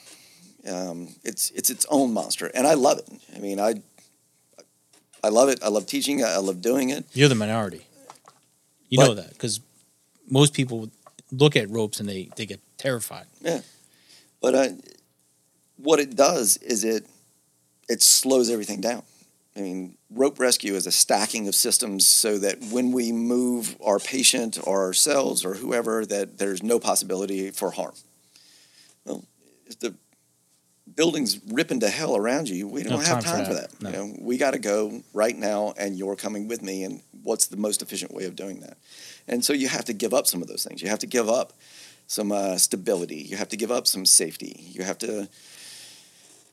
um, 0.68 1.08
it's 1.24 1.52
it's 1.52 1.70
its 1.70 1.86
own 1.90 2.14
monster, 2.14 2.48
and 2.54 2.68
I 2.68 2.74
love 2.74 2.98
it. 3.00 3.08
I 3.34 3.40
mean, 3.40 3.60
I 3.62 3.76
I 5.24 5.30
love 5.30 5.48
it. 5.50 5.64
I 5.64 5.70
love 5.70 5.86
teaching. 5.86 6.20
it. 6.20 6.26
I 6.26 6.38
love 6.38 6.62
doing 6.62 6.90
it. 6.90 7.06
You're 7.14 7.30
the 7.30 7.36
minority. 7.36 7.88
You 8.90 8.98
But- 8.98 9.06
know 9.08 9.14
that 9.16 9.30
because 9.30 9.62
most 10.30 10.54
people 10.54 10.90
look 11.32 11.56
at 11.56 11.70
ropes 11.70 12.00
and 12.00 12.08
they, 12.10 12.30
they 12.36 12.46
get 12.46 12.60
terrified. 12.78 13.26
Yeah, 13.42 13.62
But 14.42 14.56
uh, 14.56 14.68
what 15.78 16.00
it 16.00 16.16
does 16.16 16.58
is 16.58 16.84
it 16.84 17.06
it 17.88 18.02
slows 18.04 18.50
everything 18.50 18.82
down. 18.82 19.02
I 19.56 19.62
mean, 19.62 19.98
rope 20.12 20.40
rescue 20.40 20.76
is 20.76 20.86
a 20.88 20.92
stacking 20.92 21.48
of 21.48 21.56
systems 21.56 22.06
so 22.06 22.38
that 22.38 22.60
when 22.72 22.92
we 22.92 23.12
move 23.12 23.76
our 23.84 24.00
patient 24.00 24.60
or 24.64 24.84
ourselves 24.84 25.44
or 25.44 25.56
whoever, 25.56 26.06
that 26.06 26.38
there's 26.38 26.62
no 26.62 26.80
possibility 26.80 27.50
for 27.50 27.72
harm. 27.72 27.94
Well, 29.06 29.26
if 29.66 29.80
the 29.80 29.96
building's 30.96 31.40
ripping 31.52 31.80
to 31.82 31.90
hell 31.90 32.16
around 32.16 32.48
you, 32.48 32.68
we 32.68 32.84
don't 32.84 32.94
No 32.94 32.98
have 33.00 33.08
time 33.08 33.22
for 33.24 33.30
time 33.30 33.46
for 33.46 33.54
that. 33.56 33.72
that. 33.72 33.82
No. 33.82 33.90
You 33.90 33.96
know, 33.96 34.16
we 34.22 34.38
got 34.38 34.52
to 34.52 34.60
go 34.60 35.02
right 35.14 35.36
now, 35.38 35.74
and 35.78 35.98
you're 35.98 36.16
coming 36.16 36.48
with 36.48 36.62
me. 36.62 36.84
And 36.84 37.02
what's 37.24 37.48
the 37.48 37.58
most 37.58 37.82
efficient 37.82 38.14
way 38.14 38.26
of 38.26 38.36
doing 38.36 38.60
that? 38.62 38.78
And 39.30 39.46
so 39.46 39.54
you 39.54 39.68
have 39.68 39.86
to 39.86 39.94
give 39.94 40.14
up 40.14 40.28
some 40.28 40.42
of 40.42 40.48
those 40.48 40.64
things. 40.64 40.82
You 40.82 40.90
have 40.90 41.00
to 41.00 41.08
give 41.08 41.30
up 41.30 41.54
some 42.08 42.32
uh, 42.32 42.58
stability. 42.58 43.18
You 43.18 43.38
have 43.38 43.50
to 43.50 43.58
give 43.58 43.72
up 43.72 43.86
some 43.86 44.06
safety. 44.06 44.66
You 44.72 44.84
have 44.84 44.98
to 45.00 45.30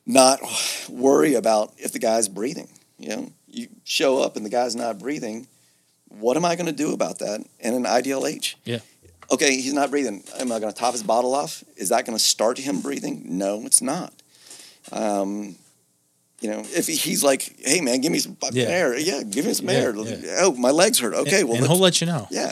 not 0.05 0.39
worry 0.87 1.33
about 1.33 1.73
if 1.77 1.91
the 1.91 1.99
guy's 1.99 2.29
breathing. 2.29 2.69
You 2.99 3.09
know, 3.09 3.31
you 3.47 3.67
show 3.83 4.21
up 4.21 4.35
and 4.35 4.45
the 4.45 4.49
guy's 4.49 4.75
not 4.75 4.99
breathing. 4.99 5.47
What 6.07 6.37
am 6.37 6.45
I 6.45 6.55
going 6.55 6.67
to 6.67 6.71
do 6.71 6.93
about 6.93 7.19
that 7.19 7.43
in 7.59 7.73
an 7.73 7.83
IDLH? 7.83 8.55
Yeah. 8.63 8.79
Okay, 9.29 9.57
he's 9.57 9.73
not 9.73 9.91
breathing. 9.91 10.23
Am 10.39 10.51
I 10.51 10.59
going 10.59 10.71
to 10.71 10.79
top 10.79 10.93
his 10.93 11.03
bottle 11.03 11.35
off? 11.35 11.63
Is 11.75 11.89
that 11.89 12.05
going 12.05 12.17
to 12.17 12.23
start 12.23 12.57
him 12.59 12.79
breathing? 12.79 13.23
No, 13.25 13.65
it's 13.65 13.81
not. 13.81 14.13
Um, 14.91 15.57
you 16.41 16.49
know, 16.51 16.59
if 16.59 16.87
he's 16.87 17.23
like, 17.23 17.55
"Hey, 17.59 17.81
man, 17.81 18.01
give 18.01 18.11
me 18.11 18.19
some 18.19 18.37
Yeah. 18.51 18.65
air," 18.65 18.97
yeah, 18.97 19.23
give 19.23 19.45
me 19.45 19.53
some 19.53 19.67
Yeah, 19.69 19.73
air. 19.75 19.95
yeah. 19.95 20.37
Oh, 20.41 20.51
my 20.53 20.71
legs 20.71 20.99
hurt. 20.99 21.13
Okay, 21.13 21.39
and, 21.41 21.49
well, 21.49 21.57
and 21.57 21.67
he'll 21.67 21.77
let 21.79 21.99
you 22.01 22.07
know. 22.07 22.27
yeah. 22.31 22.51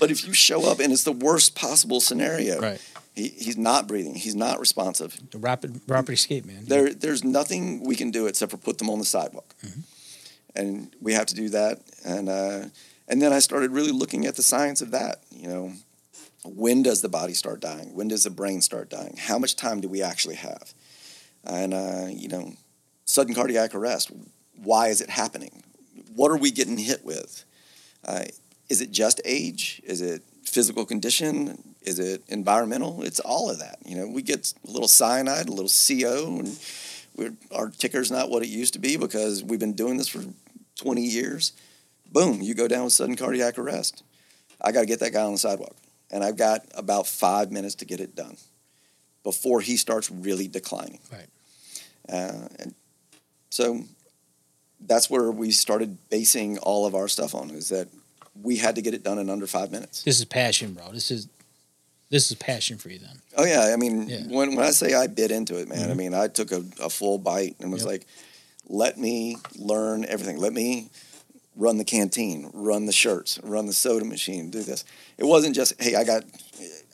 But 0.00 0.10
if 0.10 0.26
you 0.26 0.32
show 0.32 0.68
up 0.70 0.80
and 0.80 0.92
it's 0.92 1.04
the 1.04 1.12
worst 1.12 1.54
possible 1.54 2.00
scenario, 2.00 2.60
Right. 2.60 2.80
he, 3.14 3.28
he's 3.28 3.56
not 3.56 3.86
breathing, 3.86 4.14
he's 4.16 4.34
not 4.34 4.58
responsive. 4.58 5.16
The 5.30 5.38
rapid 5.38 5.80
rapid 5.86 6.12
escape, 6.14 6.44
man. 6.44 6.64
There, 6.66 6.92
there's 6.92 7.22
nothing 7.24 7.84
we 7.84 7.94
can 7.94 8.10
do 8.10 8.26
except 8.26 8.50
for 8.50 8.58
put 8.58 8.78
them 8.78 8.90
on 8.90 8.98
the 8.98 9.04
sidewalk, 9.04 9.54
Mm-hmm. 9.64 9.80
and 10.56 10.94
we 11.00 11.12
have 11.14 11.26
to 11.26 11.34
do 11.34 11.48
that. 11.50 11.80
And 12.04 12.28
uh, 12.28 12.64
and 13.08 13.20
then 13.22 13.32
I 13.32 13.38
started 13.38 13.70
really 13.70 13.92
looking 13.92 14.26
at 14.26 14.36
the 14.36 14.42
science 14.42 14.80
of 14.82 14.90
that. 14.90 15.22
You 15.30 15.48
know, 15.48 15.72
when 16.44 16.82
does 16.82 17.00
the 17.00 17.08
body 17.08 17.34
start 17.34 17.60
dying? 17.60 17.94
When 17.94 18.08
does 18.08 18.24
the 18.24 18.30
brain 18.30 18.60
start 18.60 18.90
dying? 18.90 19.16
How 19.16 19.38
much 19.38 19.54
time 19.56 19.80
do 19.80 19.88
we 19.88 20.02
actually 20.02 20.36
have? 20.36 20.74
And 21.44 21.72
uh, 21.74 22.06
you 22.10 22.28
know, 22.28 22.54
sudden 23.12 23.34
cardiac 23.34 23.74
arrest. 23.74 24.10
Why 24.56 24.88
is 24.88 25.02
it 25.02 25.10
happening? 25.10 25.62
What 26.14 26.30
are 26.30 26.36
we 26.38 26.50
getting 26.50 26.78
hit 26.78 27.04
with? 27.04 27.44
Uh, 28.06 28.24
is 28.70 28.80
it 28.80 28.90
just 28.90 29.20
age? 29.26 29.82
Is 29.84 30.00
it 30.00 30.22
physical 30.44 30.86
condition? 30.86 31.62
Is 31.82 31.98
it 31.98 32.22
environmental? 32.28 33.02
It's 33.02 33.20
all 33.20 33.50
of 33.50 33.58
that. 33.58 33.78
You 33.84 33.98
know, 33.98 34.08
we 34.08 34.22
get 34.22 34.54
a 34.66 34.70
little 34.70 34.88
cyanide, 34.88 35.48
a 35.48 35.52
little 35.52 35.70
CO, 35.70 36.38
and 36.38 36.58
we're, 37.14 37.34
our 37.54 37.68
ticker's 37.68 38.10
not 38.10 38.30
what 38.30 38.42
it 38.42 38.48
used 38.48 38.72
to 38.74 38.78
be 38.78 38.96
because 38.96 39.44
we've 39.44 39.60
been 39.60 39.74
doing 39.74 39.98
this 39.98 40.08
for 40.08 40.24
20 40.76 41.02
years. 41.02 41.52
Boom, 42.10 42.40
you 42.40 42.54
go 42.54 42.66
down 42.66 42.84
with 42.84 42.94
sudden 42.94 43.16
cardiac 43.16 43.58
arrest. 43.58 44.02
I 44.58 44.72
got 44.72 44.80
to 44.80 44.86
get 44.86 45.00
that 45.00 45.12
guy 45.12 45.22
on 45.22 45.32
the 45.32 45.38
sidewalk, 45.38 45.76
and 46.10 46.24
I've 46.24 46.38
got 46.38 46.64
about 46.74 47.06
five 47.06 47.52
minutes 47.52 47.74
to 47.76 47.84
get 47.84 48.00
it 48.00 48.14
done 48.14 48.38
before 49.22 49.60
he 49.60 49.76
starts 49.76 50.10
really 50.10 50.48
declining. 50.48 51.00
Right. 51.12 51.28
Uh, 52.08 52.48
and 52.58 52.74
so 53.52 53.84
that's 54.80 55.10
where 55.10 55.30
we 55.30 55.50
started 55.50 55.98
basing 56.08 56.56
all 56.58 56.86
of 56.86 56.94
our 56.94 57.06
stuff 57.06 57.34
on 57.34 57.50
is 57.50 57.68
that 57.68 57.86
we 58.42 58.56
had 58.56 58.76
to 58.76 58.82
get 58.82 58.94
it 58.94 59.02
done 59.04 59.18
in 59.18 59.28
under 59.28 59.46
five 59.46 59.70
minutes. 59.70 60.02
This 60.04 60.18
is 60.18 60.24
passion, 60.24 60.72
bro. 60.72 60.90
This 60.90 61.10
is 61.10 61.28
this 62.08 62.30
is 62.30 62.36
passion 62.38 62.78
for 62.78 62.88
you 62.88 62.98
then. 62.98 63.18
Oh 63.36 63.44
yeah, 63.44 63.70
I 63.72 63.76
mean, 63.76 64.08
Yeah. 64.08 64.16
Mm-hmm. 64.20 64.34
when 64.34 64.56
when 64.56 64.64
I 64.64 64.70
say 64.70 64.94
I 64.94 65.06
bit 65.06 65.30
into 65.30 65.58
it, 65.58 65.68
man, 65.68 65.90
I 65.90 65.94
mean 65.94 66.14
I 66.14 66.28
took 66.28 66.50
a, 66.50 66.64
a 66.80 66.88
full 66.88 67.18
bite 67.18 67.56
and 67.60 67.70
was 67.70 67.82
Yep. 67.82 67.92
like, 67.92 68.06
let 68.68 68.96
me 68.98 69.36
learn 69.58 70.06
everything. 70.06 70.38
Let 70.38 70.54
me 70.54 70.88
run 71.54 71.76
the 71.76 71.84
canteen, 71.84 72.50
run 72.54 72.86
the 72.86 72.92
shirts, 72.92 73.38
run 73.42 73.66
the 73.66 73.74
soda 73.74 74.06
machine, 74.06 74.50
do 74.50 74.62
this. 74.62 74.84
It 75.18 75.24
wasn't 75.24 75.54
just 75.54 75.74
hey, 75.80 75.94
I 75.94 76.04
got, 76.04 76.24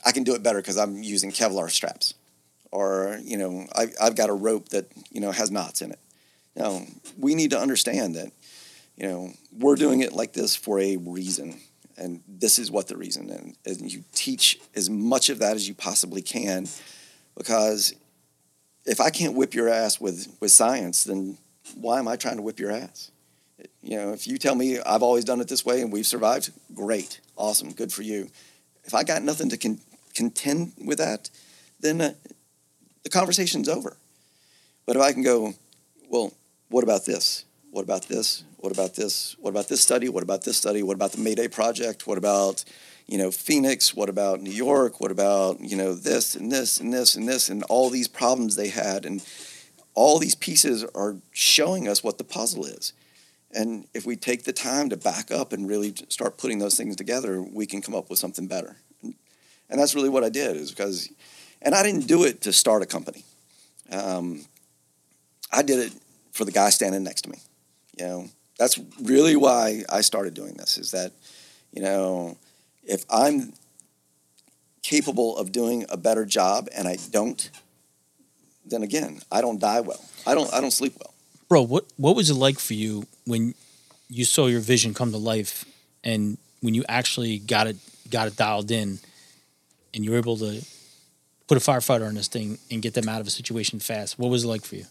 I 0.05 0.11
can 0.11 0.25
do 0.25 0.35
it 0.35 0.43
better 0.43 0.59
because 0.61 0.77
I'm 0.77 1.03
using 1.05 1.31
Kevlar 1.31 1.71
straps, 1.71 2.15
or 2.73 3.21
you 3.23 3.39
know, 3.39 3.65
I, 3.77 3.87
I've 4.03 4.17
got 4.17 4.29
a 4.29 4.35
rope 4.35 4.71
that 4.71 4.87
you 5.13 5.21
know 5.21 5.31
has 5.31 5.51
knots 5.53 5.83
in 5.83 5.93
it. 5.93 6.01
No, 6.59 6.85
we 7.17 7.35
need 7.37 7.51
to 7.51 7.59
understand 7.59 8.17
that, 8.17 8.33
you 8.97 9.07
know, 9.07 9.33
we're 9.57 9.77
doing 9.77 10.01
it 10.01 10.13
like 10.13 10.33
this 10.33 10.57
for 10.57 10.81
a 10.81 10.97
reason 10.97 11.61
and 11.99 12.23
this 12.29 12.59
is 12.59 12.71
what 12.71 12.87
the 12.87 12.97
reason 12.97 13.29
and, 13.31 13.57
and 13.67 13.93
you 13.93 14.05
teach 14.13 14.59
as 14.75 14.89
much 14.89 15.29
of 15.29 15.41
that 15.41 15.57
as 15.57 15.69
you 15.69 15.75
possibly 15.75 16.23
can 16.23 16.67
because 17.37 17.95
if 18.87 19.01
i 19.01 19.11
can't 19.11 19.35
whip 19.35 19.53
your 19.53 19.69
ass 19.69 20.01
with, 20.01 20.35
with 20.41 20.51
science 20.51 21.05
then 21.05 21.37
why 21.75 21.99
am 21.99 22.09
i 22.09 22.17
trying 22.17 22.37
to 22.37 22.43
whip 22.43 22.59
your 22.59 22.71
ass? 22.71 23.11
You 23.83 23.97
know 23.97 24.13
if 24.13 24.27
you 24.27 24.39
tell 24.39 24.55
me 24.55 24.79
i've 24.81 25.03
always 25.03 25.25
done 25.25 25.41
it 25.41 25.49
this 25.49 25.67
way 25.67 25.83
and 25.83 25.93
we've 25.93 26.07
survived 26.07 26.51
great 26.75 27.21
awesome 27.37 27.73
good 27.73 27.93
for 27.93 28.03
you. 28.03 28.31
If 28.85 28.95
i 28.95 29.03
got 29.03 29.23
nothing 29.23 29.51
to 29.51 29.57
con- 29.57 29.81
contend 30.15 30.73
with 30.85 30.99
that 30.99 31.31
then 31.81 32.01
uh, 32.01 32.13
the 33.05 33.11
conversation's 33.11 33.69
over. 33.69 33.97
But 34.87 34.97
if 34.97 35.03
i 35.03 35.13
can 35.13 35.23
go 35.23 35.55
well 36.09 36.33
what 36.69 36.85
about 36.85 37.05
this 37.05 37.45
what 37.71 37.83
about 37.83 38.09
this? 38.09 38.45
What 38.57 38.73
about 38.73 38.95
this? 38.95 39.37
What 39.41 39.51
about 39.51 39.69
this 39.69 39.81
study? 39.81 40.09
What 40.09 40.23
about 40.23 40.43
this 40.43 40.57
study? 40.57 40.83
What 40.83 40.95
about 40.95 41.13
the 41.13 41.21
Mayday 41.21 41.49
Project? 41.49 42.07
What 42.07 42.19
about, 42.19 42.65
you 43.07 43.19
know, 43.19 43.31
Phoenix? 43.31 43.95
What 43.95 44.09
about 44.09 44.41
New 44.41 44.51
York? 44.51 45.01
What 45.01 45.11
about, 45.11 45.61
you 45.61 45.77
know, 45.77 45.95
this 45.95 46.35
and 46.35 46.51
this 46.51 46.81
and 46.81 46.93
this 46.93 47.15
and 47.15 47.29
this 47.29 47.49
and 47.49 47.63
all 47.65 47.91
these 47.91 48.09
problems 48.09 48.57
they 48.57 48.69
had? 48.69 49.05
And 49.05 49.25
all 49.95 50.19
these 50.19 50.35
pieces 50.35 50.85
are 50.95 51.17
showing 51.33 51.89
us 51.89 52.03
what 52.03 52.19
the 52.19 52.25
puzzle 52.25 52.65
is. 52.65 52.93
And 53.55 53.87
if 53.95 54.07
we 54.07 54.17
take 54.17 54.45
the 54.45 54.53
time 54.53 54.91
to 54.91 54.97
back 54.97 55.31
up 55.31 55.53
and 55.53 55.69
really 55.69 55.95
start 56.09 56.37
putting 56.37 56.59
those 56.59 56.77
things 56.77 56.97
together, 56.97 57.41
we 57.43 57.67
can 57.67 57.81
come 57.83 57.95
up 57.95 58.11
with 58.11 58.19
something 58.19 58.47
better. 58.47 58.77
And 59.03 59.79
that's 59.79 59.95
really 59.95 60.09
what 60.09 60.25
I 60.25 60.31
did, 60.31 60.57
is 60.57 60.71
because, 60.71 61.11
and 61.61 61.75
I 61.75 61.83
didn't 61.83 62.07
do 62.07 62.25
it 62.25 62.43
to 62.43 62.53
start 62.53 62.83
a 62.83 62.87
company. 62.87 63.25
Um, 63.91 64.45
I 65.53 65.63
did 65.63 65.79
it 65.79 65.93
for 66.39 66.45
the 66.45 66.53
guy 66.53 66.71
standing 66.71 67.03
next 67.03 67.23
to 67.23 67.31
me. 67.31 67.39
You 67.99 68.07
know, 68.07 68.29
that's 68.59 68.79
really 69.03 69.35
why 69.35 69.83
I 69.91 70.03
started 70.03 70.35
doing 70.35 70.55
this 70.55 70.79
is 70.79 70.93
that, 70.93 71.13
you 71.73 71.83
know, 71.83 72.39
if 72.85 73.05
I'm 73.11 73.53
capable 74.83 75.37
of 75.37 75.51
doing 75.51 75.85
a 75.91 75.97
better 75.97 76.25
job 76.25 76.69
and 76.75 76.87
I 76.87 76.97
don't, 77.11 77.51
then 78.65 78.85
again, 78.85 79.21
I 79.33 79.41
don't 79.41 79.61
die 79.61 79.81
well. 79.81 80.01
I 80.27 80.35
don't 80.37 80.53
I 80.55 80.61
don't 80.61 80.71
sleep 80.71 80.95
well. 81.01 81.13
Bro, 81.49 81.63
what 81.63 81.87
what 81.97 82.15
was 82.15 82.31
it 82.31 82.35
like 82.35 82.61
for 82.61 82.75
you 82.75 83.05
when 83.27 83.55
you 84.09 84.25
saw 84.25 84.47
your 84.47 84.61
vision 84.61 84.95
come 84.95 85.11
to 85.11 85.19
life 85.19 85.65
and 86.05 86.39
when 86.61 86.75
you 86.75 86.85
actually 86.89 87.41
got 87.41 87.67
it 87.67 87.77
got 88.09 88.29
it 88.29 88.37
dialed 88.37 88.71
in 88.71 89.01
and 89.93 90.05
you 90.05 90.13
were 90.13 90.19
able 90.19 90.37
to 90.37 90.65
put 91.49 91.59
a 91.59 91.61
firefighter 91.61 92.07
on 92.07 92.15
this 92.15 92.29
thing 92.29 92.59
and 92.71 92.81
get 92.81 92.95
them 92.95 93.09
out 93.09 93.21
of 93.21 93.27
a 93.27 93.31
situation 93.31 93.81
fast? 93.81 94.21
What 94.21 94.31
was 94.31 94.45
it 94.45 94.49
like 94.49 94.65
for 94.65 94.77
you? 94.77 94.85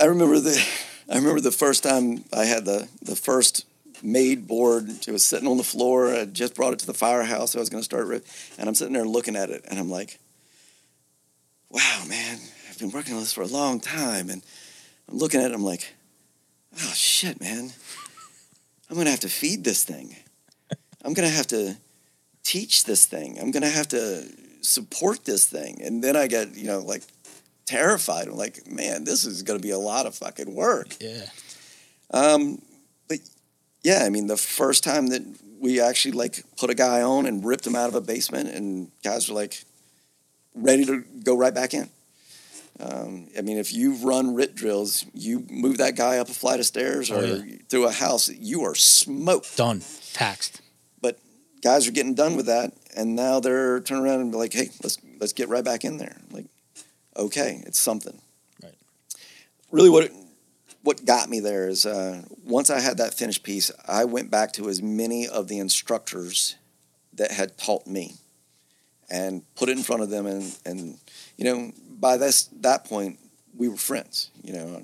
I 0.00 0.06
remember 0.06 0.40
the 0.40 0.66
I 1.10 1.16
remember 1.16 1.40
the 1.40 1.52
first 1.52 1.82
time 1.82 2.24
I 2.32 2.46
had 2.46 2.64
the 2.64 2.88
the 3.02 3.16
first 3.16 3.66
made 4.02 4.46
board. 4.46 4.88
It 4.88 5.10
was 5.10 5.24
sitting 5.24 5.46
on 5.46 5.58
the 5.58 5.62
floor. 5.62 6.14
I 6.14 6.24
just 6.24 6.54
brought 6.54 6.72
it 6.72 6.78
to 6.78 6.86
the 6.86 6.94
firehouse. 6.94 7.54
I 7.54 7.58
was 7.58 7.68
going 7.68 7.82
to 7.82 7.84
start, 7.84 8.08
and 8.58 8.68
I'm 8.68 8.74
sitting 8.74 8.94
there 8.94 9.04
looking 9.04 9.36
at 9.36 9.50
it, 9.50 9.62
and 9.68 9.78
I'm 9.78 9.90
like, 9.90 10.18
"Wow, 11.68 12.04
man! 12.08 12.38
I've 12.70 12.78
been 12.78 12.90
working 12.90 13.12
on 13.12 13.20
this 13.20 13.34
for 13.34 13.42
a 13.42 13.46
long 13.46 13.78
time." 13.78 14.30
And 14.30 14.42
I'm 15.06 15.18
looking 15.18 15.40
at 15.42 15.50
it. 15.50 15.54
I'm 15.54 15.64
like, 15.64 15.92
"Oh 16.76 16.92
shit, 16.94 17.38
man! 17.38 17.70
I'm 18.88 18.94
going 18.94 19.04
to 19.04 19.10
have 19.10 19.20
to 19.20 19.28
feed 19.28 19.64
this 19.64 19.84
thing. 19.84 20.16
I'm 21.04 21.12
going 21.12 21.28
to 21.28 21.34
have 21.34 21.48
to 21.48 21.76
teach 22.42 22.84
this 22.84 23.04
thing. 23.04 23.38
I'm 23.38 23.50
going 23.50 23.62
to 23.62 23.68
have 23.68 23.88
to 23.88 24.24
support 24.62 25.26
this 25.26 25.44
thing." 25.44 25.82
And 25.82 26.02
then 26.02 26.16
I 26.16 26.26
get, 26.26 26.56
you 26.56 26.64
know, 26.64 26.78
like 26.78 27.02
terrified. 27.70 28.26
I'm 28.28 28.36
like, 28.36 28.66
man, 28.70 29.04
this 29.04 29.24
is 29.24 29.42
going 29.42 29.58
to 29.58 29.62
be 29.62 29.70
a 29.72 29.78
lot 29.78 30.06
of 30.06 30.14
fucking 30.14 30.54
work. 30.54 30.96
Yeah. 31.00 31.26
Um, 32.12 32.60
but 33.08 33.18
yeah, 33.82 34.02
I 34.04 34.10
mean, 34.10 34.26
the 34.26 34.36
first 34.36 34.82
time 34.84 35.08
that 35.08 35.22
we 35.60 35.80
actually 35.80 36.12
like 36.12 36.42
put 36.58 36.70
a 36.70 36.74
guy 36.74 37.02
on 37.02 37.26
and 37.26 37.44
ripped 37.44 37.66
him 37.66 37.76
out 37.76 37.88
of 37.88 37.94
a 37.94 38.00
basement, 38.00 38.48
and 38.50 38.90
guys 39.04 39.28
were 39.28 39.34
like 39.34 39.64
ready 40.54 40.84
to 40.86 41.04
go 41.22 41.36
right 41.36 41.54
back 41.54 41.74
in. 41.74 41.88
Um, 42.80 43.28
I 43.36 43.42
mean, 43.42 43.58
if 43.58 43.72
you 43.74 43.94
run 43.96 44.34
RIT 44.34 44.54
drills, 44.54 45.04
you 45.12 45.44
move 45.50 45.76
that 45.78 45.96
guy 45.96 46.16
up 46.18 46.28
a 46.30 46.32
flight 46.32 46.60
of 46.60 46.66
stairs 46.66 47.10
or 47.10 47.18
Oh, 47.18 47.24
yeah. 47.44 47.56
through 47.68 47.86
a 47.86 47.92
house, 47.92 48.28
you 48.30 48.62
are 48.62 48.74
smoked. 48.74 49.54
Done. 49.56 49.82
Taxed. 50.14 50.62
But 51.02 51.18
guys 51.62 51.86
are 51.86 51.90
getting 51.92 52.14
done 52.14 52.36
with 52.36 52.46
that, 52.46 52.72
and 52.96 53.14
now 53.14 53.38
they're 53.38 53.80
turning 53.80 54.04
around 54.04 54.20
and 54.22 54.32
be 54.32 54.38
like, 54.38 54.54
"Hey, 54.54 54.70
let's 54.82 54.96
let's 55.20 55.34
get 55.34 55.48
right 55.50 55.62
back 55.64 55.84
in 55.84 55.98
there." 55.98 56.16
Like, 56.32 56.46
okay, 57.16 57.62
it's 57.66 57.78
something. 57.78 58.20
Right. 58.62 58.74
Really, 59.70 59.90
what 59.90 60.04
it, 60.04 60.12
what 60.82 61.04
got 61.04 61.28
me 61.28 61.40
there 61.40 61.68
is 61.68 61.86
uh, 61.86 62.22
once 62.44 62.70
I 62.70 62.80
had 62.80 62.98
that 62.98 63.14
finished 63.14 63.42
piece, 63.42 63.70
I 63.86 64.04
went 64.04 64.30
back 64.30 64.52
to 64.54 64.68
as 64.68 64.82
many 64.82 65.28
of 65.28 65.48
the 65.48 65.58
instructors 65.58 66.56
that 67.14 67.30
had 67.32 67.58
taught 67.58 67.86
me, 67.86 68.14
and 69.10 69.42
put 69.54 69.68
it 69.68 69.76
in 69.76 69.82
front 69.82 70.02
of 70.02 70.10
them, 70.10 70.26
and 70.26 70.56
and 70.64 70.98
you 71.36 71.44
know, 71.44 71.72
by 71.98 72.16
this 72.16 72.44
that 72.60 72.84
point, 72.84 73.18
we 73.56 73.68
were 73.68 73.76
friends. 73.76 74.30
You 74.42 74.52
know, 74.52 74.82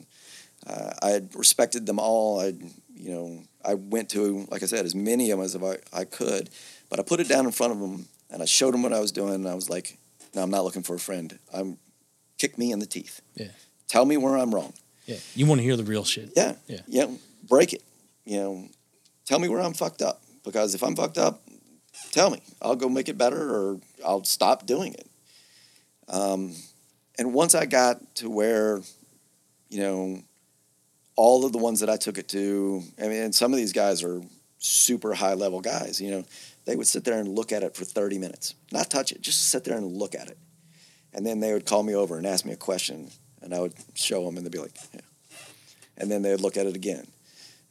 uh, 0.66 0.92
I 1.02 1.10
had 1.10 1.34
respected 1.34 1.86
them 1.86 1.98
all. 1.98 2.40
I, 2.40 2.52
you 2.94 3.10
know, 3.10 3.42
I 3.64 3.74
went 3.74 4.10
to, 4.10 4.46
like 4.50 4.62
I 4.62 4.66
said, 4.66 4.84
as 4.84 4.94
many 4.94 5.30
of 5.30 5.38
them 5.38 5.44
as 5.44 5.56
I, 5.56 6.00
I 6.00 6.04
could, 6.04 6.50
but 6.88 6.98
I 6.98 7.02
put 7.02 7.20
it 7.20 7.28
down 7.28 7.46
in 7.46 7.52
front 7.52 7.72
of 7.72 7.80
them 7.80 8.06
and 8.30 8.42
I 8.42 8.46
showed 8.46 8.74
them 8.74 8.82
what 8.82 8.92
I 8.92 9.00
was 9.00 9.12
doing. 9.12 9.34
And 9.34 9.48
I 9.48 9.54
was 9.54 9.68
like, 9.68 9.98
no, 10.34 10.42
I'm 10.42 10.50
not 10.50 10.64
looking 10.64 10.82
for 10.82 10.94
a 10.94 11.00
friend. 11.00 11.38
I'm 11.52 11.78
kick 12.38 12.58
me 12.58 12.72
in 12.72 12.78
the 12.78 12.86
teeth. 12.86 13.20
Yeah. 13.34 13.48
Tell 13.88 14.04
me 14.04 14.16
where 14.16 14.36
I'm 14.36 14.54
wrong. 14.54 14.72
Yeah. 15.06 15.16
You 15.34 15.46
want 15.46 15.60
to 15.60 15.62
hear 15.62 15.76
the 15.76 15.84
real 15.84 16.04
shit. 16.04 16.32
Yeah. 16.36 16.54
Yeah. 16.66 17.04
Know, 17.04 17.18
break 17.48 17.72
it. 17.72 17.82
You 18.24 18.38
know, 18.38 18.68
tell 19.24 19.38
me 19.38 19.48
where 19.48 19.60
I'm 19.60 19.74
fucked 19.74 20.02
up 20.02 20.22
because 20.44 20.74
if 20.74 20.82
I'm 20.82 20.96
fucked 20.96 21.18
up, 21.18 21.42
tell 22.10 22.30
me. 22.30 22.40
I'll 22.60 22.76
go 22.76 22.88
make 22.88 23.08
it 23.08 23.16
better 23.16 23.54
or 23.54 23.80
I'll 24.04 24.24
stop 24.24 24.66
doing 24.66 24.94
it. 24.94 25.06
Um, 26.08 26.54
and 27.18 27.32
once 27.32 27.54
I 27.54 27.66
got 27.66 28.14
to 28.16 28.28
where, 28.28 28.80
you 29.68 29.80
know, 29.80 30.22
all 31.16 31.46
of 31.46 31.52
the 31.52 31.58
ones 31.58 31.80
that 31.80 31.88
I 31.88 31.96
took 31.96 32.18
it 32.18 32.28
to, 32.28 32.82
I 32.98 33.08
mean, 33.08 33.22
and 33.22 33.34
some 33.34 33.52
of 33.52 33.56
these 33.56 33.72
guys 33.72 34.02
are 34.02 34.20
super 34.58 35.14
high 35.14 35.34
level 35.34 35.60
guys, 35.60 36.00
you 36.00 36.10
know, 36.10 36.24
they 36.64 36.76
would 36.76 36.86
sit 36.86 37.04
there 37.04 37.18
and 37.18 37.28
look 37.28 37.52
at 37.52 37.62
it 37.62 37.74
for 37.76 37.84
30 37.84 38.18
minutes, 38.18 38.54
not 38.72 38.90
touch 38.90 39.12
it, 39.12 39.22
just 39.22 39.48
sit 39.48 39.64
there 39.64 39.76
and 39.76 39.86
look 39.86 40.14
at 40.14 40.28
it. 40.28 40.36
And 41.16 41.26
then 41.26 41.40
they 41.40 41.52
would 41.52 41.64
call 41.66 41.82
me 41.82 41.94
over 41.94 42.16
and 42.18 42.26
ask 42.26 42.44
me 42.44 42.52
a 42.52 42.56
question, 42.56 43.10
and 43.42 43.52
I 43.54 43.60
would 43.60 43.72
show 43.94 44.24
them, 44.24 44.36
and 44.36 44.44
they'd 44.46 44.52
be 44.52 44.58
like, 44.58 44.74
yeah. 44.94 45.00
And 45.96 46.10
then 46.10 46.20
they 46.22 46.30
would 46.30 46.42
look 46.42 46.56
at 46.58 46.66
it 46.66 46.76
again. 46.76 47.06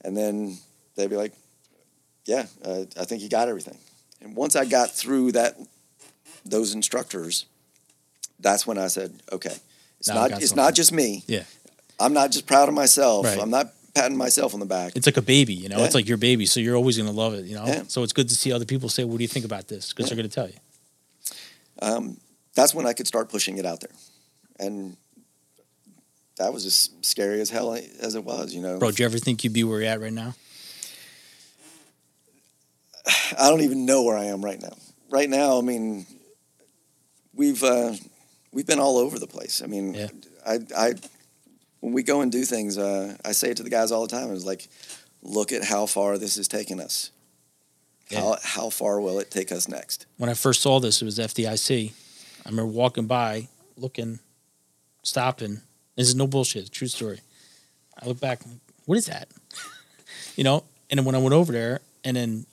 And 0.03 0.17
then 0.17 0.57
they'd 0.95 1.09
be 1.11 1.15
like, 1.15 1.33
yeah, 2.25 2.47
uh, 2.63 2.85
I 2.99 3.05
think 3.05 3.21
you 3.21 3.29
got 3.29 3.47
everything. 3.47 3.77
And 4.21 4.35
once 4.35 4.55
I 4.55 4.65
got 4.65 4.89
through 4.91 5.33
that, 5.33 5.55
those 6.43 6.73
instructors, 6.73 7.45
that's 8.39 8.65
when 8.65 8.79
I 8.79 8.87
said, 8.87 9.13
okay, 9.31 9.55
it's 9.99 10.07
Now 10.09 10.15
not 10.15 10.31
it's 10.31 10.49
something. 10.49 10.63
not 10.63 10.73
just 10.73 10.91
me. 10.91 11.23
Yeah. 11.27 11.43
I'm 11.99 12.13
not 12.13 12.31
just 12.31 12.47
proud 12.47 12.67
of 12.67 12.73
myself. 12.75 13.25
Right. 13.25 13.39
I'm 13.39 13.51
not 13.51 13.71
patting 13.93 14.17
myself 14.17 14.53
on 14.55 14.59
the 14.59 14.65
back. 14.65 14.93
It's 14.95 15.05
like 15.05 15.17
a 15.17 15.21
baby, 15.21 15.53
you 15.53 15.69
know. 15.69 15.77
Yeah. 15.77 15.85
It's 15.85 15.95
like 15.95 16.07
your 16.07 16.17
baby, 16.17 16.45
so 16.47 16.59
you're 16.59 16.75
always 16.75 16.97
going 16.97 17.09
to 17.09 17.15
love 17.15 17.35
it, 17.35 17.45
you 17.45 17.55
know. 17.55 17.65
Yeah. 17.65 17.83
So 17.87 18.01
it's 18.03 18.11
good 18.11 18.27
to 18.29 18.35
see 18.35 18.51
other 18.51 18.65
people 18.65 18.89
say, 18.89 19.03
"What 19.05 19.17
do 19.17 19.23
you 19.23 19.27
think 19.29 19.45
about 19.45 19.67
this?" 19.69 19.93
Because 19.93 20.05
Yeah. 20.09 20.15
they're 20.15 20.23
going 20.23 20.29
to 20.29 20.35
tell 20.35 20.47
you. 20.49 20.55
um, 21.81 22.17
that's 22.55 22.73
when 22.73 22.85
I 22.85 22.93
could 22.93 23.07
start 23.07 23.29
pushing 23.29 23.57
it 23.57 23.65
out 23.65 23.81
there, 23.81 23.91
and 24.59 24.97
that 26.37 26.53
was 26.53 26.65
as 26.65 26.89
scary 27.01 27.39
as 27.41 27.49
hell 27.49 27.73
as 27.73 28.15
it 28.15 28.23
was. 28.23 28.53
You 28.53 28.61
know, 28.61 28.79
Bro, 28.79 28.91
do 28.91 29.03
you 29.03 29.05
ever 29.07 29.17
think 29.17 29.43
you'd 29.43 29.53
be 29.53 29.63
where 29.63 29.81
you're 29.81 29.89
at 29.89 30.01
right 30.01 30.13
now? 30.13 30.35
I 33.39 33.49
don't 33.49 33.61
even 33.61 33.85
know 33.85 34.03
where 34.03 34.17
I 34.17 34.25
am 34.25 34.43
right 34.43 34.61
now. 34.61 34.75
Right 35.09 35.29
now, 35.29 35.57
I 35.59 35.61
mean, 35.61 36.05
we've 37.33 37.63
uh, 37.63 37.93
we've 38.51 38.65
been 38.67 38.79
all 38.79 38.97
over 38.97 39.19
the 39.19 39.27
place. 39.27 39.61
I 39.63 39.67
mean, 39.67 39.93
Yeah. 39.93 40.07
I, 40.45 40.59
I 40.75 40.93
when 41.79 41.93
we 41.93 42.03
go 42.03 42.21
and 42.21 42.31
do 42.31 42.43
things, 42.43 42.77
uh, 42.77 43.15
I 43.23 43.31
say 43.31 43.51
it 43.51 43.57
to 43.57 43.63
the 43.63 43.69
guys 43.69 43.91
all 43.91 44.01
the 44.01 44.15
time. 44.15 44.33
It's 44.33 44.45
like, 44.45 44.67
look 45.21 45.51
at 45.51 45.63
how 45.63 45.85
far 45.85 46.17
this 46.17 46.35
has 46.37 46.47
taken 46.47 46.79
us. 46.79 47.11
How 48.11 48.37
how 48.43 48.69
far 48.69 49.01
will 49.01 49.19
it 49.19 49.31
take 49.31 49.51
us 49.51 49.67
next? 49.67 50.05
When 50.17 50.29
I 50.29 50.35
first 50.35 50.61
saw 50.61 50.79
this, 50.79 51.01
it 51.01 51.05
was 51.05 51.17
FDIC. 51.17 51.93
I 52.45 52.49
remember 52.49 52.71
walking 52.71 53.07
by, 53.07 53.47
looking, 53.77 54.19
stopping. 55.03 55.61
This 55.95 56.07
is 56.07 56.15
no 56.15 56.27
bullshit. 56.27 56.71
True 56.71 56.87
story. 56.87 57.21
I 58.01 58.07
look 58.07 58.19
back, 58.19 58.41
what 58.85 58.97
is 58.97 59.07
that? 59.07 59.27
you 60.35 60.43
know. 60.43 60.63
And 60.89 60.99
then 60.99 61.05
when 61.05 61.15
I 61.15 61.17
went 61.17 61.33
over 61.33 61.51
there, 61.51 61.79
and 62.03 62.15
then 62.15 62.45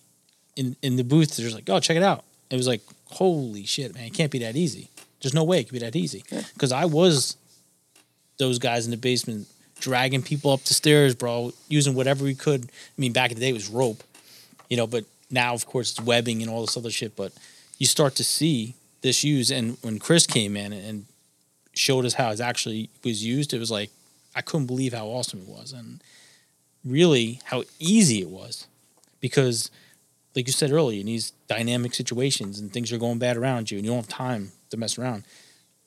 in 0.57 0.77
in 0.83 0.97
the 0.97 1.05
booth, 1.05 1.37
there's 1.37 1.55
like, 1.55 1.69
oh, 1.69 1.81
check 1.81 1.97
it 1.97 2.03
out. 2.03 2.25
it 2.51 2.57
was 2.57 2.67
like, 2.67 2.81
holy 3.07 3.65
shit, 3.65 3.95
man, 3.95 4.05
it 4.05 4.15
can't 4.15 4.31
be 4.31 4.39
that 4.39 4.57
easy. 4.57 4.89
There's 5.21 5.35
no 5.35 5.45
way 5.45 5.61
it 5.61 5.65
could 5.65 5.75
be 5.75 5.79
that 5.81 5.95
easy. 5.95 6.25
Because 6.55 6.73
I 6.73 6.87
was 6.87 7.37
those 8.39 8.59
guys 8.59 8.87
in 8.87 8.91
the 8.91 8.97
basement 8.97 9.47
dragging 9.79 10.23
people 10.23 10.53
up 10.53 10.63
the 10.63 10.75
stairs, 10.75 11.15
bro, 11.15 11.53
using 11.69 11.95
whatever 11.95 12.25
we 12.25 12.35
could. 12.35 12.65
I 12.65 13.01
mean, 13.01 13.13
back 13.13 13.31
in 13.31 13.37
the 13.37 13.41
day 13.41 13.51
it 13.51 13.55
was 13.55 13.69
rope, 13.69 14.03
you 14.69 14.77
know, 14.77 14.87
but 14.87 15.05
now 15.31 15.55
of 15.55 15.67
course 15.67 15.91
it's 15.91 16.01
webbing 16.01 16.41
and 16.41 16.51
all 16.51 16.63
this 16.63 16.77
other 16.77 16.91
shit. 16.91 17.15
But 17.17 17.33
you 17.79 17.87
start 17.87 18.15
to 18.17 18.25
see 18.25 18.75
this 19.03 19.23
used, 19.23 19.51
and 19.51 19.77
when 19.83 19.99
Chris 19.99 20.27
came 20.27 20.57
in 20.57 20.73
and 20.73 21.07
showed 21.75 22.05
us 22.05 22.15
how 22.15 22.31
it 22.31 22.41
actually 22.41 22.89
was 23.05 23.25
used, 23.25 23.53
it 23.53 23.59
was 23.59 23.71
like 23.71 23.91
I 24.35 24.41
couldn't 24.43 24.67
believe 24.67 24.93
how 24.95 25.07
awesome 25.07 25.41
it 25.43 25.49
was, 25.49 25.73
and 25.73 26.03
really 26.85 27.41
how 27.45 27.65
easy 27.79 28.21
it 28.21 28.29
was, 28.29 28.67
because 29.21 29.71
like 30.35 30.47
you 30.47 30.53
said 30.53 30.73
earlier, 30.73 31.01
in 31.01 31.07
these 31.07 31.33
dynamic 31.49 31.95
situations 31.95 32.59
and 32.59 32.73
things 32.73 32.91
are 32.93 32.99
going 32.99 33.19
bad 33.19 33.37
around 33.37 33.71
you, 33.71 33.79
and 33.79 33.85
you 33.85 33.93
don't 33.93 34.01
have 34.01 34.09
time 34.09 34.53
to 34.71 34.77
mess 34.77 34.99
around. 34.99 35.25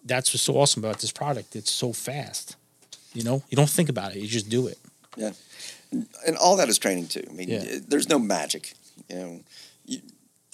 That's 0.04 0.32
what's 0.34 0.44
so 0.44 0.56
awesome 0.58 0.84
about 0.84 1.00
this 1.00 1.12
product. 1.12 1.56
It's 1.56 1.72
so 1.72 1.92
fast. 1.94 2.56
You 3.14 3.24
know, 3.24 3.42
you 3.50 3.56
don't 3.56 3.70
think 3.70 3.90
about 3.90 4.16
it; 4.16 4.20
you 4.20 4.28
just 4.28 4.50
do 4.50 4.68
it. 4.68 4.78
Yeah, 5.18 5.32
and 5.92 6.38
all 6.38 6.58
that 6.58 6.70
is 6.70 6.78
training 6.78 7.08
too. 7.08 7.24
I 7.30 7.34
mean, 7.34 7.50
Yeah. 7.50 7.80
there's 7.88 8.10
no 8.10 8.20
magic. 8.20 8.74
You 9.10 9.16
know, 9.16 9.40
you, 9.86 10.02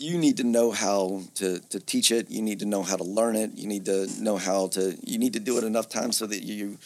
you 0.02 0.18
need 0.18 0.38
to 0.38 0.44
know 0.44 0.72
how 0.72 1.22
to, 1.36 1.60
to 1.70 1.80
teach 1.80 2.12
it. 2.12 2.32
You 2.32 2.42
need 2.42 2.60
to 2.60 2.66
know 2.66 2.82
how 2.82 2.98
to 2.98 3.04
learn 3.04 3.36
it. 3.36 3.52
You 3.54 3.68
need 3.68 3.86
to 3.86 4.08
know 4.20 4.38
how 4.38 4.68
to. 4.70 4.98
You 5.04 5.20
need 5.20 5.34
to 5.34 5.40
do 5.40 5.58
it 5.60 5.64
enough 5.64 5.90
times 5.90 6.18
so 6.18 6.26
that 6.26 6.44
you. 6.44 6.78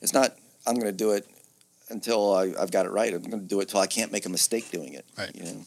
It's 0.00 0.14
not. 0.14 0.36
I'm 0.66 0.74
going 0.74 0.86
to 0.86 0.96
do 0.96 1.10
it 1.12 1.26
until 1.88 2.32
I, 2.32 2.52
I've 2.58 2.70
got 2.70 2.86
it 2.86 2.90
right. 2.90 3.12
I'm 3.12 3.22
going 3.22 3.42
to 3.42 3.48
do 3.48 3.60
it 3.60 3.68
till 3.68 3.80
I 3.80 3.86
can't 3.86 4.12
make 4.12 4.24
a 4.24 4.28
mistake 4.28 4.70
doing 4.70 4.94
it. 4.94 5.04
Right. 5.18 5.34
You 5.34 5.42
know, 5.42 5.64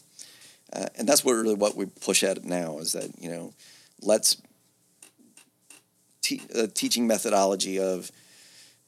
uh, 0.72 0.86
and 0.96 1.06
that's 1.06 1.24
what 1.24 1.32
really 1.32 1.54
what 1.54 1.76
we 1.76 1.86
push 1.86 2.24
at 2.24 2.38
it 2.38 2.44
now 2.44 2.78
is 2.78 2.92
that 2.92 3.10
you 3.20 3.28
know, 3.28 3.52
let's 4.00 4.40
te- 6.22 6.42
a 6.54 6.66
teaching 6.66 7.06
methodology 7.06 7.78
of 7.78 8.10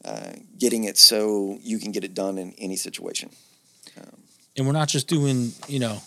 uh, 0.04 0.32
getting 0.58 0.84
it 0.84 0.96
so 0.96 1.58
you 1.60 1.78
can 1.78 1.92
get 1.92 2.02
it 2.02 2.14
done 2.14 2.38
in 2.38 2.54
any 2.56 2.76
situation. 2.76 3.30
And 4.56 4.66
we're 4.66 4.72
not 4.72 4.88
just 4.88 5.06
doing, 5.06 5.52
you 5.68 5.78
know, 5.78 6.00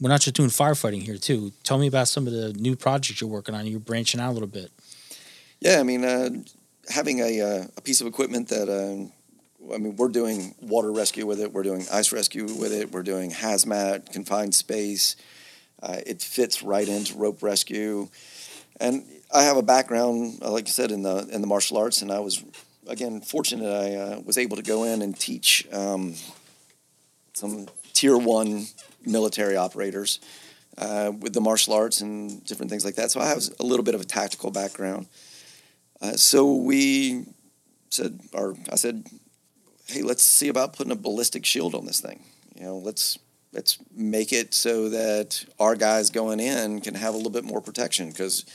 we're 0.00 0.08
not 0.08 0.20
just 0.20 0.36
doing 0.36 0.48
firefighting 0.48 1.02
here 1.02 1.18
too. 1.18 1.52
Tell 1.62 1.78
me 1.78 1.86
about 1.86 2.08
some 2.08 2.26
of 2.26 2.32
the 2.32 2.52
new 2.54 2.74
projects 2.74 3.20
you're 3.20 3.30
working 3.30 3.54
on. 3.54 3.66
You're 3.66 3.80
branching 3.80 4.20
out 4.20 4.30
a 4.30 4.32
little 4.32 4.48
bit. 4.48 4.70
Yeah, 5.60 5.78
I 5.78 5.82
mean, 5.82 6.04
uh, 6.04 6.30
having 6.88 7.20
a, 7.20 7.40
uh, 7.40 7.64
a 7.76 7.80
piece 7.82 8.00
of 8.00 8.06
equipment 8.06 8.48
that, 8.48 8.68
um, 8.68 9.12
I 9.72 9.76
mean, 9.76 9.96
we're 9.96 10.08
doing 10.08 10.54
water 10.62 10.90
rescue 10.90 11.26
with 11.26 11.40
it, 11.40 11.52
we're 11.52 11.62
doing 11.62 11.84
ice 11.92 12.12
rescue 12.12 12.44
with 12.44 12.72
it, 12.72 12.92
we're 12.92 13.02
doing 13.02 13.30
hazmat, 13.30 14.10
confined 14.10 14.54
space. 14.54 15.16
Uh, 15.82 15.98
it 16.06 16.22
fits 16.22 16.62
right 16.62 16.88
into 16.88 17.16
rope 17.16 17.42
rescue. 17.42 18.08
And 18.80 19.04
I 19.32 19.44
have 19.44 19.58
a 19.58 19.62
background, 19.62 20.38
uh, 20.42 20.50
like 20.50 20.66
I 20.66 20.70
said, 20.70 20.90
in 20.90 21.02
the 21.02 21.28
in 21.30 21.40
the 21.42 21.46
martial 21.46 21.76
arts, 21.76 22.02
and 22.02 22.10
I 22.10 22.20
was, 22.20 22.42
again, 22.86 23.20
fortunate 23.20 23.70
I 23.70 23.94
uh, 23.94 24.20
was 24.20 24.38
able 24.38 24.56
to 24.56 24.62
go 24.62 24.84
in 24.84 25.02
and 25.02 25.18
teach 25.18 25.66
um, 25.72 26.14
some 27.34 27.68
tier 28.00 28.16
one 28.16 28.66
military 29.04 29.56
operators 29.56 30.20
uh, 30.78 31.12
with 31.20 31.34
the 31.34 31.40
martial 31.40 31.74
arts 31.74 32.00
and 32.00 32.42
different 32.46 32.70
things 32.70 32.82
like 32.82 32.94
that. 32.94 33.10
So 33.10 33.20
I 33.20 33.26
have 33.26 33.42
a 33.60 33.62
little 33.62 33.84
bit 33.84 33.94
of 33.94 34.00
a 34.00 34.04
tactical 34.04 34.50
background. 34.50 35.06
Uh, 36.00 36.12
so 36.12 36.54
we 36.54 37.26
said, 37.90 38.18
or 38.32 38.56
I 38.72 38.76
said, 38.76 39.04
hey, 39.86 40.00
let's 40.00 40.22
see 40.22 40.48
about 40.48 40.72
putting 40.72 40.92
a 40.92 40.96
ballistic 40.96 41.44
shield 41.44 41.74
on 41.74 41.84
this 41.84 42.00
thing. 42.00 42.24
You 42.56 42.64
know, 42.64 42.78
let's 42.78 43.18
let's 43.52 43.76
make 43.94 44.32
it 44.32 44.54
so 44.54 44.88
that 44.88 45.44
our 45.58 45.76
guys 45.76 46.08
going 46.08 46.40
in 46.40 46.80
can 46.80 46.94
have 46.94 47.12
a 47.12 47.16
little 47.18 47.32
bit 47.32 47.44
more 47.44 47.60
protection 47.60 48.08
because 48.08 48.46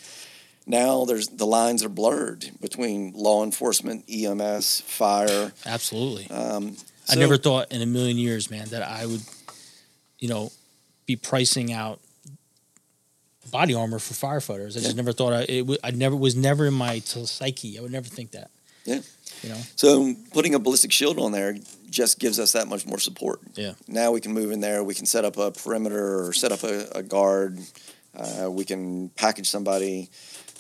now 0.65 1.05
there's 1.05 1.27
the 1.27 1.45
lines 1.45 1.83
are 1.83 1.89
blurred 1.89 2.49
between 2.61 3.13
law 3.13 3.43
enforcement, 3.43 4.05
EMS, 4.09 4.81
fire. 4.81 5.51
Absolutely. 5.67 6.27
Um, 6.31 6.77
I 7.09 7.15
never 7.15 7.37
thought 7.37 7.71
in 7.71 7.81
a 7.81 7.85
million 7.85 8.17
years, 8.17 8.49
man, 8.49 8.67
that 8.69 8.81
I 8.81 9.05
would, 9.05 9.21
you 10.19 10.27
know, 10.29 10.51
be 11.05 11.15
pricing 11.15 11.71
out 11.73 11.99
body 13.51 13.73
armor 13.73 13.99
for 13.99 14.13
firefighters. 14.13 14.75
I 14.77 14.81
just 14.81 14.95
never 14.95 15.11
thought 15.13 15.33
I, 15.33 15.41
it. 15.47 15.65
would- 15.65 15.79
I 15.83 15.91
never 15.91 16.15
was 16.15 16.35
never 16.35 16.65
in 16.65 16.73
my 16.73 16.99
psyche. 16.99 17.77
I 17.77 17.81
would 17.81 17.91
never 17.91 18.07
think 18.07 18.31
that. 18.31 18.49
Yeah. 18.85 19.01
You 19.41 19.49
know. 19.49 19.57
So 19.75 20.13
putting 20.33 20.55
a 20.55 20.59
ballistic 20.59 20.91
shield 20.91 21.19
on 21.19 21.31
there 21.31 21.55
just 21.89 22.19
gives 22.19 22.39
us 22.39 22.53
that 22.53 22.67
much 22.67 22.85
more 22.85 22.99
support. 22.99 23.39
Yeah. 23.55 23.73
Now 23.87 24.11
we 24.11 24.21
can 24.21 24.33
move 24.33 24.51
in 24.51 24.59
there. 24.61 24.83
We 24.83 24.93
can 24.95 25.05
set 25.05 25.25
up 25.25 25.37
a 25.37 25.51
perimeter 25.51 26.25
or 26.25 26.33
set 26.33 26.51
up 26.51 26.63
a, 26.63 26.87
a 26.95 27.03
guard. 27.03 27.59
Uh, 28.15 28.49
we 28.49 28.63
can 28.65 29.09
package 29.09 29.49
somebody. 29.49 30.09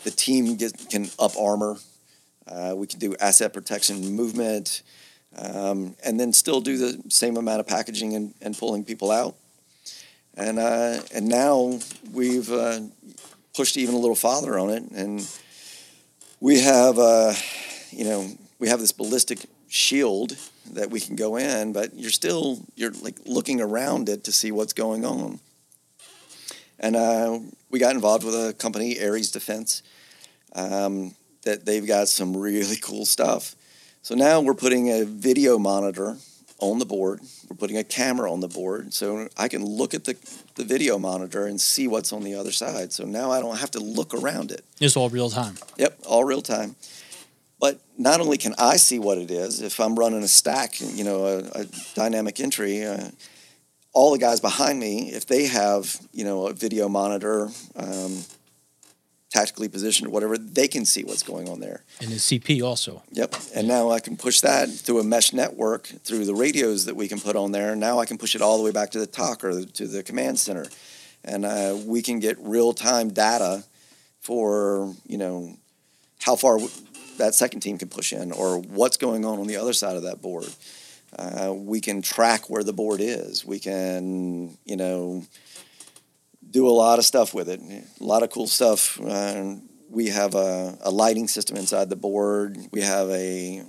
The 0.03 0.11
team 0.11 0.55
get, 0.55 0.73
can 0.89 1.07
up 1.17 1.31
armor. 1.39 1.77
Uh, 2.47 2.73
we 2.75 2.85
can 2.85 2.99
do 2.99 3.15
asset 3.19 3.53
protection 3.53 4.13
movement, 4.15 4.83
um, 5.35 5.95
and 6.05 6.19
then 6.19 6.31
still 6.31 6.61
do 6.61 6.77
the 6.77 7.01
same 7.09 7.37
amount 7.37 7.59
of 7.59 7.65
packaging 7.65 8.13
and, 8.13 8.33
and 8.41 8.55
pulling 8.55 8.83
people 8.85 9.09
out. 9.09 9.35
And 10.37 10.59
uh, 10.59 10.99
and 11.13 11.27
now 11.27 11.79
we've 12.11 12.51
uh, 12.51 12.81
pushed 13.55 13.77
even 13.77 13.95
a 13.95 13.97
little 13.97 14.15
farther 14.15 14.59
on 14.59 14.69
it, 14.69 14.83
and 14.91 15.27
we 16.41 16.59
have 16.59 16.99
uh, 16.99 17.33
you 17.91 18.03
know 18.03 18.29
we 18.59 18.67
have 18.67 18.79
this 18.79 18.91
ballistic 18.91 19.45
shield 19.69 20.35
that 20.73 20.89
we 20.89 20.99
can 20.99 21.15
go 21.15 21.37
in, 21.37 21.71
but 21.71 21.93
you're 21.95 22.11
still 22.11 22.59
you're 22.75 22.91
like 23.01 23.15
looking 23.25 23.61
around 23.61 24.09
it 24.09 24.25
to 24.25 24.31
see 24.31 24.51
what's 24.51 24.73
going 24.73 25.05
on. 25.05 25.39
And 26.79 26.95
uh, 26.95 27.39
we 27.69 27.79
got 27.79 27.95
involved 27.95 28.25
with 28.25 28.35
a 28.35 28.53
company, 28.53 29.01
Ares 29.01 29.31
Defense, 29.31 29.83
um, 30.53 31.15
that 31.43 31.65
they've 31.65 31.87
got 31.87 32.09
some 32.09 32.35
really 32.35 32.75
cool 32.75 33.05
stuff. 33.05 33.55
So 34.01 34.15
now 34.15 34.41
we're 34.41 34.53
putting 34.53 34.91
a 34.91 35.05
video 35.05 35.57
monitor 35.57 36.17
on 36.59 36.79
the 36.79 36.85
board. 36.85 37.19
We're 37.49 37.57
putting 37.57 37.77
a 37.77 37.83
camera 37.83 38.31
on 38.31 38.39
the 38.39 38.47
board, 38.47 38.93
so 38.93 39.27
I 39.37 39.47
can 39.47 39.65
look 39.65 39.93
at 39.93 40.05
the, 40.05 40.15
the 40.55 40.63
video 40.63 40.97
monitor 40.97 41.45
and 41.47 41.59
see 41.59 41.87
what's 41.87 42.13
on 42.13 42.23
the 42.23 42.35
other 42.35 42.51
side. 42.51 42.93
So 42.93 43.05
now 43.05 43.31
I 43.31 43.41
don't 43.41 43.57
have 43.57 43.71
to 43.71 43.79
look 43.79 44.13
around 44.13 44.51
it. 44.51 44.63
It's 44.79 44.95
all 44.95 45.09
real 45.09 45.29
time. 45.29 45.55
Yep, 45.77 45.99
all 46.05 46.23
real 46.23 46.41
time. 46.41 46.75
But 47.59 47.79
not 47.97 48.21
only 48.21 48.37
can 48.37 48.53
I 48.57 48.77
see 48.77 48.99
what 48.99 49.17
it 49.17 49.31
is, 49.31 49.61
if 49.61 49.79
I'm 49.79 49.95
running 49.95 50.23
a 50.23 50.27
stack, 50.27 50.79
you 50.79 51.03
know, 51.03 51.25
a, 51.25 51.61
a 51.61 51.65
dynamic 51.93 52.39
entry, 52.39 52.83
uh, 52.83 53.09
all 53.93 54.11
the 54.11 54.19
guys 54.19 54.39
behind 54.41 54.79
me, 54.79 55.09
if 55.11 55.25
they 55.25 55.47
have, 55.47 55.97
you 56.11 56.25
know, 56.25 56.47
a 56.47 56.53
video 56.53 56.89
monitor, 56.89 57.49
um, 57.75 58.23
tactically 59.35 59.67
positioned 59.67 60.09
whatever, 60.13 60.37
they 60.37 60.65
can 60.65 60.85
see 60.85 61.03
what's 61.03 61.21
going 61.21 61.49
on 61.49 61.59
there. 61.59 61.83
And 61.99 62.09
the 62.09 62.15
CP 62.15 62.63
also. 62.63 63.03
Yep. 63.11 63.35
And 63.53 63.67
now 63.67 63.91
I 63.91 63.99
can 63.99 64.15
push 64.15 64.39
that 64.39 64.69
through 64.69 65.01
a 65.01 65.03
mesh 65.03 65.33
network 65.33 65.87
through 65.87 66.23
the 66.23 66.33
radios 66.33 66.85
that 66.85 66.95
we 66.95 67.09
can 67.09 67.19
put 67.19 67.35
on 67.35 67.51
there. 67.51 67.75
Now 67.75 67.99
I 67.99 68.05
can 68.05 68.17
push 68.17 68.33
it 68.33 68.41
all 68.41 68.57
the 68.57 68.63
way 68.63 68.71
back 68.71 68.91
to 68.91 68.99
the 68.99 69.05
TOC 69.05 69.43
or 69.43 69.65
to 69.65 69.87
the 69.87 70.03
command 70.03 70.39
center. 70.39 70.67
And 71.25 71.43
uh, 71.43 71.77
we 71.85 72.01
can 72.01 72.21
get 72.21 72.37
real 72.39 72.71
time 72.71 73.09
data 73.09 73.65
for, 74.21 74.93
you 75.05 75.17
know, 75.17 75.57
how 76.21 76.37
far 76.37 76.59
that 77.17 77.35
second 77.35 77.59
team 77.59 77.77
can 77.77 77.89
push 77.89 78.13
in 78.13 78.31
or 78.31 78.59
what's 78.59 78.95
going 78.95 79.25
on 79.25 79.39
on 79.39 79.47
the 79.47 79.57
other 79.57 79.73
side 79.73 79.97
of 79.97 80.03
that 80.03 80.21
board. 80.21 80.47
Uh, 81.17 81.53
we 81.53 81.81
can 81.81 82.01
track 82.01 82.49
where 82.49 82.63
the 82.63 82.73
board 82.73 83.01
is. 83.01 83.45
We 83.45 83.59
can, 83.59 84.57
you 84.63 84.77
know, 84.77 85.25
do 86.55 86.69
a 86.69 86.71
lot 86.71 86.99
of 86.99 87.05
stuff 87.05 87.33
with 87.33 87.49
it. 87.49 87.59
A 87.59 88.03
lot 88.03 88.23
of 88.23 88.29
cool 88.31 88.47
stuff. 88.47 88.97
Uh, 89.01 89.55
we 89.89 90.07
have 90.07 90.35
a, 90.35 90.77
a 90.81 90.89
lighting 90.89 91.27
system 91.27 91.57
inside 91.57 91.89
the 91.89 91.97
board. 91.97 92.57
We 92.71 92.79
have 92.79 93.09
a 93.09 93.61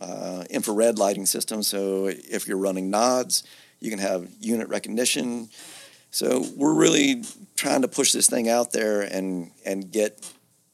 uh, 0.00 0.42
infrared 0.50 0.98
lighting 0.98 1.24
system. 1.24 1.62
So 1.62 2.08
if 2.08 2.48
you're 2.48 2.58
running 2.58 2.90
nods, 2.90 3.44
you 3.78 3.90
can 3.90 4.00
have 4.00 4.28
unit 4.40 4.68
recognition. 4.68 5.50
So 6.10 6.44
we're 6.56 6.74
really 6.74 7.22
trying 7.54 7.82
to 7.82 7.88
push 7.88 8.10
this 8.10 8.28
thing 8.28 8.48
out 8.48 8.72
there 8.72 9.02
and 9.02 9.52
and 9.64 9.92
get 9.92 10.28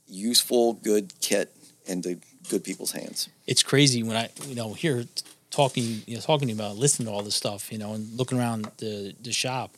useful, 0.06 0.72
good 0.72 1.12
kit 1.20 1.54
into 1.84 2.18
good 2.48 2.64
people's 2.64 2.92
hands. 2.92 3.28
it's 3.46 3.62
crazy 3.62 4.02
when 4.02 4.16
I, 4.16 4.30
you 4.46 4.54
know, 4.54 4.72
here 4.72 5.04
talking, 5.50 6.00
you 6.06 6.14
know, 6.14 6.22
talking 6.22 6.50
about 6.50 6.76
listening 6.76 7.08
to 7.08 7.12
all 7.12 7.22
this 7.22 7.34
stuff, 7.34 7.70
you 7.70 7.76
know, 7.76 7.92
and 7.92 8.16
looking 8.16 8.38
around 8.38 8.70
the 8.78 9.14
the 9.22 9.32
shop. 9.32 9.77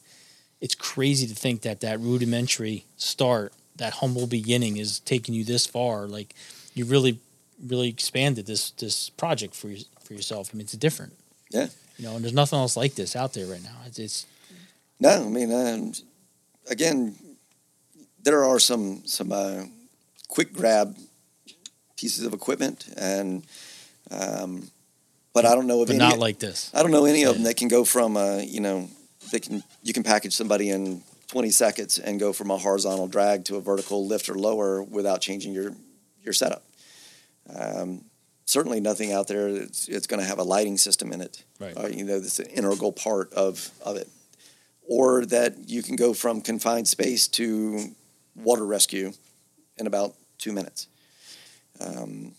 It's 0.61 0.74
crazy 0.74 1.26
to 1.26 1.34
think 1.34 1.62
that 1.62 1.80
that 1.80 2.00
rudimentary 2.00 2.84
start, 2.96 3.52
that 3.76 3.94
humble 3.94 4.26
beginning, 4.26 4.76
is 4.76 5.00
taking 5.00 5.34
you 5.34 5.44
this 5.44 5.66
far. 5.66 6.06
Like, 6.06 6.34
you 6.74 6.84
really, 6.84 7.18
really 7.66 7.88
expanded 7.88 8.46
this 8.46 8.70
this 8.72 9.11
project 9.11 9.54
for 9.54 9.68
your, 9.68 9.80
for 10.02 10.14
yourself. 10.14 10.50
I 10.52 10.56
mean, 10.56 10.62
it's 10.62 10.72
different. 10.72 11.14
Yeah. 11.50 11.68
You 11.96 12.06
know, 12.06 12.16
and 12.16 12.24
there's 12.24 12.34
nothing 12.34 12.58
else 12.58 12.76
like 12.76 12.94
this 12.94 13.16
out 13.16 13.34
there 13.34 13.46
right 13.46 13.62
now. 13.62 13.76
It's, 13.86 13.98
it's 13.98 14.26
No, 14.98 15.26
I 15.26 15.28
mean, 15.28 15.52
um, 15.52 15.92
again, 16.70 17.16
there 18.22 18.44
are 18.44 18.58
some 18.58 19.02
some 19.06 19.32
uh, 19.32 19.64
quick 20.28 20.52
grab 20.52 20.96
pieces 21.96 22.24
of 22.24 22.32
equipment, 22.32 22.86
and 22.96 23.44
um, 24.11 24.70
but 25.32 25.44
I 25.44 25.54
don't 25.54 25.66
know 25.66 25.82
of 25.82 25.88
but 25.88 25.96
any. 25.96 26.04
not 26.04 26.18
like 26.18 26.38
this. 26.38 26.70
I 26.74 26.82
don't 26.82 26.90
know 26.90 27.04
any 27.04 27.24
of 27.24 27.34
them 27.34 27.44
that 27.44 27.56
can 27.56 27.68
go 27.68 27.84
from 27.84 28.16
uh, 28.16 28.38
you 28.38 28.61
know 28.61 28.88
they 29.30 29.40
can 29.40 29.62
you 29.82 29.92
can 29.92 30.02
package 30.02 30.34
somebody 30.34 30.70
in 30.70 31.02
20 31.28 31.50
seconds 31.50 31.98
and 31.98 32.18
go 32.18 32.32
from 32.32 32.50
a 32.50 32.58
horizontal 32.58 33.06
drag 33.06 33.44
to 33.44 33.56
a 33.56 33.60
vertical 33.60 34.06
lift 34.06 34.28
or 34.28 34.34
lower 34.34 34.82
without 34.82 35.20
changing 35.20 35.52
your 35.52 35.72
your 36.22 36.32
setup. 36.32 36.64
Um, 37.54 38.04
certainly, 38.44 38.80
nothing 38.80 39.12
out 39.12 39.28
there 39.28 39.52
that's 39.52 39.88
it's 39.88 40.06
going 40.06 40.20
to 40.20 40.26
have 40.26 40.38
a 40.38 40.42
lighting 40.42 40.76
system 40.76 41.12
in 41.12 41.20
it. 41.20 41.44
Right. 41.58 41.76
Uh, 41.76 41.86
you 41.86 42.04
know, 42.04 42.20
that's 42.20 42.38
an 42.40 42.46
integral 42.46 42.92
part 42.92 43.32
of 43.32 43.70
of 43.84 43.96
it, 43.96 44.08
or 44.88 45.24
that 45.26 45.68
you 45.68 45.82
can 45.82 45.96
go 45.96 46.12
from 46.12 46.40
confined 46.40 46.88
space 46.88 47.28
to 47.28 47.94
water 48.34 48.66
rescue 48.66 49.12
in 49.78 49.86
about 49.86 50.14
two 50.38 50.52
minutes, 50.52 50.88
um, 51.80 52.32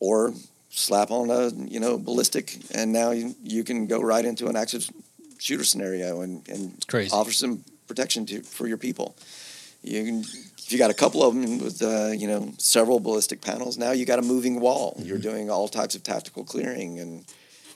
or 0.00 0.32
slap 0.70 1.10
on 1.10 1.30
a 1.30 1.48
you 1.48 1.78
know 1.78 1.98
ballistic, 1.98 2.58
and 2.74 2.92
now 2.92 3.10
you, 3.10 3.34
you 3.42 3.64
can 3.64 3.86
go 3.86 4.00
right 4.00 4.24
into 4.24 4.48
an 4.48 4.56
active 4.56 4.88
shooter 5.38 5.64
scenario 5.64 6.20
and, 6.20 6.48
and 6.48 6.86
crazy. 6.86 7.10
offer 7.12 7.32
some 7.32 7.64
protection 7.86 8.26
to 8.26 8.42
for 8.42 8.66
your 8.66 8.78
people. 8.78 9.16
You 9.82 10.04
can 10.04 10.20
if 10.20 10.72
you 10.72 10.78
got 10.78 10.90
a 10.90 10.94
couple 10.94 11.22
of 11.22 11.34
them 11.34 11.58
with 11.58 11.82
uh, 11.82 12.12
you 12.16 12.26
know 12.26 12.52
several 12.58 13.00
ballistic 13.00 13.40
panels. 13.40 13.76
Now 13.76 13.92
you 13.92 14.06
got 14.06 14.18
a 14.18 14.22
moving 14.22 14.60
wall. 14.60 14.94
You're 14.98 15.18
doing 15.18 15.50
all 15.50 15.68
types 15.68 15.94
of 15.94 16.02
tactical 16.02 16.44
clearing 16.44 16.98
and 16.98 17.24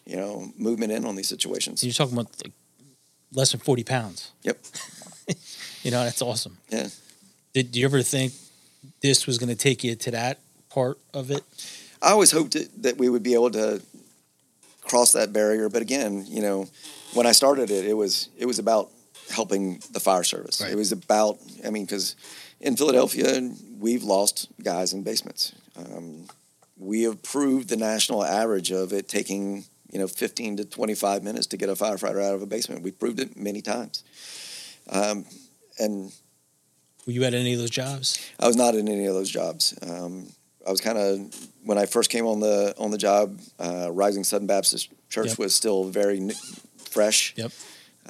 you 0.07 0.17
know 0.17 0.53
movement 0.57 0.93
in 0.93 1.05
on 1.05 1.17
these 1.17 1.29
situations. 1.29 1.85
You're 1.85 1.93
talking 1.93 2.15
about 2.15 2.31
like, 2.43 2.53
less 3.33 3.53
than 3.53 3.61
40 3.61 3.85
pounds. 3.85 4.33
Yep. 4.43 4.59
You 5.83 5.93
know, 5.93 6.05
that's 6.05 6.23
awesome. 6.23 6.59
Yeah. 6.69 6.89
Did, 7.53 7.73
do 7.73 7.81
you 7.81 7.87
ever 7.87 8.03
think 8.03 8.33
this 9.01 9.27
was 9.27 9.39
going 9.39 9.49
to 9.49 9.57
take 9.57 9.85
you 9.85 9.95
to 9.95 10.11
that 10.11 10.39
part 10.69 10.99
of 11.15 11.31
it? 11.31 11.43
I 12.03 12.11
always 12.11 12.31
hoped 12.31 12.57
that 12.83 12.99
we 12.99 13.09
would 13.09 13.23
be 13.23 13.35
able 13.35 13.51
to 13.53 13.81
cross 14.83 15.13
that 15.13 15.33
barrier, 15.33 15.69
but 15.69 15.83
again, 15.83 16.25
you 16.29 16.43
know, 16.43 16.69
when 17.15 17.27
I 17.27 17.33
started 17.33 17.71
it, 17.71 17.85
it 17.87 17.95
was 17.95 18.29
it 18.39 18.47
was 18.47 18.59
about 18.59 18.91
helping 19.31 19.81
the 19.93 20.01
fire 20.01 20.25
service. 20.25 20.61
Right. 20.61 20.73
It 20.73 20.77
was 20.77 20.91
about, 20.93 21.39
I 21.67 21.71
mean, 21.71 21.85
because 21.85 22.17
in 22.61 22.77
Philadelphia, 22.77 23.51
we've 23.79 24.03
lost 24.03 24.49
guys 24.63 24.93
in 24.95 25.03
basements. 25.03 25.53
Um, 25.77 26.27
we 26.79 27.03
have 27.03 27.23
proved 27.23 27.69
the 27.69 27.77
national 27.77 28.25
average 28.25 28.71
of 28.71 28.93
it 28.93 29.09
taking 29.09 29.65
you 29.93 29.99
know 29.99 30.07
15 30.09 30.59
to 30.59 30.65
25 30.65 31.23
minutes 31.23 31.47
to 31.49 31.57
get 31.57 31.69
a 31.69 31.75
firefighter 31.75 32.23
out 32.25 32.35
of 32.35 32.43
a 32.43 32.47
basement. 32.47 32.83
We 32.83 32.91
proved 32.91 33.21
it 33.21 33.37
many 33.37 33.61
times. 33.63 34.03
Um, 34.91 35.25
and 35.79 36.13
Were 37.07 37.13
you 37.13 37.25
at 37.25 37.35
any 37.35 37.53
of 37.53 37.59
those 37.59 37.71
jobs? 37.71 38.19
I 38.41 38.47
was 38.47 38.57
not 38.57 38.75
in 38.75 38.89
any 38.89 39.07
of 39.07 39.15
those 39.15 39.31
jobs. 39.31 39.77
Um, 39.83 40.27
I 40.67 40.71
was 40.71 40.81
kind 40.81 40.99
of 40.99 41.35
when 41.65 41.79
I 41.79 41.87
first 41.87 42.11
came 42.11 42.27
on 42.27 42.41
the 42.41 42.75
on 42.79 42.91
the 42.91 42.99
job. 42.99 43.41
Uh, 43.59 43.91
Rising 43.93 44.25
Southern 44.25 44.47
Baptist 44.47 44.91
Church 45.09 45.29
Yep. 45.29 45.39
was 45.39 45.55
still 45.55 45.85
very 45.85 46.21
fresh, 46.89 47.35
Yep. 47.37 47.53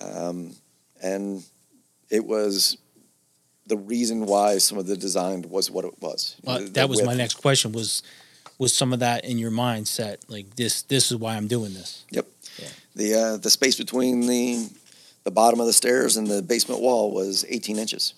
um, 0.01 0.55
and 1.03 1.45
it 2.11 2.25
was 2.25 2.77
the 3.67 3.77
reason 3.77 4.25
why 4.27 4.59
some 4.59 4.79
of 4.79 4.87
the 4.87 4.97
design 4.97 5.43
was 5.49 5.71
what 5.71 5.85
it 5.85 6.01
was. 6.01 6.37
Uh, 6.47 6.61
The- 6.61 6.65
that 6.71 6.89
was 6.89 7.03
my 7.03 7.15
next 7.15 7.35
question. 7.35 7.73
Was 7.73 8.03
was 8.59 8.73
some 8.73 8.93
of 8.93 8.99
that 9.01 9.25
in 9.25 9.39
your 9.39 9.53
mindset? 9.53 10.17
Like 10.29 10.57
this, 10.57 10.83
this 10.83 11.13
is 11.13 11.17
why 11.17 11.37
I'm 11.37 11.47
doing 11.47 11.75
this. 11.75 12.05
Yep. 12.11 12.27
The 12.97 13.15
uh, 13.15 13.37
the 13.37 13.51
space 13.51 13.77
between 13.77 14.27
the 14.27 14.69
the 15.25 15.31
bottom 15.31 15.61
of 15.61 15.67
the 15.67 15.73
stairs 15.73 16.17
and 16.17 16.27
the 16.27 16.43
basement 16.43 16.81
wall 16.81 17.13
was 17.13 17.45
18 17.49 17.79
inches. 17.79 18.15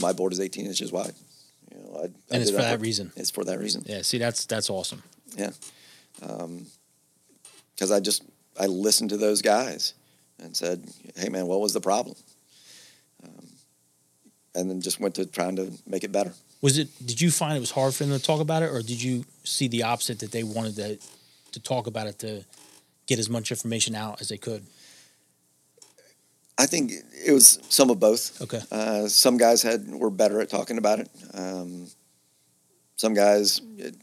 My 0.00 0.12
board 0.12 0.32
is 0.32 0.38
18 0.38 0.66
inches 0.66 0.92
wide. 0.92 1.14
You 1.72 1.78
know, 1.80 1.96
I, 1.96 2.02
I 2.02 2.04
And 2.30 2.42
it's 2.42 2.50
for 2.50 2.58
that 2.58 2.80
reason. 2.80 3.10
It's 3.16 3.30
for 3.30 3.42
that 3.44 3.58
reason. 3.58 3.82
Yeah. 3.86 4.02
See, 4.02 4.18
that's 4.18 4.44
that's 4.46 4.70
awesome. 4.70 5.02
Yeah. 5.36 5.50
Um, 6.22 6.66
because 7.74 7.90
I 7.90 7.98
just 8.00 8.22
I 8.58 8.66
listened 8.66 9.10
to 9.10 9.16
those 9.16 9.42
guys 9.42 9.94
and 10.38 10.56
said, 10.56 10.84
"Hey, 11.16 11.28
man, 11.28 11.46
what 11.46 11.60
was 11.60 11.72
the 11.72 11.80
problem?" 11.80 12.16
Um, 13.22 13.46
and 14.54 14.70
then 14.70 14.80
just 14.80 15.00
went 15.00 15.14
to 15.16 15.26
trying 15.26 15.56
to 15.56 15.72
make 15.86 16.04
it 16.04 16.12
better. 16.12 16.34
Was 16.60 16.78
it? 16.78 16.88
Did 17.04 17.20
you 17.20 17.30
find 17.30 17.56
it 17.56 17.60
was 17.60 17.70
hard 17.70 17.94
for 17.94 18.04
them 18.04 18.18
to 18.18 18.24
talk 18.24 18.40
about 18.40 18.62
it, 18.62 18.70
or 18.70 18.82
did 18.82 19.02
you 19.02 19.24
see 19.44 19.68
the 19.68 19.82
opposite 19.84 20.18
that 20.20 20.32
they 20.32 20.42
wanted 20.42 20.76
to 20.76 20.98
to 21.52 21.60
talk 21.60 21.86
about 21.86 22.06
it 22.06 22.18
to 22.20 22.44
get 23.06 23.18
as 23.18 23.28
much 23.28 23.50
information 23.50 23.94
out 23.94 24.20
as 24.20 24.28
they 24.28 24.36
could? 24.36 24.64
I 26.58 26.66
think 26.66 26.92
it 27.26 27.32
was 27.32 27.58
some 27.70 27.88
of 27.88 27.98
both. 27.98 28.40
Okay. 28.42 28.60
Uh, 28.70 29.08
some 29.08 29.38
guys 29.38 29.62
had 29.62 29.88
were 29.94 30.10
better 30.10 30.40
at 30.42 30.50
talking 30.50 30.76
about 30.76 31.00
it. 31.00 31.10
Um, 31.32 31.88
some 32.96 33.14
guys 33.14 33.62
it, 33.78 33.94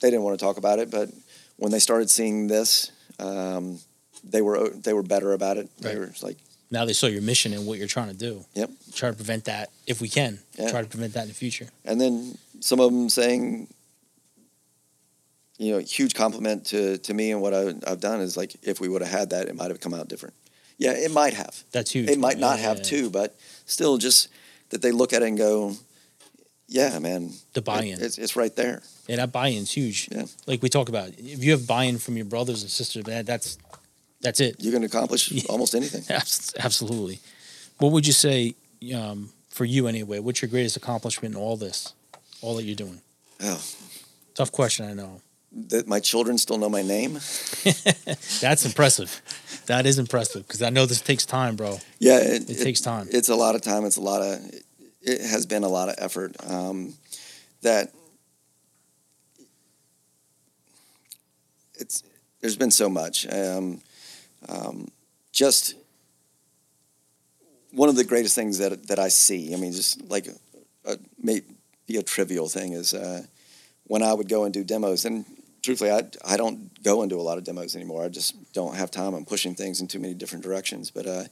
they 0.00 0.10
didn't 0.10 0.22
want 0.22 0.38
to 0.38 0.44
talk 0.44 0.58
about 0.58 0.78
it, 0.78 0.90
but 0.90 1.08
when 1.56 1.72
they 1.72 1.78
started 1.78 2.10
seeing 2.10 2.46
this, 2.46 2.92
um, 3.18 3.78
they 4.24 4.42
were 4.42 4.70
they 4.70 4.92
were 4.92 5.02
better 5.02 5.32
about 5.32 5.56
it. 5.56 5.68
They 5.78 5.96
were 5.96 6.12
like, 6.22 6.38
Now 6.70 6.84
they 6.84 6.92
saw 6.92 7.06
your 7.06 7.22
mission 7.22 7.52
and 7.52 7.66
what 7.66 7.78
you're 7.78 7.88
trying 7.88 8.08
to 8.08 8.16
do. 8.16 8.44
Yep. 8.54 8.70
Try 8.94 9.10
to 9.10 9.16
prevent 9.16 9.44
that 9.44 9.70
if 9.86 10.00
we 10.00 10.08
can. 10.08 10.38
Yeah. 10.58 10.70
Try 10.70 10.82
to 10.82 10.88
prevent 10.88 11.14
that 11.14 11.22
in 11.22 11.28
the 11.28 11.34
future. 11.34 11.68
And 11.84 12.00
then 12.00 12.36
some 12.60 12.80
of 12.80 12.92
them 12.92 13.08
saying, 13.08 13.68
you 15.58 15.72
know, 15.72 15.78
huge 15.78 16.14
compliment 16.14 16.66
to, 16.66 16.98
to 16.98 17.14
me 17.14 17.30
and 17.32 17.40
what 17.40 17.54
I, 17.54 17.74
I've 17.86 18.00
done 18.00 18.20
is 18.20 18.36
like, 18.36 18.56
if 18.62 18.80
we 18.80 18.88
would 18.88 19.02
have 19.02 19.10
had 19.10 19.30
that, 19.30 19.48
it 19.48 19.56
might 19.56 19.70
have 19.70 19.80
come 19.80 19.94
out 19.94 20.08
different. 20.08 20.34
Yeah, 20.78 20.92
it 20.92 21.10
might 21.10 21.32
have. 21.34 21.62
That's 21.72 21.90
huge. 21.92 22.10
It 22.10 22.18
might 22.18 22.36
Yeah, 22.36 22.46
not 22.46 22.58
yeah, 22.58 22.64
have 22.68 22.82
too, 22.82 23.08
but 23.08 23.34
still 23.64 23.96
just 23.96 24.28
that 24.70 24.82
they 24.82 24.92
look 24.92 25.12
at 25.12 25.22
it 25.22 25.28
and 25.28 25.38
go, 25.38 25.74
yeah, 26.68 26.98
man. 26.98 27.32
The 27.54 27.62
buy-in. 27.62 28.00
it's, 28.02 28.18
it's 28.18 28.36
right 28.36 28.54
there. 28.56 28.82
Yeah, 29.08 29.16
that 29.16 29.32
buy-in's 29.32 29.72
huge. 29.72 30.08
Yeah. 30.10 30.24
Like 30.46 30.62
we 30.62 30.68
talk 30.68 30.88
about, 30.88 31.10
if 31.18 31.42
you 31.44 31.52
have 31.52 31.66
buy-in 31.66 31.98
from 31.98 32.16
your 32.16 32.26
brothers 32.26 32.62
and 32.62 32.70
sisters, 32.70 33.06
man, 33.06 33.24
that's 33.24 33.58
that's 34.20 34.40
it. 34.40 34.56
You 34.62 34.72
can 34.72 34.82
accomplish 34.84 35.30
Yeah. 35.32 35.42
almost 35.48 35.74
anything. 35.74 36.02
Absolutely. 36.58 37.20
What 37.78 37.92
would 37.92 38.06
you 38.06 38.12
say 38.12 38.54
um, 38.94 39.30
for 39.50 39.64
you 39.64 39.86
anyway? 39.86 40.18
What's 40.20 40.40
your 40.42 40.48
greatest 40.48 40.76
accomplishment 40.76 41.34
in 41.34 41.40
all 41.40 41.56
this, 41.56 41.92
all 42.40 42.56
that 42.56 42.64
you're 42.64 42.74
doing? 42.76 43.00
Oh, 43.42 43.62
Tough 44.34 44.50
question, 44.52 44.86
I 44.86 44.94
know. 44.94 45.20
that 45.68 45.86
my 45.86 46.00
children 46.00 46.38
still 46.38 46.58
know 46.58 46.68
my 46.68 46.82
name. 46.82 47.14
That's 48.40 48.64
impressive. 48.64 49.20
That 49.66 49.86
is 49.86 49.98
impressive 49.98 50.46
because 50.46 50.62
I 50.62 50.70
know 50.70 50.86
this 50.86 51.00
takes 51.00 51.24
time, 51.26 51.56
bro. 51.56 51.78
Yeah, 51.98 52.18
it, 52.18 52.48
It 52.50 52.62
takes 52.62 52.80
time. 52.80 53.08
It's 53.12 53.28
a 53.28 53.34
lot 53.34 53.54
of 53.54 53.62
time. 53.62 53.84
It's 53.84 53.96
a 53.96 54.00
lot 54.02 54.22
of. 54.22 54.40
It 55.06 55.20
has 55.20 55.46
been 55.46 55.62
a 55.62 55.68
lot 55.68 55.88
of 55.88 55.94
effort. 55.98 56.34
Um, 56.44 56.94
that 57.62 57.92
it's 61.76 62.02
there's 62.40 62.56
been 62.56 62.72
so 62.72 62.88
much. 62.88 63.26
Um, 63.32 63.80
um, 64.48 64.88
just 65.32 65.74
one 67.70 67.88
of 67.88 67.94
the 67.94 68.04
greatest 68.04 68.34
things 68.34 68.58
that 68.58 68.88
that 68.88 68.98
I 68.98 69.08
see. 69.08 69.54
I 69.54 69.56
mean, 69.56 69.72
just 69.72 70.02
like 70.10 70.26
a, 70.26 70.92
a 70.92 70.96
may 71.22 71.42
be 71.86 71.98
a 71.98 72.02
trivial 72.02 72.48
thing 72.48 72.72
is 72.72 72.92
uh, 72.92 73.22
when 73.84 74.02
I 74.02 74.12
would 74.12 74.28
go 74.28 74.44
and 74.44 74.52
do 74.52 74.64
demos 74.64 75.04
and. 75.06 75.24
Truthfully, 75.62 75.90
I, 75.90 76.02
I 76.24 76.36
don't 76.36 76.80
go 76.84 77.02
and 77.02 77.10
do 77.10 77.18
a 77.18 77.22
lot 77.22 77.38
of 77.38 77.42
demos 77.42 77.74
anymore. 77.74 78.04
I 78.04 78.08
just 78.08 78.52
don't 78.52 78.76
have 78.76 78.88
time. 78.88 79.14
I'm 79.14 79.24
pushing 79.24 79.56
things 79.56 79.80
in 79.80 79.88
too 79.88 79.98
many 79.98 80.14
different 80.14 80.44
directions. 80.44 80.92
But 80.92 81.06
uh, 81.08 81.24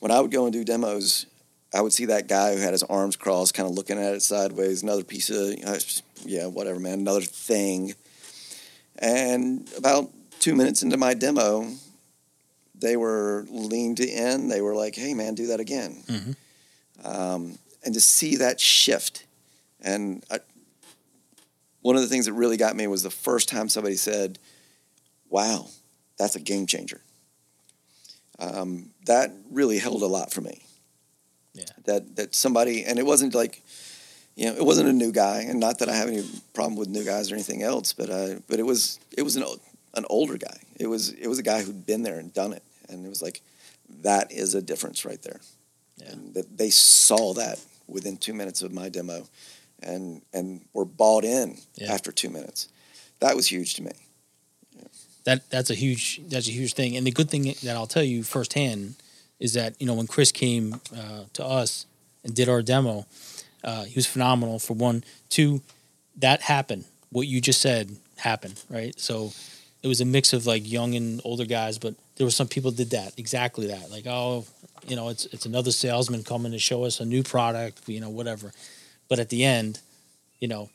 when 0.00 0.10
I 0.10 0.18
would 0.18 0.32
go 0.32 0.46
and 0.46 0.52
do 0.52 0.64
demos, 0.64 1.26
I 1.74 1.82
would 1.82 1.92
see 1.92 2.06
that 2.06 2.28
guy 2.28 2.54
who 2.54 2.60
had 2.60 2.72
his 2.72 2.82
arms 2.84 3.16
crossed, 3.16 3.54
kind 3.54 3.68
of 3.68 3.74
looking 3.74 3.98
at 3.98 4.14
it 4.14 4.22
sideways, 4.22 4.82
another 4.82 5.04
piece 5.04 5.28
of, 5.28 5.54
uh, 5.66 5.78
yeah, 6.24 6.46
whatever, 6.46 6.80
man, 6.80 7.00
another 7.00 7.20
thing. 7.20 7.94
And 8.98 9.70
about 9.76 10.10
two 10.40 10.54
minutes 10.54 10.82
into 10.82 10.96
my 10.96 11.14
demo, 11.14 11.70
they 12.74 12.96
were 12.96 13.44
leaned 13.50 14.00
in. 14.00 14.48
They 14.48 14.62
were 14.62 14.74
like, 14.74 14.94
hey, 14.94 15.12
man, 15.12 15.34
do 15.34 15.48
that 15.48 15.60
again. 15.60 16.02
Mhm. 16.06 16.36
Um, 17.04 17.58
and 17.84 17.94
to 17.94 18.00
see 18.00 18.36
that 18.36 18.60
shift. 18.60 19.26
And 19.80 20.24
I, 20.30 20.40
one 21.82 21.96
of 21.96 22.02
the 22.02 22.08
things 22.08 22.26
that 22.26 22.32
really 22.32 22.56
got 22.56 22.76
me 22.76 22.86
was 22.86 23.02
the 23.02 23.10
first 23.10 23.48
time 23.48 23.68
somebody 23.68 23.96
said, 23.96 24.38
wow, 25.28 25.68
that's 26.18 26.34
a 26.34 26.40
game 26.40 26.66
changer. 26.66 27.02
Um, 28.38 28.90
that 29.04 29.32
really 29.50 29.78
held 29.78 30.02
a 30.02 30.06
lot 30.06 30.32
for 30.32 30.40
me 30.40 30.62
Yeah. 31.58 31.64
that 31.84 32.16
that 32.16 32.34
somebody 32.34 32.84
and 32.84 32.98
it 32.98 33.06
wasn't 33.06 33.34
like 33.34 33.62
you 34.36 34.46
know 34.46 34.54
it 34.56 34.64
wasn't 34.64 34.88
a 34.88 34.92
new 34.92 35.12
guy 35.12 35.38
and 35.48 35.58
not 35.60 35.78
that 35.80 35.88
I 35.88 35.96
have 36.00 36.08
any 36.08 36.22
problem 36.54 36.76
with 36.76 36.88
new 36.88 37.04
guys 37.04 37.30
or 37.30 37.34
anything 37.34 37.62
else 37.62 37.92
but 37.92 38.08
uh, 38.10 38.34
but 38.48 38.58
it 38.58 38.66
was 38.72 38.98
it 39.16 39.22
was 39.22 39.36
an 39.36 39.42
o- 39.44 39.60
an 39.94 40.04
older 40.08 40.38
guy 40.38 40.58
it 40.78 40.86
was 40.86 41.10
it 41.24 41.26
was 41.28 41.38
a 41.38 41.42
guy 41.42 41.62
who'd 41.62 41.84
been 41.86 42.02
there 42.02 42.18
and 42.18 42.32
done 42.32 42.52
it 42.52 42.62
and 42.88 43.04
it 43.06 43.08
was 43.08 43.22
like 43.22 43.40
that 44.02 44.30
is 44.32 44.54
a 44.54 44.62
difference 44.62 45.04
right 45.04 45.22
there 45.22 45.40
Yeah. 45.96 46.12
and 46.12 46.34
that 46.34 46.56
they 46.58 46.70
saw 46.70 47.34
that 47.34 47.58
within 47.86 48.16
two 48.16 48.34
minutes 48.34 48.62
of 48.62 48.70
my 48.72 48.88
demo 48.88 49.26
and 49.82 50.22
and 50.32 50.60
were 50.72 50.84
bought 51.02 51.24
in 51.24 51.58
Yeah. 51.74 51.92
after 51.94 52.12
two 52.12 52.30
minutes 52.30 52.68
that 53.20 53.34
was 53.36 53.46
huge 53.48 53.74
to 53.74 53.82
me 53.82 53.92
that 55.24 55.48
that's 55.50 55.70
a 55.70 55.74
huge 55.74 56.20
that's 56.28 56.48
a 56.48 56.52
huge 56.52 56.72
thing. 56.74 56.96
And 56.96 57.06
the 57.06 57.10
good 57.10 57.28
thing 57.30 57.42
that 57.62 57.76
I'll 57.76 57.86
tell 57.86 58.02
you 58.04 58.22
firsthand 58.22 58.94
is 59.40 59.54
that 59.54 59.74
you 59.80 59.86
know 59.86 59.94
when 59.94 60.06
Chris 60.06 60.32
came 60.32 60.80
uh, 60.96 61.24
to 61.34 61.44
us 61.44 61.86
and 62.24 62.34
did 62.34 62.48
our 62.48 62.62
demo, 62.62 63.06
uh, 63.64 63.84
he 63.84 63.94
was 63.94 64.06
phenomenal. 64.06 64.58
For 64.58 64.74
one, 64.74 65.04
two, 65.28 65.62
that 66.18 66.42
happened. 66.42 66.84
What 67.10 67.26
you 67.26 67.40
just 67.40 67.60
said 67.60 67.96
happened, 68.16 68.62
right? 68.68 68.98
So 68.98 69.32
it 69.82 69.88
was 69.88 70.00
a 70.00 70.04
mix 70.04 70.32
of 70.32 70.46
like 70.46 70.70
young 70.70 70.94
and 70.94 71.20
older 71.24 71.44
guys, 71.46 71.78
but 71.78 71.94
there 72.16 72.26
were 72.26 72.32
some 72.32 72.48
people 72.48 72.70
did 72.70 72.90
that 72.90 73.12
exactly 73.16 73.68
that. 73.68 73.90
Like, 73.90 74.06
oh, 74.06 74.44
You 74.88 74.96
know, 74.96 75.08
it's 75.08 75.26
it's 75.26 75.46
another 75.46 75.70
salesman 75.70 76.24
coming 76.24 76.52
to 76.52 76.58
show 76.58 76.84
us 76.84 77.00
a 77.00 77.04
new 77.04 77.22
product. 77.22 77.88
You 77.88 78.00
know, 78.00 78.10
whatever. 78.10 78.52
But 79.08 79.18
at 79.18 79.28
the 79.28 79.44
end, 79.44 79.80
you 80.40 80.48
know, 80.48 80.70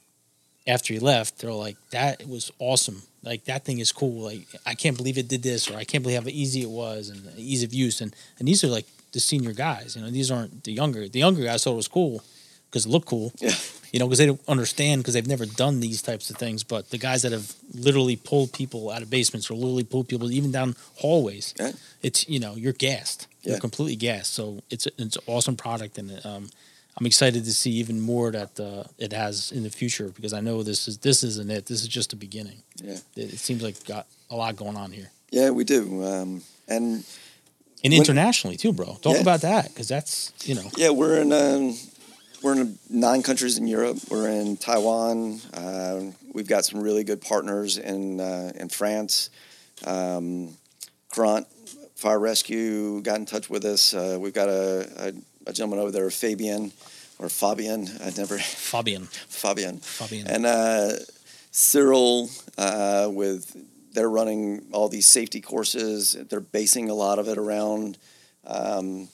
after 0.68 0.94
he 0.94 1.00
left, 1.00 1.40
they're 1.40 1.52
like, 1.54 1.78
"That 1.92 2.28
was 2.28 2.52
awesome. 2.60 3.04
Like 3.24 3.46
that 3.46 3.64
thing 3.66 3.80
is 3.80 3.92
cool. 3.92 4.22
Like 4.24 4.48
I 4.66 4.76
can't 4.76 4.98
believe 4.98 5.18
it 5.18 5.28
did 5.28 5.44
this, 5.44 5.70
or 5.72 5.76
I 5.78 5.84
can't 5.86 6.04
believe 6.04 6.22
how 6.24 6.30
easy 6.30 6.62
it 6.62 6.70
was, 6.70 7.10
and 7.10 7.20
ease 7.38 7.64
of 7.64 7.74
use." 7.74 8.02
And 8.02 8.14
and 8.40 8.48
these 8.48 8.64
are 8.64 8.68
like 8.68 8.86
the 9.14 9.20
senior 9.20 9.54
guys. 9.54 9.96
You 9.96 10.02
know, 10.02 10.10
these 10.12 10.30
aren't 10.32 10.64
the 10.64 10.74
younger. 10.74 11.08
The 11.08 11.20
younger 11.20 11.44
guys 11.44 11.64
thought 11.64 11.74
it 11.74 11.76
was 11.86 11.88
cool 11.88 12.22
because 12.70 12.86
it 12.86 12.90
looked 12.90 13.08
cool. 13.08 13.32
Yeah. 13.40 13.56
You 13.94 14.00
know, 14.00 14.08
because 14.08 14.18
they 14.18 14.26
don't 14.26 14.42
understand 14.48 15.02
because 15.04 15.14
they've 15.14 15.28
never 15.28 15.46
done 15.46 15.80
these 15.80 16.02
types 16.02 16.32
of 16.32 16.38
things. 16.38 16.64
But 16.64 16.90
the 16.90 16.98
guys 16.98 17.22
that 17.22 17.32
have 17.32 17.54
literally 17.76 18.16
pulled 18.16 18.52
people 18.52 18.90
out 18.90 19.04
of 19.04 19.10
basements 19.12 19.52
or 19.52 19.54
literally 19.54 19.84
pulled 19.84 20.08
people 20.08 20.32
even 20.32 20.52
down 20.52 20.76
hallways, 20.96 21.54
Yeah. 21.60 21.74
it's 22.02 22.28
you 22.28 22.40
know 22.40 22.56
you're 22.56 22.74
gassed. 22.74 23.28
You're 23.44 23.54
Yeah. 23.56 23.60
completely 23.60 23.96
gassed. 23.96 24.34
So 24.34 24.64
it's 24.72 24.88
it's 24.98 25.16
an 25.16 25.24
awesome 25.28 25.56
product, 25.56 25.98
and 26.00 26.10
um, 26.26 26.50
I'm 26.98 27.06
excited 27.06 27.44
to 27.46 27.52
see 27.54 27.72
even 27.72 28.00
more 28.00 28.32
that 28.32 28.60
uh, 28.60 28.84
it 28.98 29.14
has 29.14 29.52
in 29.52 29.64
the 29.64 29.70
future 29.70 30.10
because 30.10 30.34
I 30.34 30.42
know 30.42 30.62
this 30.64 30.88
is 30.88 30.98
this 31.00 31.24
isn't 31.24 31.50
it. 31.50 31.66
This 31.66 31.82
is 31.82 31.88
just 31.88 32.12
the 32.12 32.16
beginning. 32.16 32.62
Yeah. 32.82 32.98
It, 33.16 33.34
it 33.34 33.40
seems 33.40 33.64
like 33.64 33.84
got 33.86 34.06
a 34.30 34.36
lot 34.36 34.56
going 34.56 34.78
on 34.78 34.92
here, 34.92 35.12
Yeah, 35.32 35.50
we 35.52 35.64
do. 35.64 36.04
Um, 36.04 36.42
and 36.68 37.04
and 37.84 37.92
When- 37.92 37.94
internationally 37.94 38.58
too, 38.58 38.74
bro. 38.74 38.98
Talk 39.02 39.16
Yeah. 39.16 39.22
about 39.22 39.42
that 39.42 39.70
because 39.70 39.88
that's 39.88 40.34
you 40.46 40.56
know 40.56 40.70
yeah, 40.78 40.92
we're 40.92 41.18
in 41.20 41.32
um, 41.34 41.76
we're 42.44 42.54
in 42.60 42.78
nine 42.90 43.24
countries 43.24 43.58
in 43.58 43.68
Europe. 43.68 43.98
We're 44.10 44.30
in 44.30 44.58
Taiwan. 44.58 45.42
Uh, 45.54 46.12
we've 46.34 46.48
got 46.48 46.64
some 46.66 46.80
really 46.82 47.04
good 47.04 47.22
partners 47.22 47.78
in 47.78 48.20
uh, 48.20 48.52
in 48.56 48.70
France. 48.70 49.30
Um, 49.86 50.58
Grant 51.10 51.48
Fire 51.96 52.20
Rescue 52.20 53.02
got 53.02 53.18
in 53.18 53.26
touch 53.26 53.50
with 53.50 53.66
us. 53.66 53.94
Uh, 53.94 54.18
we've 54.20 54.34
got 54.34 54.50
a, 54.50 54.90
a, 54.98 55.14
a 55.46 55.54
gentleman 55.54 55.80
over 55.80 55.92
there, 55.92 56.10
Fabian 56.10 56.72
or 57.20 57.30
Fabian. 57.30 57.88
I 58.04 58.12
never 58.18 58.38
Fabian. 58.38 59.06
Fabian. 59.06 59.78
Fabian. 59.78 60.28
And 60.28 60.46
uh, 60.46 60.94
Cyril, 61.52 62.30
uh, 62.58 63.10
with 63.12 63.56
they're 63.94 64.10
running 64.10 64.66
all 64.72 64.90
these 64.90 65.08
safety 65.08 65.40
courses. 65.40 66.18
They're 66.30 66.40
basing 66.40 66.90
a 66.90 66.94
lot 66.94 67.20
of 67.20 67.28
it 67.28 67.38
around 67.38 67.98
um, 68.46 69.08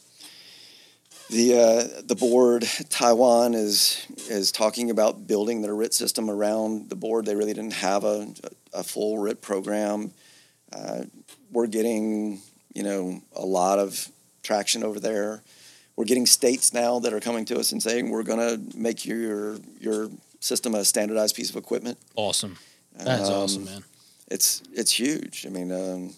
the 1.30 1.53
uh, 1.59 2.01
the 2.03 2.15
board. 2.15 2.67
Taiwan 2.89 3.53
is 3.53 4.05
is 4.30 4.51
talking 4.51 4.89
about 4.89 5.27
building 5.27 5.61
their 5.61 5.75
RIT 5.75 5.93
system 5.93 6.30
around 6.30 6.89
the 6.89 6.95
board. 6.95 7.25
They 7.25 7.36
really 7.36 7.53
didn't 7.53 7.73
have 7.73 8.03
a, 8.03 8.34
a 8.73 8.84
full 8.84 9.19
RIT 9.19 9.41
program. 9.41 10.11
Uh, 10.71 11.03
we're 11.51 11.67
getting 11.67 12.41
you 12.73 12.84
know 12.84 13.21
a 13.36 13.45
lot 13.45 13.80
of 13.80 14.09
traction 14.43 14.84
over 14.84 14.99
there. 14.99 15.43
We're 15.99 16.05
getting 16.05 16.25
states 16.27 16.73
now 16.73 16.99
that 16.99 17.11
are 17.11 17.19
coming 17.19 17.43
to 17.43 17.59
us 17.59 17.73
and 17.73 17.83
saying 17.83 18.09
we're 18.09 18.23
going 18.23 18.39
to 18.39 18.77
make 18.77 19.05
your 19.05 19.57
your 19.81 20.09
system 20.39 20.73
a 20.73 20.85
standardized 20.85 21.35
piece 21.35 21.49
of 21.49 21.57
equipment. 21.57 21.97
awesome. 22.15 22.55
That's 22.95 23.27
Um, 23.27 23.35
awesome, 23.35 23.65
man. 23.65 23.83
It's 24.31 24.63
it's 24.71 24.93
huge. 24.97 25.45
I 25.45 25.49
mean, 25.49 25.73
um, 25.73 26.13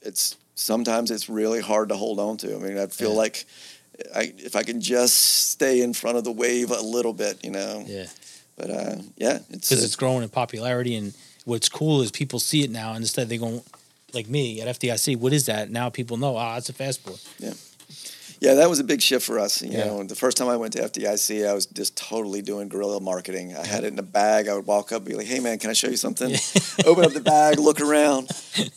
it's 0.00 0.36
sometimes 0.54 1.10
it's 1.10 1.28
really 1.28 1.60
hard 1.60 1.90
to 1.90 1.96
hold 1.96 2.18
on 2.18 2.38
to. 2.38 2.56
I 2.56 2.58
mean, 2.60 2.78
I 2.78 2.86
feel 2.86 3.10
Yeah. 3.10 3.16
like 3.24 3.44
I, 4.14 4.32
if 4.38 4.56
I 4.56 4.62
can 4.62 4.80
just 4.80 5.16
stay 5.50 5.82
in 5.82 5.92
front 5.92 6.16
of 6.16 6.24
the 6.24 6.32
wave 6.32 6.70
a 6.70 6.80
little 6.80 7.12
bit, 7.12 7.44
you 7.44 7.50
know. 7.50 7.84
Yeah. 7.86 8.06
But 8.56 8.70
uh, 8.70 8.96
yeah, 9.18 9.40
it's 9.50 9.68
because 9.68 9.84
it's 9.84 9.96
growing 9.96 10.22
in 10.22 10.30
popularity. 10.30 10.94
And 10.96 11.12
what's 11.44 11.68
cool 11.68 12.00
is 12.00 12.10
people 12.10 12.38
see 12.40 12.62
it 12.64 12.70
now, 12.70 12.94
and 12.94 13.02
instead 13.02 13.28
they 13.28 13.36
go 13.36 13.62
like 14.14 14.30
me 14.30 14.62
at 14.62 14.68
FDIC. 14.80 15.18
What 15.18 15.34
is 15.34 15.44
that? 15.44 15.70
Now 15.70 15.90
people 15.90 16.16
know. 16.16 16.38
Ah, 16.38 16.56
it's 16.56 16.70
a 16.70 16.72
fastboard. 16.72 17.20
Yeah, 17.38 17.52
that 18.40 18.68
was 18.70 18.78
a 18.80 18.84
big 18.84 19.02
shift 19.02 19.26
for 19.26 19.38
us. 19.38 19.60
You 19.62 19.72
Yeah. 19.72 19.84
know, 19.84 20.02
the 20.04 20.14
first 20.14 20.36
time 20.36 20.48
I 20.48 20.56
went 20.56 20.72
to 20.74 20.82
FDIC, 20.82 21.46
I 21.46 21.52
was 21.52 21.66
just 21.66 21.96
totally 21.96 22.40
doing 22.42 22.68
guerrilla 22.68 23.00
marketing. 23.00 23.54
I 23.54 23.66
had 23.66 23.84
it 23.84 23.92
in 23.92 23.98
a 23.98 24.02
bag. 24.02 24.48
I 24.48 24.54
would 24.54 24.66
walk 24.66 24.92
up, 24.92 25.02
and 25.02 25.08
be 25.08 25.14
like, 25.14 25.26
"Hey, 25.26 25.40
man, 25.40 25.58
can 25.58 25.70
I 25.70 25.74
show 25.74 25.88
you 25.88 25.96
something?" 25.96 26.34
Open 26.86 27.04
up 27.04 27.12
the 27.12 27.20
bag, 27.20 27.58
look 27.58 27.80
around, 27.80 28.30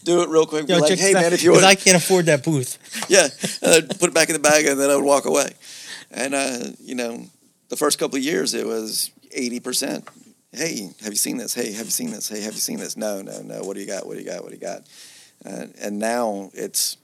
do 0.03 0.21
it 0.21 0.29
real 0.29 0.45
quick. 0.45 0.67
Be 0.67 0.73
Yo, 0.73 0.79
like, 0.79 0.97
"Hey, 0.99 1.13
man, 1.13 1.31
if 1.33 1.43
you 1.43 1.51
want," 1.53 1.63
I 1.63 1.75
can't 1.75 1.95
afford 1.97 2.25
that 2.25 2.43
booth. 2.43 2.77
yeah, 3.09 3.27
and 3.61 3.73
I'd 3.89 3.99
put 3.99 4.09
it 4.09 4.13
back 4.13 4.29
in 4.29 4.33
the 4.33 4.39
bag, 4.39 4.65
and 4.65 4.79
then 4.79 4.89
I 4.89 4.95
would 4.95 5.05
walk 5.05 5.25
away. 5.25 5.53
And 6.11 6.35
uh, 6.35 6.59
you 6.83 6.95
know, 6.95 7.25
the 7.69 7.77
first 7.77 7.97
couple 7.99 8.17
of 8.17 8.23
years, 8.23 8.53
it 8.53 8.65
was 8.67 9.11
eighty 9.31 9.59
percent. 9.61 10.07
Hey, 10.51 10.89
have 11.01 11.09
you 11.11 11.15
seen 11.17 11.37
this? 11.37 11.53
Hey, 11.55 11.71
have 11.71 11.85
you 11.85 11.91
seen 11.91 12.11
this? 12.11 12.27
Hey, 12.27 12.41
have 12.41 12.53
you 12.53 12.59
seen 12.59 12.77
this? 12.79 12.95
No, 12.95 13.21
no, 13.23 13.41
no. 13.41 13.63
What 13.63 13.73
do 13.75 13.79
you 13.81 13.87
got? 13.87 14.05
What 14.05 14.17
do 14.17 14.19
you 14.23 14.29
got? 14.29 14.43
What 14.43 14.49
do 14.49 14.55
you 14.55 14.61
got? 14.61 14.83
Uh, 15.45 15.65
and 15.81 15.97
now 15.99 16.51
it's 16.53 16.97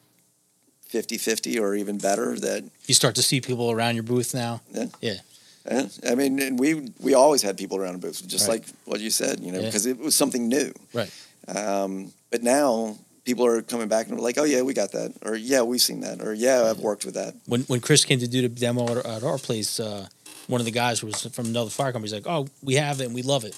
50-50 0.92 1.60
or 1.62 1.76
even 1.76 1.98
better 1.98 2.38
that 2.40 2.64
You 2.88 2.94
start 2.94 3.16
to 3.16 3.22
see 3.24 3.42
people 3.42 3.72
around 3.72 3.96
your 3.96 4.04
booth 4.04 4.34
now. 4.34 4.62
Yeah, 4.74 4.86
Yeah. 5.02 5.88
I 6.10 6.16
mean, 6.16 6.40
and 6.42 6.58
we 6.60 6.90
we 7.00 7.14
always 7.14 7.44
had 7.44 7.56
people 7.58 7.78
around 7.78 7.94
the 7.94 8.00
booth, 8.08 8.26
just 8.28 8.48
Right. 8.48 8.62
like 8.62 8.68
what 8.86 9.00
you 9.00 9.12
said, 9.12 9.40
you 9.40 9.52
know, 9.52 9.60
Yeah. 9.60 9.66
because 9.66 9.86
it 9.86 10.00
was 10.00 10.16
something 10.16 10.48
new. 10.48 10.74
Right. 10.94 11.12
Um, 11.48 12.12
but 12.32 12.42
now 12.42 12.98
people 13.24 13.46
are 13.46 13.62
coming 13.62 13.88
back 13.88 14.08
and 14.10 14.20
like, 14.20 14.40
"Oh 14.40 14.46
yeah, 14.46 14.62
we 14.64 14.74
got 14.74 14.92
that," 14.94 15.14
or 15.22 15.36
"Yeah, 15.36 15.62
we've 15.62 15.82
seen 15.82 16.00
that," 16.02 16.22
or 16.22 16.34
"Yeah, 16.34 16.64
I've 16.70 16.80
worked 16.80 17.06
with 17.06 17.14
that." 17.16 17.36
When 17.46 17.62
when 17.64 17.82
Chris 17.82 18.04
came 18.06 18.20
to 18.20 18.28
do 18.28 18.42
the 18.42 18.50
demo 18.50 18.84
at, 18.90 18.98
our- 19.06 19.08
at 19.18 19.24
our 19.24 19.38
place, 19.38 19.80
uh, 19.80 20.08
one 20.48 20.60
of 20.62 20.66
the 20.66 20.72
guys 20.72 21.04
was 21.04 21.22
from 21.32 21.48
another 21.48 21.70
fire 21.70 21.92
company. 21.92 22.08
He's 22.10 22.14
like, 22.26 22.28
"Oh, 22.36 22.48
we 22.64 22.76
have 22.76 23.00
it 23.02 23.06
and 23.06 23.14
we 23.14 23.22
love 23.22 23.44
it," 23.46 23.56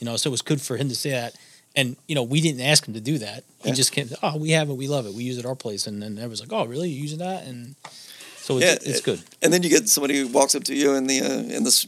you 0.00 0.04
know. 0.04 0.16
So 0.16 0.28
it 0.30 0.34
was 0.38 0.42
good 0.42 0.60
for 0.60 0.76
him 0.76 0.88
to 0.90 0.94
say 0.94 1.10
that. 1.10 1.34
And 1.76 1.96
you 2.06 2.14
know, 2.14 2.22
we 2.22 2.40
didn't 2.40 2.60
ask 2.62 2.86
him 2.86 2.94
to 2.94 3.00
do 3.00 3.18
that. 3.18 3.44
He 3.62 3.68
Yeah. 3.68 3.74
just 3.74 3.92
came. 3.92 4.08
Oh, 4.22 4.36
we 4.36 4.50
have 4.50 4.68
it. 4.70 4.74
We 4.74 4.88
love 4.88 5.06
it. 5.06 5.14
We 5.14 5.24
use 5.24 5.36
it 5.36 5.40
at 5.44 5.46
our 5.46 5.54
place. 5.54 5.86
And 5.86 6.02
then 6.02 6.12
everyone's 6.18 6.40
like, 6.40 6.52
"Oh, 6.52 6.64
really? 6.66 6.88
You 6.90 7.00
using 7.02 7.18
that?" 7.18 7.44
And 7.44 7.76
so 8.42 8.56
it's, 8.58 8.66
Yeah, 8.66 8.72
it's 8.90 8.98
it- 9.00 9.04
good. 9.04 9.22
And 9.42 9.52
then 9.52 9.62
you 9.62 9.68
get 9.70 9.88
somebody 9.88 10.18
who 10.18 10.26
walks 10.28 10.54
up 10.54 10.64
to 10.64 10.74
you 10.74 10.94
in 10.94 11.06
the 11.06 11.20
uh, 11.20 11.56
in 11.56 11.64
the 11.64 11.86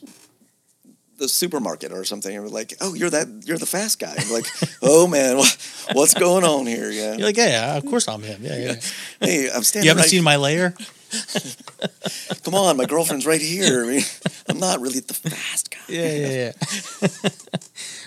the 1.18 1.28
supermarket 1.28 1.92
or 1.92 2.02
something, 2.04 2.34
and 2.34 2.44
we're 2.44 2.50
like, 2.50 2.74
"Oh, 2.80 2.94
you're 2.94 3.10
that 3.10 3.26
you're 3.44 3.58
the 3.58 3.66
fast 3.66 3.98
guy." 3.98 4.14
I'm 4.16 4.30
like, 4.30 4.46
"Oh 4.82 5.06
man, 5.06 5.36
what, 5.38 5.56
what's 5.92 6.14
going 6.14 6.44
on 6.44 6.66
here?" 6.66 6.90
Yeah. 6.90 7.16
You're 7.16 7.26
like, 7.26 7.36
"Yeah, 7.36 7.76
of 7.76 7.84
course 7.86 8.06
I'm 8.08 8.22
him." 8.22 8.42
Yeah, 8.44 8.56
yeah. 8.56 8.66
yeah. 8.72 8.80
hey, 9.26 9.50
I'm 9.50 9.62
standing. 9.64 9.84
You 9.84 9.90
haven't 9.90 10.02
right, 10.02 10.10
seen 10.10 10.22
my 10.24 10.36
layer? 10.36 10.74
Come 12.44 12.54
on, 12.54 12.76
my 12.76 12.84
girlfriend's 12.86 13.26
right 13.26 13.40
here. 13.40 13.84
I 13.84 13.86
mean, 13.88 14.02
I'm 14.48 14.58
not 14.60 14.80
really 14.80 15.00
the 15.00 15.14
fast 15.14 15.70
guy. 15.70 15.78
Yeah, 15.88 16.14
yeah, 16.14 16.52
yeah. 17.02 17.30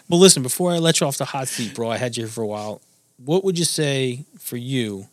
Well, 0.09 0.19
listen, 0.19 0.43
before 0.43 0.71
I 0.71 0.77
let 0.77 0.99
you 0.99 1.07
off 1.07 1.17
the 1.17 1.25
hot 1.25 1.47
seat, 1.47 1.73
bro, 1.73 1.89
I 1.89 1.97
had 1.97 2.17
you 2.17 2.23
here 2.23 2.31
for 2.31 2.41
a 2.41 2.47
while. 2.47 2.81
What 3.17 3.43
would 3.43 3.57
you 3.57 3.65
say 3.65 4.25
for 4.37 4.57
you? 4.57 5.07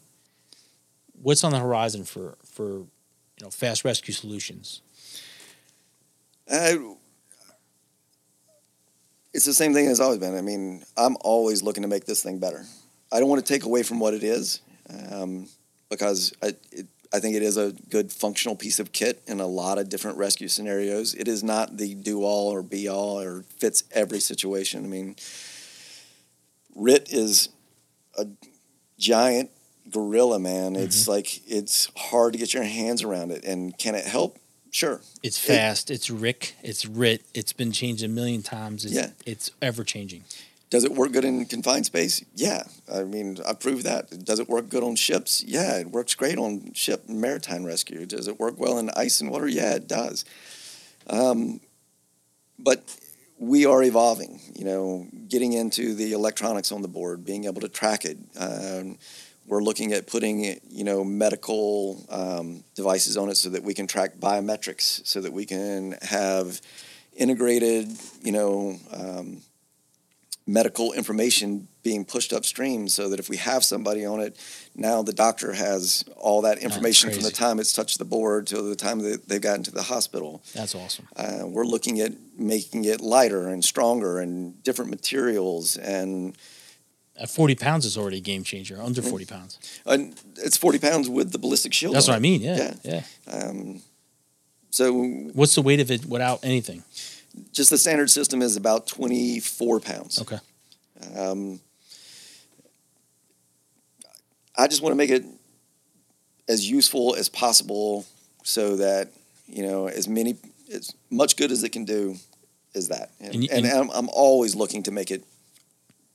What's 1.23 1.45
on 1.45 1.53
the 1.53 1.59
horizon 1.59 2.05
for 2.05 2.37
for 2.45 2.65
you 2.79 2.89
know 3.43 3.51
fast 3.51 3.85
rescue 3.85 4.15
solutions? 4.15 4.81
Uh, 6.51 6.75
it's 9.33 9.45
the 9.45 9.55
same 9.55 9.73
thing 9.73 9.87
as 9.87 10.01
always 10.01 10.19
been. 10.19 10.37
I 10.37 10.41
mean, 10.41 10.83
I'm 10.97 11.17
always 11.21 11.63
looking 11.63 11.83
to 11.83 11.89
make 11.89 12.05
this 12.05 12.23
thing 12.23 12.39
better. 12.39 12.65
I 13.13 13.21
don't 13.21 13.29
want 13.29 13.45
to 13.45 13.53
take 13.53 13.65
away 13.65 13.83
from 13.83 14.01
what 14.01 14.15
it 14.15 14.25
is 14.25 14.61
um, 15.13 15.49
because 15.89 16.33
I, 16.43 16.55
it, 16.73 16.87
I 17.13 17.19
think 17.19 17.35
it 17.35 17.43
is 17.43 17.57
a 17.57 17.73
good 17.91 18.13
functional 18.13 18.55
piece 18.55 18.79
of 18.79 18.93
kit 18.93 19.23
in 19.27 19.41
a 19.41 19.47
lot 19.47 19.79
of 19.79 19.89
different 19.89 20.17
rescue 20.17 20.47
scenarios. 20.49 21.15
It 21.15 21.27
is 21.27 21.43
not 21.43 21.77
the 21.77 21.95
do 21.95 22.23
all 22.23 22.49
or 22.53 22.63
be 22.63 22.89
all 22.89 23.21
or 23.21 23.43
fits 23.59 23.83
every 23.91 24.21
situation. 24.21 24.85
I 24.85 24.89
mean, 24.89 25.17
RIT 26.77 27.13
is 27.13 27.49
a 28.17 28.27
giant 28.99 29.51
gorilla, 29.91 30.39
man. 30.39 30.77
It's 30.77 31.03
mm-hmm. 31.03 31.11
like 31.11 31.51
it's 31.51 31.91
hard 31.97 32.33
to 32.35 32.39
get 32.39 32.55
your 32.55 32.63
hands 32.63 33.03
around 33.03 33.33
it. 33.33 33.45
And 33.45 33.77
can 33.77 33.95
it 33.95 34.05
help? 34.05 34.39
Sure. 34.71 35.01
It's 35.23 35.39
fast. 35.39 35.91
it's 35.91 36.11
Rick. 36.11 36.55
It's 36.63 36.87
Rit. 36.87 37.23
It's 37.35 37.53
been 37.53 37.73
changed 37.73 38.05
a 38.05 38.09
million 38.09 38.43
times. 38.43 38.85
It's, 38.85 38.95
Yeah. 38.95 39.11
it's 39.27 39.51
ever 39.61 39.83
changing. 39.83 40.23
Does 40.71 40.85
it 40.85 40.93
work 40.93 41.11
good 41.13 41.25
in 41.25 41.45
confined 41.47 41.87
space? 41.87 42.25
Yeah. 42.35 42.63
I 42.93 43.03
mean, 43.03 43.39
I 43.47 43.55
proved 43.55 43.85
that. 43.85 44.25
Does 44.25 44.39
it 44.39 44.49
work 44.49 44.69
good 44.69 44.85
on 44.85 44.95
ships? 44.95 45.43
Yeah, 45.43 45.79
it 45.79 45.91
works 45.91 46.15
great 46.15 46.39
on 46.39 46.73
ship 46.75 47.09
maritime 47.09 47.65
rescue. 47.65 48.07
Does 48.07 48.29
it 48.29 48.39
work 48.39 48.55
well 48.57 48.79
in 48.79 48.89
ice 48.97 49.21
and 49.21 49.31
water? 49.31 49.49
Yeah, 49.49 49.75
it 49.75 49.89
does. 49.89 50.25
Um, 51.09 51.61
but 52.57 52.85
we 53.41 53.67
are 53.67 53.83
evolving, 53.83 54.39
you 54.55 54.65
know, 54.65 55.09
getting 55.29 55.55
into 55.55 55.95
the 55.95 56.13
electronics 56.13 56.71
on 56.71 56.83
the 56.83 56.89
board, 56.89 57.25
being 57.25 57.47
able 57.47 57.63
to 57.63 57.69
track 57.69 58.05
it. 58.05 58.19
Um, 58.39 58.99
we're 59.47 59.63
looking 59.63 59.93
at 59.93 60.07
putting, 60.07 60.61
you 60.69 60.85
know, 60.85 61.03
medical 61.03 62.05
um, 62.11 62.63
devices 62.77 63.17
on 63.17 63.29
it 63.29 63.37
so 63.37 63.49
that 63.49 63.65
we 63.65 63.75
can 63.75 63.89
track 63.89 64.19
biometrics, 64.19 65.05
so 65.05 65.21
that 65.21 65.33
we 65.33 65.47
can 65.47 65.97
have 66.03 66.61
integrated, 67.17 67.89
you 68.23 68.31
know, 68.31 68.79
um, 68.93 69.43
medical 70.51 70.93
information 70.93 71.69
being 71.83 72.05
pushed 72.05 72.33
upstream 72.33 72.89
so 72.89 73.09
that 73.09 73.19
if 73.21 73.29
we 73.29 73.37
have 73.37 73.65
somebody 73.65 74.05
on 74.05 74.21
it, 74.21 74.37
now 74.75 75.03
the 75.03 75.13
doctor 75.13 75.53
has 75.53 76.05
all 76.17 76.43
that 76.43 76.59
information 76.59 77.11
from 77.11 77.23
the 77.23 77.31
time 77.31 77.59
it's 77.61 77.73
touched 77.73 77.99
the 77.99 78.05
board 78.05 78.47
to 78.49 78.61
the 78.61 78.75
time 78.77 78.99
that 78.99 79.29
they've 79.29 79.41
gotten 79.41 79.63
to 79.63 79.71
the 79.71 79.85
hospital. 79.85 80.43
That's 80.53 80.75
awesome. 80.75 81.07
Uh, 81.17 81.43
we're 81.47 81.65
looking 81.65 82.01
at 82.01 82.13
making 82.37 82.85
it 82.85 83.01
lighter 83.01 83.49
and 83.49 83.65
stronger 83.65 84.19
and 84.19 84.63
different 84.63 84.91
materials 84.91 85.77
and 85.77 86.37
At 87.17 87.31
40 87.31 87.55
pounds 87.55 87.87
is 87.87 87.97
already 87.97 88.19
a 88.19 88.21
game 88.21 88.43
changer. 88.43 88.81
Under 88.83 89.03
40 89.03 89.25
pounds. 89.27 89.59
And 89.87 90.15
it's 90.37 90.57
40 90.57 90.79
pounds 90.79 91.09
with 91.09 91.33
the 91.33 91.39
ballistic 91.39 91.73
shield. 91.73 91.95
That's 91.95 92.09
on 92.09 92.13
what 92.13 92.17
I 92.17 92.21
mean. 92.21 92.41
Yeah. 92.43 92.75
Yeah. 92.83 93.03
Um, 93.29 93.83
so 94.71 94.93
What's 95.33 95.55
the 95.55 95.63
weight 95.63 95.81
of 95.81 95.91
it 95.91 96.07
without 96.07 96.41
anything? 96.43 96.83
Just 97.53 97.71
the 97.71 97.79
standard 97.79 98.11
system 98.11 98.43
is 98.43 98.57
about 98.57 98.87
24 98.87 99.81
pounds. 99.81 100.21
Okay. 100.21 100.39
Um, 101.17 101.61
I 104.57 104.67
just 104.67 104.83
want 104.83 104.93
to 104.93 104.97
make 104.97 105.11
it 105.11 105.25
as 106.49 106.69
useful 106.69 107.15
as 107.15 107.29
possible 107.29 108.05
so 108.45 108.77
that 108.77 109.09
you 109.47 109.63
know 109.63 109.87
as 109.89 110.09
many 110.09 110.37
as 110.73 110.93
much 111.11 111.37
good 111.37 111.51
as 111.53 111.63
it 111.63 111.71
can 111.71 111.85
do 111.85 112.17
is 112.75 112.89
that 112.89 113.11
and, 113.21 113.35
And 113.35 113.43
you- 113.45 113.49
and, 113.53 113.67
and- 113.67 113.75
I'm, 113.79 113.91
I'm 113.91 114.09
always 114.11 114.55
looking 114.55 114.83
to 114.85 114.91
make 114.91 115.11
it 115.11 115.25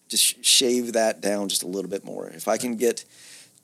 just 0.09 0.24
sh- 0.24 0.36
shave 0.41 0.93
that 0.93 1.22
down 1.22 1.49
just 1.49 1.63
a 1.63 1.68
little 1.68 1.89
bit 1.89 2.03
more 2.05 2.28
if 2.30 2.47
i 2.47 2.57
can 2.57 2.76
get 2.76 3.03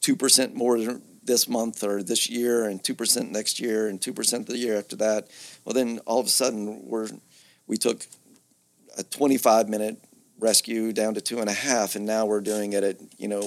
2% 0.02 0.54
more 0.56 1.00
this 1.24 1.48
month 1.48 1.84
or 1.84 2.02
this 2.02 2.28
year 2.30 2.66
and 2.66 2.82
2% 2.84 3.30
next 3.30 3.60
year 3.60 3.88
and 3.88 4.02
2% 4.02 4.46
the 4.48 4.58
year 4.58 4.78
after 4.78 4.96
that 4.96 5.28
well 5.66 5.74
then 5.74 6.00
all 6.06 6.20
of 6.20 6.26
a 6.26 6.30
sudden 6.30 6.82
we're 6.86 7.08
we 7.68 7.78
took 7.78 8.06
a 8.98 9.04
25 9.04 9.70
minute 9.70 9.98
rescue 10.40 10.92
down 10.92 11.14
to 11.14 11.22
two 11.22 11.40
and 11.40 11.50
a 11.50 11.54
half 11.54 11.96
and 11.96 12.06
now 12.06 12.26
we're 12.26 12.42
doing 12.42 12.74
it 12.74 12.84
at 12.84 12.98
you 13.18 13.28
know 13.28 13.42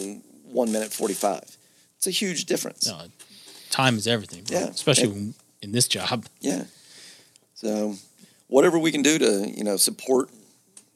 one 0.44 0.70
minute 0.72 0.92
45 0.92 1.56
it's 1.96 2.06
a 2.06 2.10
huge 2.10 2.44
difference 2.46 2.86
No, 2.86 3.00
time 3.70 3.96
is 3.96 4.06
everything. 4.06 4.44
bro. 4.44 4.58
Yeah. 4.58 4.66
Especially 4.66 5.34
in 5.62 5.72
this 5.72 5.88
job. 5.88 6.26
Yeah. 6.40 6.64
So, 7.54 7.94
whatever 8.48 8.78
we 8.78 8.92
can 8.92 9.02
do 9.02 9.18
to 9.18 9.48
you 9.50 9.64
know 9.64 9.76
support 9.76 10.28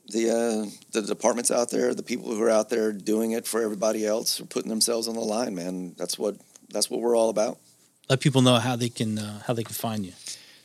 the 0.09 0.31
uh, 0.31 0.71
the 0.93 1.03
departments 1.03 1.51
out 1.51 1.71
there, 1.71 1.95
the 1.95 2.03
people 2.03 2.29
who 2.35 2.43
are 2.43 2.51
out 2.51 2.69
there 2.69 2.93
doing 2.93 3.33
it 3.33 3.47
for 3.47 3.63
everybody 3.63 4.07
else, 4.07 4.41
or 4.41 4.45
putting 4.47 4.69
themselves 4.69 5.09
on 5.09 5.15
the 5.15 5.21
line, 5.21 5.55
man. 5.55 5.95
That's 5.97 6.19
what 6.19 6.37
that's 6.71 6.91
what 6.91 7.01
we're 7.01 7.17
all 7.17 7.31
about. 7.31 7.59
Let 8.11 8.21
people 8.21 8.43
know 8.43 8.57
how 8.57 8.77
they 8.77 8.89
can 8.91 9.19
uh, 9.19 9.43
how 9.47 9.55
they 9.55 9.65
can 9.65 9.75
find 9.75 10.05
you. 10.05 10.13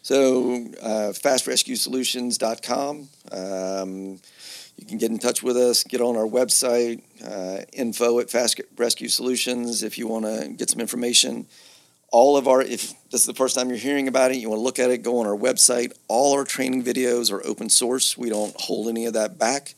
So, 0.04 0.56
uh, 0.82 1.14
fastrescuesolutions.com. 1.16 3.08
Um, 3.32 4.20
you 4.76 4.86
can 4.86 4.98
get 4.98 5.12
in 5.12 5.18
touch 5.18 5.42
with 5.42 5.56
us, 5.56 5.86
get 5.86 6.02
on 6.02 6.18
our 6.18 6.28
website, 6.28 7.02
uh, 7.26 7.64
info 7.72 8.20
at 8.20 8.30
Fast 8.30 8.60
Rescue 8.76 9.08
Solutions 9.08 9.82
if 9.82 9.98
you 9.98 10.10
want 10.10 10.26
to 10.26 10.50
get 10.50 10.70
some 10.70 10.82
information. 10.82 11.48
All 12.12 12.36
of 12.36 12.50
our, 12.50 12.62
if 12.62 12.94
this 13.12 13.22
is 13.22 13.26
the 13.28 13.34
first 13.34 13.56
time 13.56 13.70
you're 13.70 13.78
hearing 13.78 14.10
about 14.10 14.32
it, 14.32 14.38
you 14.40 14.50
want 14.50 14.60
to 14.60 14.64
look 14.64 14.78
at 14.78 14.92
it, 14.92 15.04
go 15.04 15.20
on 15.20 15.26
our 15.26 15.38
website. 15.38 15.94
All 16.10 16.34
our 16.34 16.44
training 16.44 16.84
videos 16.84 17.32
are 17.32 17.42
open 17.48 17.70
source. 17.70 18.18
We 18.18 18.30
don't 18.30 18.54
hold 18.60 18.90
any 18.90 19.06
of 19.06 19.14
that 19.14 19.40
back. 19.40 19.74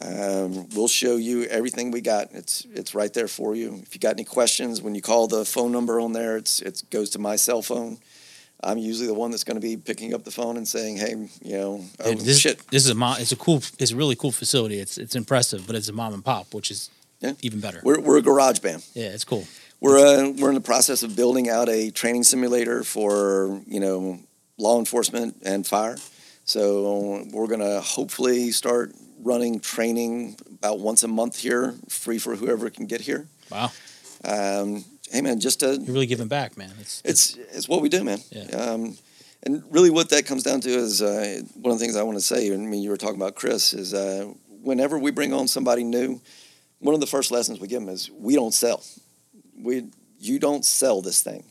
Um, 0.00 0.68
we'll 0.70 0.88
show 0.88 1.14
you 1.14 1.44
everything 1.44 1.92
we 1.92 2.00
got. 2.00 2.32
It's 2.32 2.66
it's 2.74 2.92
right 2.92 3.12
there 3.12 3.28
for 3.28 3.54
you. 3.54 3.78
If 3.82 3.94
you 3.94 4.00
got 4.00 4.14
any 4.14 4.24
questions, 4.24 4.82
when 4.82 4.96
you 4.96 5.02
call 5.02 5.28
the 5.28 5.44
phone 5.44 5.70
number 5.70 6.00
on 6.00 6.12
there, 6.12 6.36
it's 6.38 6.60
it 6.60 6.82
goes 6.90 7.10
to 7.10 7.20
my 7.20 7.36
cell 7.36 7.62
phone. 7.62 7.98
I'm 8.62 8.78
usually 8.78 9.06
the 9.06 9.14
one 9.14 9.30
that's 9.30 9.44
going 9.44 9.56
to 9.60 9.66
be 9.66 9.76
picking 9.76 10.12
up 10.14 10.24
the 10.24 10.30
phone 10.30 10.56
and 10.56 10.66
saying, 10.68 10.96
"Hey, 10.98 11.14
you 11.42 11.56
know, 11.58 11.84
oh, 12.04 12.14
this, 12.14 12.38
shit, 12.40 12.58
this 12.70 12.84
is 12.84 12.90
a 12.90 12.94
mo- 12.94 13.16
it's 13.18 13.32
a 13.32 13.36
cool 13.36 13.62
it's 13.78 13.90
a 13.92 13.96
really 13.96 14.16
cool 14.16 14.32
facility. 14.32 14.78
It's 14.78 14.98
it's 14.98 15.14
impressive, 15.16 15.66
but 15.66 15.76
it's 15.76 15.88
a 15.88 15.92
mom 15.92 16.12
and 16.14 16.24
pop, 16.24 16.52
which 16.54 16.70
is 16.70 16.90
Yeah. 17.20 17.32
even 17.42 17.60
better. 17.60 17.80
we're 17.84 18.00
we're 18.00 18.18
a 18.18 18.22
garage 18.22 18.58
band. 18.60 18.82
yeah, 18.94 19.08
it's 19.14 19.24
cool. 19.24 19.46
We're 19.80 19.98
uh, 19.98 20.30
we're 20.38 20.50
in 20.50 20.54
the 20.56 20.60
process 20.60 21.02
of 21.02 21.16
building 21.16 21.48
out 21.48 21.68
a 21.68 21.90
training 21.90 22.24
simulator 22.24 22.84
for 22.84 23.60
you 23.66 23.80
know 23.80 24.18
law 24.58 24.78
enforcement 24.78 25.36
and 25.42 25.66
fire. 25.66 25.96
So 26.44 27.24
we're 27.32 27.46
going 27.46 27.60
to 27.60 27.80
hopefully 27.80 28.50
start 28.50 28.92
running 29.22 29.60
training 29.60 30.36
about 30.58 30.80
once 30.80 31.02
a 31.04 31.08
month 31.08 31.36
here, 31.38 31.74
free 31.88 32.18
for 32.18 32.34
whoever 32.36 32.68
can 32.70 32.86
get 32.86 33.00
here. 33.02 33.28
Wow, 33.50 33.70
Um, 34.24 34.84
hey 35.10 35.20
man, 35.20 35.40
just 35.40 35.60
to 35.60 35.76
you're 35.76 35.94
really 35.94 36.06
giving 36.06 36.28
back, 36.28 36.56
man. 36.56 36.72
It's 36.80 37.02
it's 37.04 37.36
it's 37.52 37.68
what 37.68 37.82
we 37.82 37.88
do, 37.88 38.04
man. 38.04 38.18
Yeah. 38.30 38.44
Um, 38.56 38.96
and 39.42 39.62
really, 39.70 39.90
what 39.90 40.10
that 40.10 40.26
comes 40.26 40.42
down 40.42 40.60
to 40.62 40.68
is 40.68 41.00
uh, 41.00 41.40
one 41.54 41.72
of 41.72 41.78
the 41.78 41.84
things 41.84 41.96
I 41.96 42.02
want 42.02 42.18
to 42.18 42.24
say. 42.24 42.52
I 42.52 42.56
mean, 42.56 42.82
you 42.82 42.90
were 42.90 42.96
talking 42.96 43.16
about 43.16 43.34
Chris. 43.34 43.72
Is 43.72 43.94
uh, 43.94 44.32
whenever 44.62 44.98
we 44.98 45.10
bring 45.10 45.32
on 45.32 45.48
somebody 45.48 45.82
new, 45.82 46.20
one 46.78 46.94
of 46.94 47.00
the 47.00 47.06
first 47.06 47.30
lessons 47.30 47.60
we 47.60 47.68
give 47.68 47.80
them 47.80 47.88
is 47.88 48.10
we 48.10 48.34
don't 48.34 48.52
sell. 48.52 48.82
We 49.56 49.88
you 50.18 50.38
don't 50.38 50.64
sell 50.64 51.00
this 51.00 51.22
thing. 51.22 51.44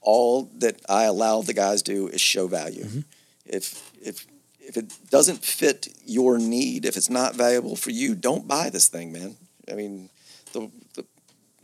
All 0.00 0.50
that 0.58 0.80
I 0.88 1.04
allow 1.04 1.40
the 1.40 1.54
guys 1.54 1.82
do 1.82 2.08
is 2.08 2.20
show 2.20 2.46
value. 2.46 2.84
Mm-hmm. 2.84 3.00
If 3.46 3.90
if 4.02 4.26
if 4.60 4.76
it 4.76 4.92
doesn't 5.10 5.44
fit 5.44 5.88
your 6.04 6.38
need, 6.38 6.84
if 6.84 6.96
it's 6.96 7.10
not 7.10 7.34
valuable 7.34 7.76
for 7.76 7.90
you, 7.90 8.14
don't 8.14 8.48
buy 8.48 8.70
this 8.70 8.88
thing, 8.88 9.12
man. 9.12 9.36
I 9.70 9.74
mean, 9.74 10.08
the, 10.52 10.70
the 10.94 11.04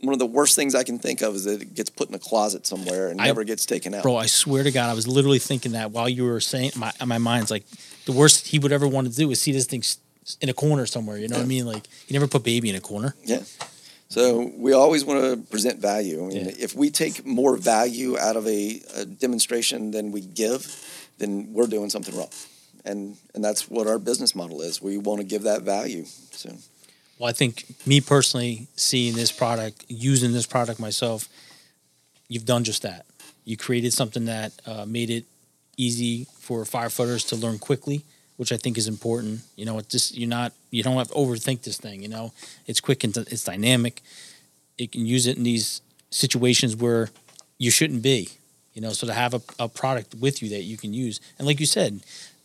one 0.01 0.13
of 0.13 0.19
the 0.19 0.25
worst 0.25 0.55
things 0.55 0.73
I 0.75 0.83
can 0.83 0.99
think 0.99 1.21
of 1.21 1.35
is 1.35 1.43
that 1.45 1.61
it 1.61 1.73
gets 1.75 1.89
put 1.89 2.09
in 2.09 2.15
a 2.15 2.19
closet 2.19 2.65
somewhere 2.67 3.09
and 3.09 3.21
I- 3.21 3.25
never 3.25 3.43
gets 3.43 3.65
taken 3.65 3.93
out. 3.93 4.03
bro. 4.03 4.15
I 4.15 4.25
swear 4.25 4.63
to 4.63 4.71
God, 4.71 4.89
I 4.89 4.93
was 4.93 5.07
literally 5.07 5.39
thinking 5.39 5.73
that 5.73 5.91
while 5.91 6.09
you 6.09 6.23
were 6.25 6.39
saying. 6.39 6.71
My 6.75 6.91
my 7.05 7.17
mind's 7.17 7.51
like 7.51 7.65
the 8.05 8.11
worst 8.11 8.47
he 8.47 8.59
would 8.59 8.71
ever 8.71 8.87
want 8.87 9.07
to 9.09 9.15
do 9.15 9.29
is 9.31 9.39
see 9.41 9.51
this 9.51 9.65
thing 9.65 9.83
in 10.41 10.49
a 10.49 10.53
corner 10.53 10.85
somewhere. 10.85 11.17
You 11.17 11.27
know 11.27 11.37
what 11.37 11.43
I 11.43 11.47
mean? 11.47 11.65
Like 11.65 11.83
he 12.07 12.13
never 12.13 12.27
put 12.27 12.43
baby 12.43 12.69
in 12.69 12.75
a 12.75 12.81
corner. 12.81 13.15
Yeah. 13.25 13.43
So 14.09 14.51
we 14.57 14.73
always 14.73 15.05
want 15.05 15.21
to 15.23 15.37
present 15.49 15.79
value. 15.79 16.21
I 16.23 16.27
mean, 16.27 16.45
Yeah. 16.45 16.51
if 16.59 16.75
we 16.75 16.89
take 16.89 17.25
more 17.25 17.55
value 17.55 18.17
out 18.19 18.35
of 18.35 18.45
a, 18.45 18.81
a 18.95 19.05
demonstration 19.05 19.91
than 19.91 20.11
we 20.11 20.19
give, 20.21 20.67
then 21.17 21.53
we're 21.53 21.67
doing 21.67 21.89
something 21.89 22.15
wrong. 22.17 22.29
And 22.83 23.15
and 23.35 23.43
that's 23.43 23.69
what 23.69 23.87
our 23.87 23.99
business 23.99 24.35
model 24.35 24.61
is. 24.61 24.81
We 24.81 24.97
want 24.97 25.19
to 25.21 25.25
give 25.25 25.43
that 25.43 25.61
value. 25.61 26.05
So 26.31 26.49
Well, 27.21 27.29
I 27.29 27.33
think 27.33 27.65
me 27.85 28.01
personally, 28.01 28.65
seeing 28.75 29.13
this 29.13 29.31
product, 29.31 29.85
using 29.87 30.33
this 30.33 30.47
product 30.47 30.79
myself, 30.79 31.29
you've 32.27 32.47
done 32.47 32.63
just 32.63 32.81
that. 32.81 33.05
You 33.45 33.57
created 33.57 33.93
something 33.93 34.25
that 34.25 34.53
uh, 34.65 34.85
made 34.87 35.11
it 35.11 35.25
easy 35.77 36.25
for 36.39 36.63
firefighters 36.63 37.29
to 37.29 37.35
learn 37.35 37.59
quickly, 37.59 38.01
which 38.37 38.51
I 38.51 38.57
think 38.57 38.75
is 38.75 38.87
important. 38.87 39.41
You 39.55 39.65
know, 39.65 39.77
it's 39.77 39.89
just 39.89 40.17
you're 40.17 40.27
not 40.27 40.53
you 40.71 40.81
don't 40.81 40.97
have 40.97 41.09
to 41.09 41.13
overthink 41.13 41.61
this 41.61 41.77
thing. 41.77 42.01
You 42.01 42.09
know, 42.09 42.33
it's 42.65 42.81
quick 42.81 43.03
and 43.03 43.15
it's 43.15 43.43
dynamic. 43.43 44.01
It 44.79 44.91
can 44.91 45.05
use 45.05 45.27
it 45.27 45.37
in 45.37 45.43
these 45.43 45.81
situations 46.09 46.75
where 46.75 47.11
you 47.59 47.69
shouldn't 47.69 48.01
be. 48.01 48.29
You 48.73 48.81
know, 48.81 48.93
so 48.93 49.05
to 49.05 49.13
have 49.13 49.35
a, 49.35 49.41
a 49.59 49.69
product 49.69 50.15
with 50.15 50.41
you 50.41 50.49
that 50.49 50.63
you 50.63 50.75
can 50.75 50.91
use, 50.91 51.21
and 51.37 51.45
like 51.45 51.59
you 51.59 51.67
said, 51.67 51.99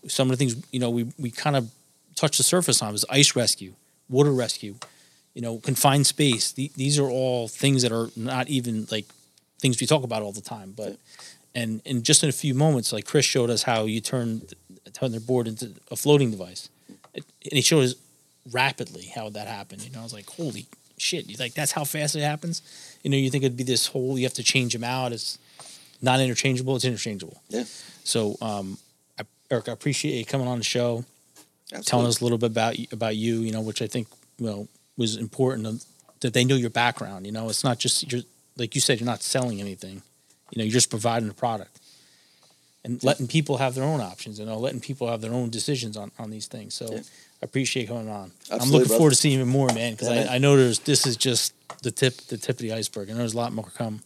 some 0.06 0.30
of 0.30 0.32
the 0.32 0.36
things 0.36 0.62
you 0.70 0.80
know 0.80 0.90
we 0.90 1.06
we 1.18 1.30
kind 1.30 1.56
of 1.56 1.70
touched 2.14 2.36
the 2.36 2.44
surface 2.44 2.82
on 2.82 2.92
was 2.92 3.06
ice 3.08 3.34
rescue, 3.34 3.72
water 4.09 4.32
rescue, 4.32 4.76
you 5.34 5.42
know, 5.42 5.59
confined 5.59 6.07
space. 6.07 6.52
The, 6.52 6.70
these 6.76 6.98
are 6.98 7.09
all 7.09 7.48
things 7.48 7.82
that 7.82 7.92
are 7.92 8.09
not 8.16 8.48
even 8.48 8.86
like 8.90 9.07
things 9.59 9.80
we 9.80 9.86
talk 9.86 10.04
about 10.04 10.22
all 10.22 10.32
the 10.32 10.40
time. 10.40 10.72
But 10.76 10.98
and 11.54 11.80
and 11.86 12.04
just 12.04 12.22
in 12.22 12.28
a 12.28 12.32
few 12.32 12.54
moments, 12.54 12.92
like 12.92 13.04
Chris 13.07 13.24
showed 13.24 13.50
us 13.50 13.62
how 13.62 13.84
you 13.84 14.00
turn 14.00 14.42
turn 14.92 15.11
their 15.11 15.20
board 15.20 15.48
into 15.48 15.72
a 15.90 15.96
floating 15.96 16.30
device, 16.30 16.68
it, 17.14 17.24
and 17.44 17.52
he 17.52 17.62
showed 17.62 17.84
us 17.84 17.94
rapidly 18.52 19.07
how 19.14 19.28
that 19.30 19.46
happened. 19.48 19.82
You 19.82 19.90
know, 19.90 20.00
I 20.00 20.02
was 20.02 20.12
like, 20.14 20.28
holy 20.30 20.66
shit! 20.98 21.28
You 21.28 21.36
like 21.38 21.54
that's 21.54 21.72
how 21.72 21.84
fast 21.84 22.16
it 22.16 22.22
happens. 22.22 22.62
You 23.02 23.11
know, 23.11 23.16
you 23.16 23.30
think 23.30 23.44
it'd 23.44 23.57
be 23.57 23.64
this 23.64 23.88
whole 23.88 24.18
you 24.18 24.24
have 24.24 24.34
to 24.34 24.42
change 24.42 24.72
them 24.72 24.84
out. 24.84 25.12
It's 25.12 25.38
not 26.02 26.20
interchangeable. 26.20 26.76
It's 26.76 26.84
interchangeable. 26.84 27.42
yeah, 27.48 27.64
So, 28.04 28.36
um, 28.42 28.76
I, 29.18 29.22
Eric, 29.50 29.70
I 29.70 29.72
appreciate 29.72 30.18
you 30.18 30.24
coming 30.26 30.46
on 30.46 30.59
the 30.59 30.64
show 30.64 31.04
absolutely. 31.72 31.84
telling 31.90 32.06
us 32.06 32.20
a 32.20 32.24
little 32.24 32.38
bit 32.38 32.50
about 32.50 32.78
you, 32.78 32.86
about 32.92 33.16
you, 33.16 33.40
you 33.40 33.52
know, 33.52 33.60
which 33.60 33.82
I 33.82 33.86
think 33.86 34.08
you 34.38 34.46
know 34.46 34.68
was 34.96 35.16
important 35.16 35.84
that 36.20 36.32
they 36.32 36.44
knew 36.44 36.56
your 36.56 36.70
background. 36.70 37.26
You 37.26 37.32
know, 37.32 37.48
it's 37.48 37.64
not 37.64 37.78
just 37.78 38.10
you're 38.10 38.22
like 38.56 38.74
you 38.74 38.80
said, 38.80 39.00
you're 39.00 39.06
not 39.06 39.22
selling 39.22 39.60
anything. 39.60 40.02
You 40.50 40.58
know, 40.58 40.64
you're 40.64 40.72
just 40.72 40.90
providing 40.90 41.28
a 41.28 41.34
product 41.34 41.80
and 42.84 43.02
letting 43.02 43.26
people 43.26 43.58
have 43.58 43.74
their 43.74 43.84
own 43.84 44.00
options. 44.00 44.38
You 44.38 44.46
know, 44.46 44.58
letting 44.58 44.80
people 44.80 45.08
have 45.08 45.20
their 45.20 45.32
own 45.32 45.50
decisions 45.50 45.96
on 45.96 46.12
on 46.18 46.30
these 46.30 46.46
things. 46.46 46.74
So 46.74 46.90
Yeah. 46.92 47.00
I 47.42 47.44
appreciate 47.44 47.88
coming 47.88 48.08
on. 48.08 48.32
I'm 48.50 48.58
looking 48.70 48.70
brother. 48.70 48.86
forward 48.96 49.10
to 49.10 49.16
seeing 49.16 49.34
even 49.34 49.48
more, 49.48 49.68
man, 49.74 49.92
because 49.92 50.08
Yeah. 50.08 50.26
I, 50.30 50.36
I 50.36 50.38
know 50.38 50.56
there's 50.56 50.78
this 50.80 51.06
is 51.06 51.16
just 51.16 51.52
the 51.82 51.90
tip 51.90 52.16
the 52.28 52.38
tip 52.38 52.56
of 52.56 52.62
the 52.62 52.72
iceberg. 52.72 53.10
and 53.10 53.18
there's 53.18 53.34
a 53.34 53.36
lot 53.36 53.52
more 53.52 53.64
to 53.66 53.70
come. 53.72 54.02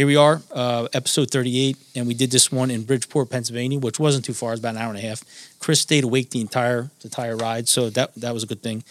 Here 0.00 0.06
we 0.06 0.16
are, 0.16 0.40
uh, 0.54 0.88
episode 0.94 1.30
38, 1.30 1.76
and 1.94 2.06
we 2.06 2.14
did 2.14 2.30
this 2.30 2.50
one 2.50 2.70
in 2.70 2.84
Bridgeport, 2.84 3.28
Pennsylvania, 3.28 3.78
which 3.78 4.00
wasn't 4.00 4.24
too 4.24 4.32
far. 4.32 4.52
It's 4.52 4.60
about 4.60 4.76
an 4.76 4.80
hour 4.80 4.88
and 4.88 4.98
a 4.98 5.02
half. 5.02 5.22
Chris 5.58 5.78
stayed 5.82 6.04
awake 6.04 6.30
the 6.30 6.40
entire 6.40 6.90
the 7.00 7.08
entire 7.08 7.36
ride, 7.36 7.68
so 7.68 7.90
that 7.90 8.14
that 8.14 8.32
was 8.32 8.42
a 8.42 8.46
good 8.46 8.62
thing. 8.62 8.82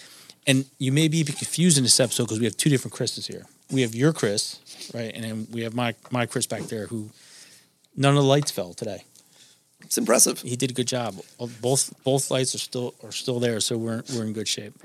And 0.46 0.66
you 0.78 0.92
may 0.92 1.08
be 1.08 1.18
even 1.18 1.34
confused 1.34 1.80
in 1.80 1.84
this 1.84 2.00
episode 2.00 2.26
because 2.26 2.38
we 2.38 2.46
have 2.46 2.56
two 2.58 2.70
different 2.70 2.94
Chris's 2.94 3.26
here. 3.26 3.48
We 3.72 3.82
have 3.82 3.96
your 3.96 4.14
Chris, 4.14 4.60
right, 4.94 5.12
and 5.16 5.24
then 5.24 5.48
we 5.52 5.62
have 5.62 5.74
my 5.74 5.96
my 6.12 6.28
Chris 6.28 6.46
back 6.46 6.62
there, 6.66 6.86
who 6.86 7.10
none 7.96 8.16
of 8.16 8.22
the 8.22 8.30
lights 8.30 8.52
fell 8.52 8.76
today. 8.76 9.04
It's 9.82 9.98
impressive. 9.98 10.42
He 10.44 10.56
did 10.56 10.70
a 10.70 10.76
good 10.76 10.88
job. 10.88 11.16
Both 11.60 11.92
both 12.04 12.30
lights 12.30 12.54
are 12.54 12.60
still 12.60 12.94
are 13.04 13.12
still 13.12 13.40
there, 13.40 13.60
so 13.62 13.80
we're 13.80 14.04
we're 14.14 14.26
in 14.26 14.34
good 14.34 14.48
shape. 14.48 14.76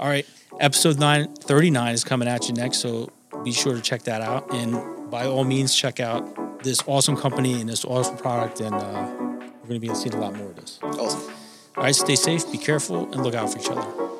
All 0.00 0.08
right, 0.08 0.26
episode 0.58 0.98
nine 0.98 1.34
thirty 1.34 1.68
nine 1.68 1.92
is 1.92 2.04
coming 2.04 2.26
at 2.26 2.48
you 2.48 2.54
next, 2.54 2.78
so 2.78 3.12
be 3.42 3.52
sure 3.52 3.74
to 3.74 3.82
check 3.82 4.04
that 4.04 4.22
out. 4.22 4.50
And 4.54 5.03
by 5.14 5.26
all 5.28 5.44
means, 5.44 5.72
check 5.72 6.00
out 6.00 6.24
this 6.64 6.82
awesome 6.88 7.16
company 7.16 7.60
and 7.60 7.68
this 7.68 7.84
awesome 7.84 8.16
product. 8.16 8.58
And 8.60 8.74
uh, 8.74 9.12
we're 9.62 9.68
going 9.68 9.80
to 9.80 9.86
be 9.88 9.94
seeing 9.94 10.12
a 10.12 10.20
lot 10.20 10.34
more 10.34 10.48
of 10.48 10.56
this. 10.56 10.80
Awesome. 10.82 11.32
All 11.76 11.84
right, 11.84 11.94
stay 11.94 12.16
safe, 12.16 12.50
be 12.50 12.58
careful, 12.58 13.04
and 13.12 13.22
look 13.22 13.36
out 13.36 13.52
for 13.52 13.60
each 13.60 13.68
other. 13.68 14.13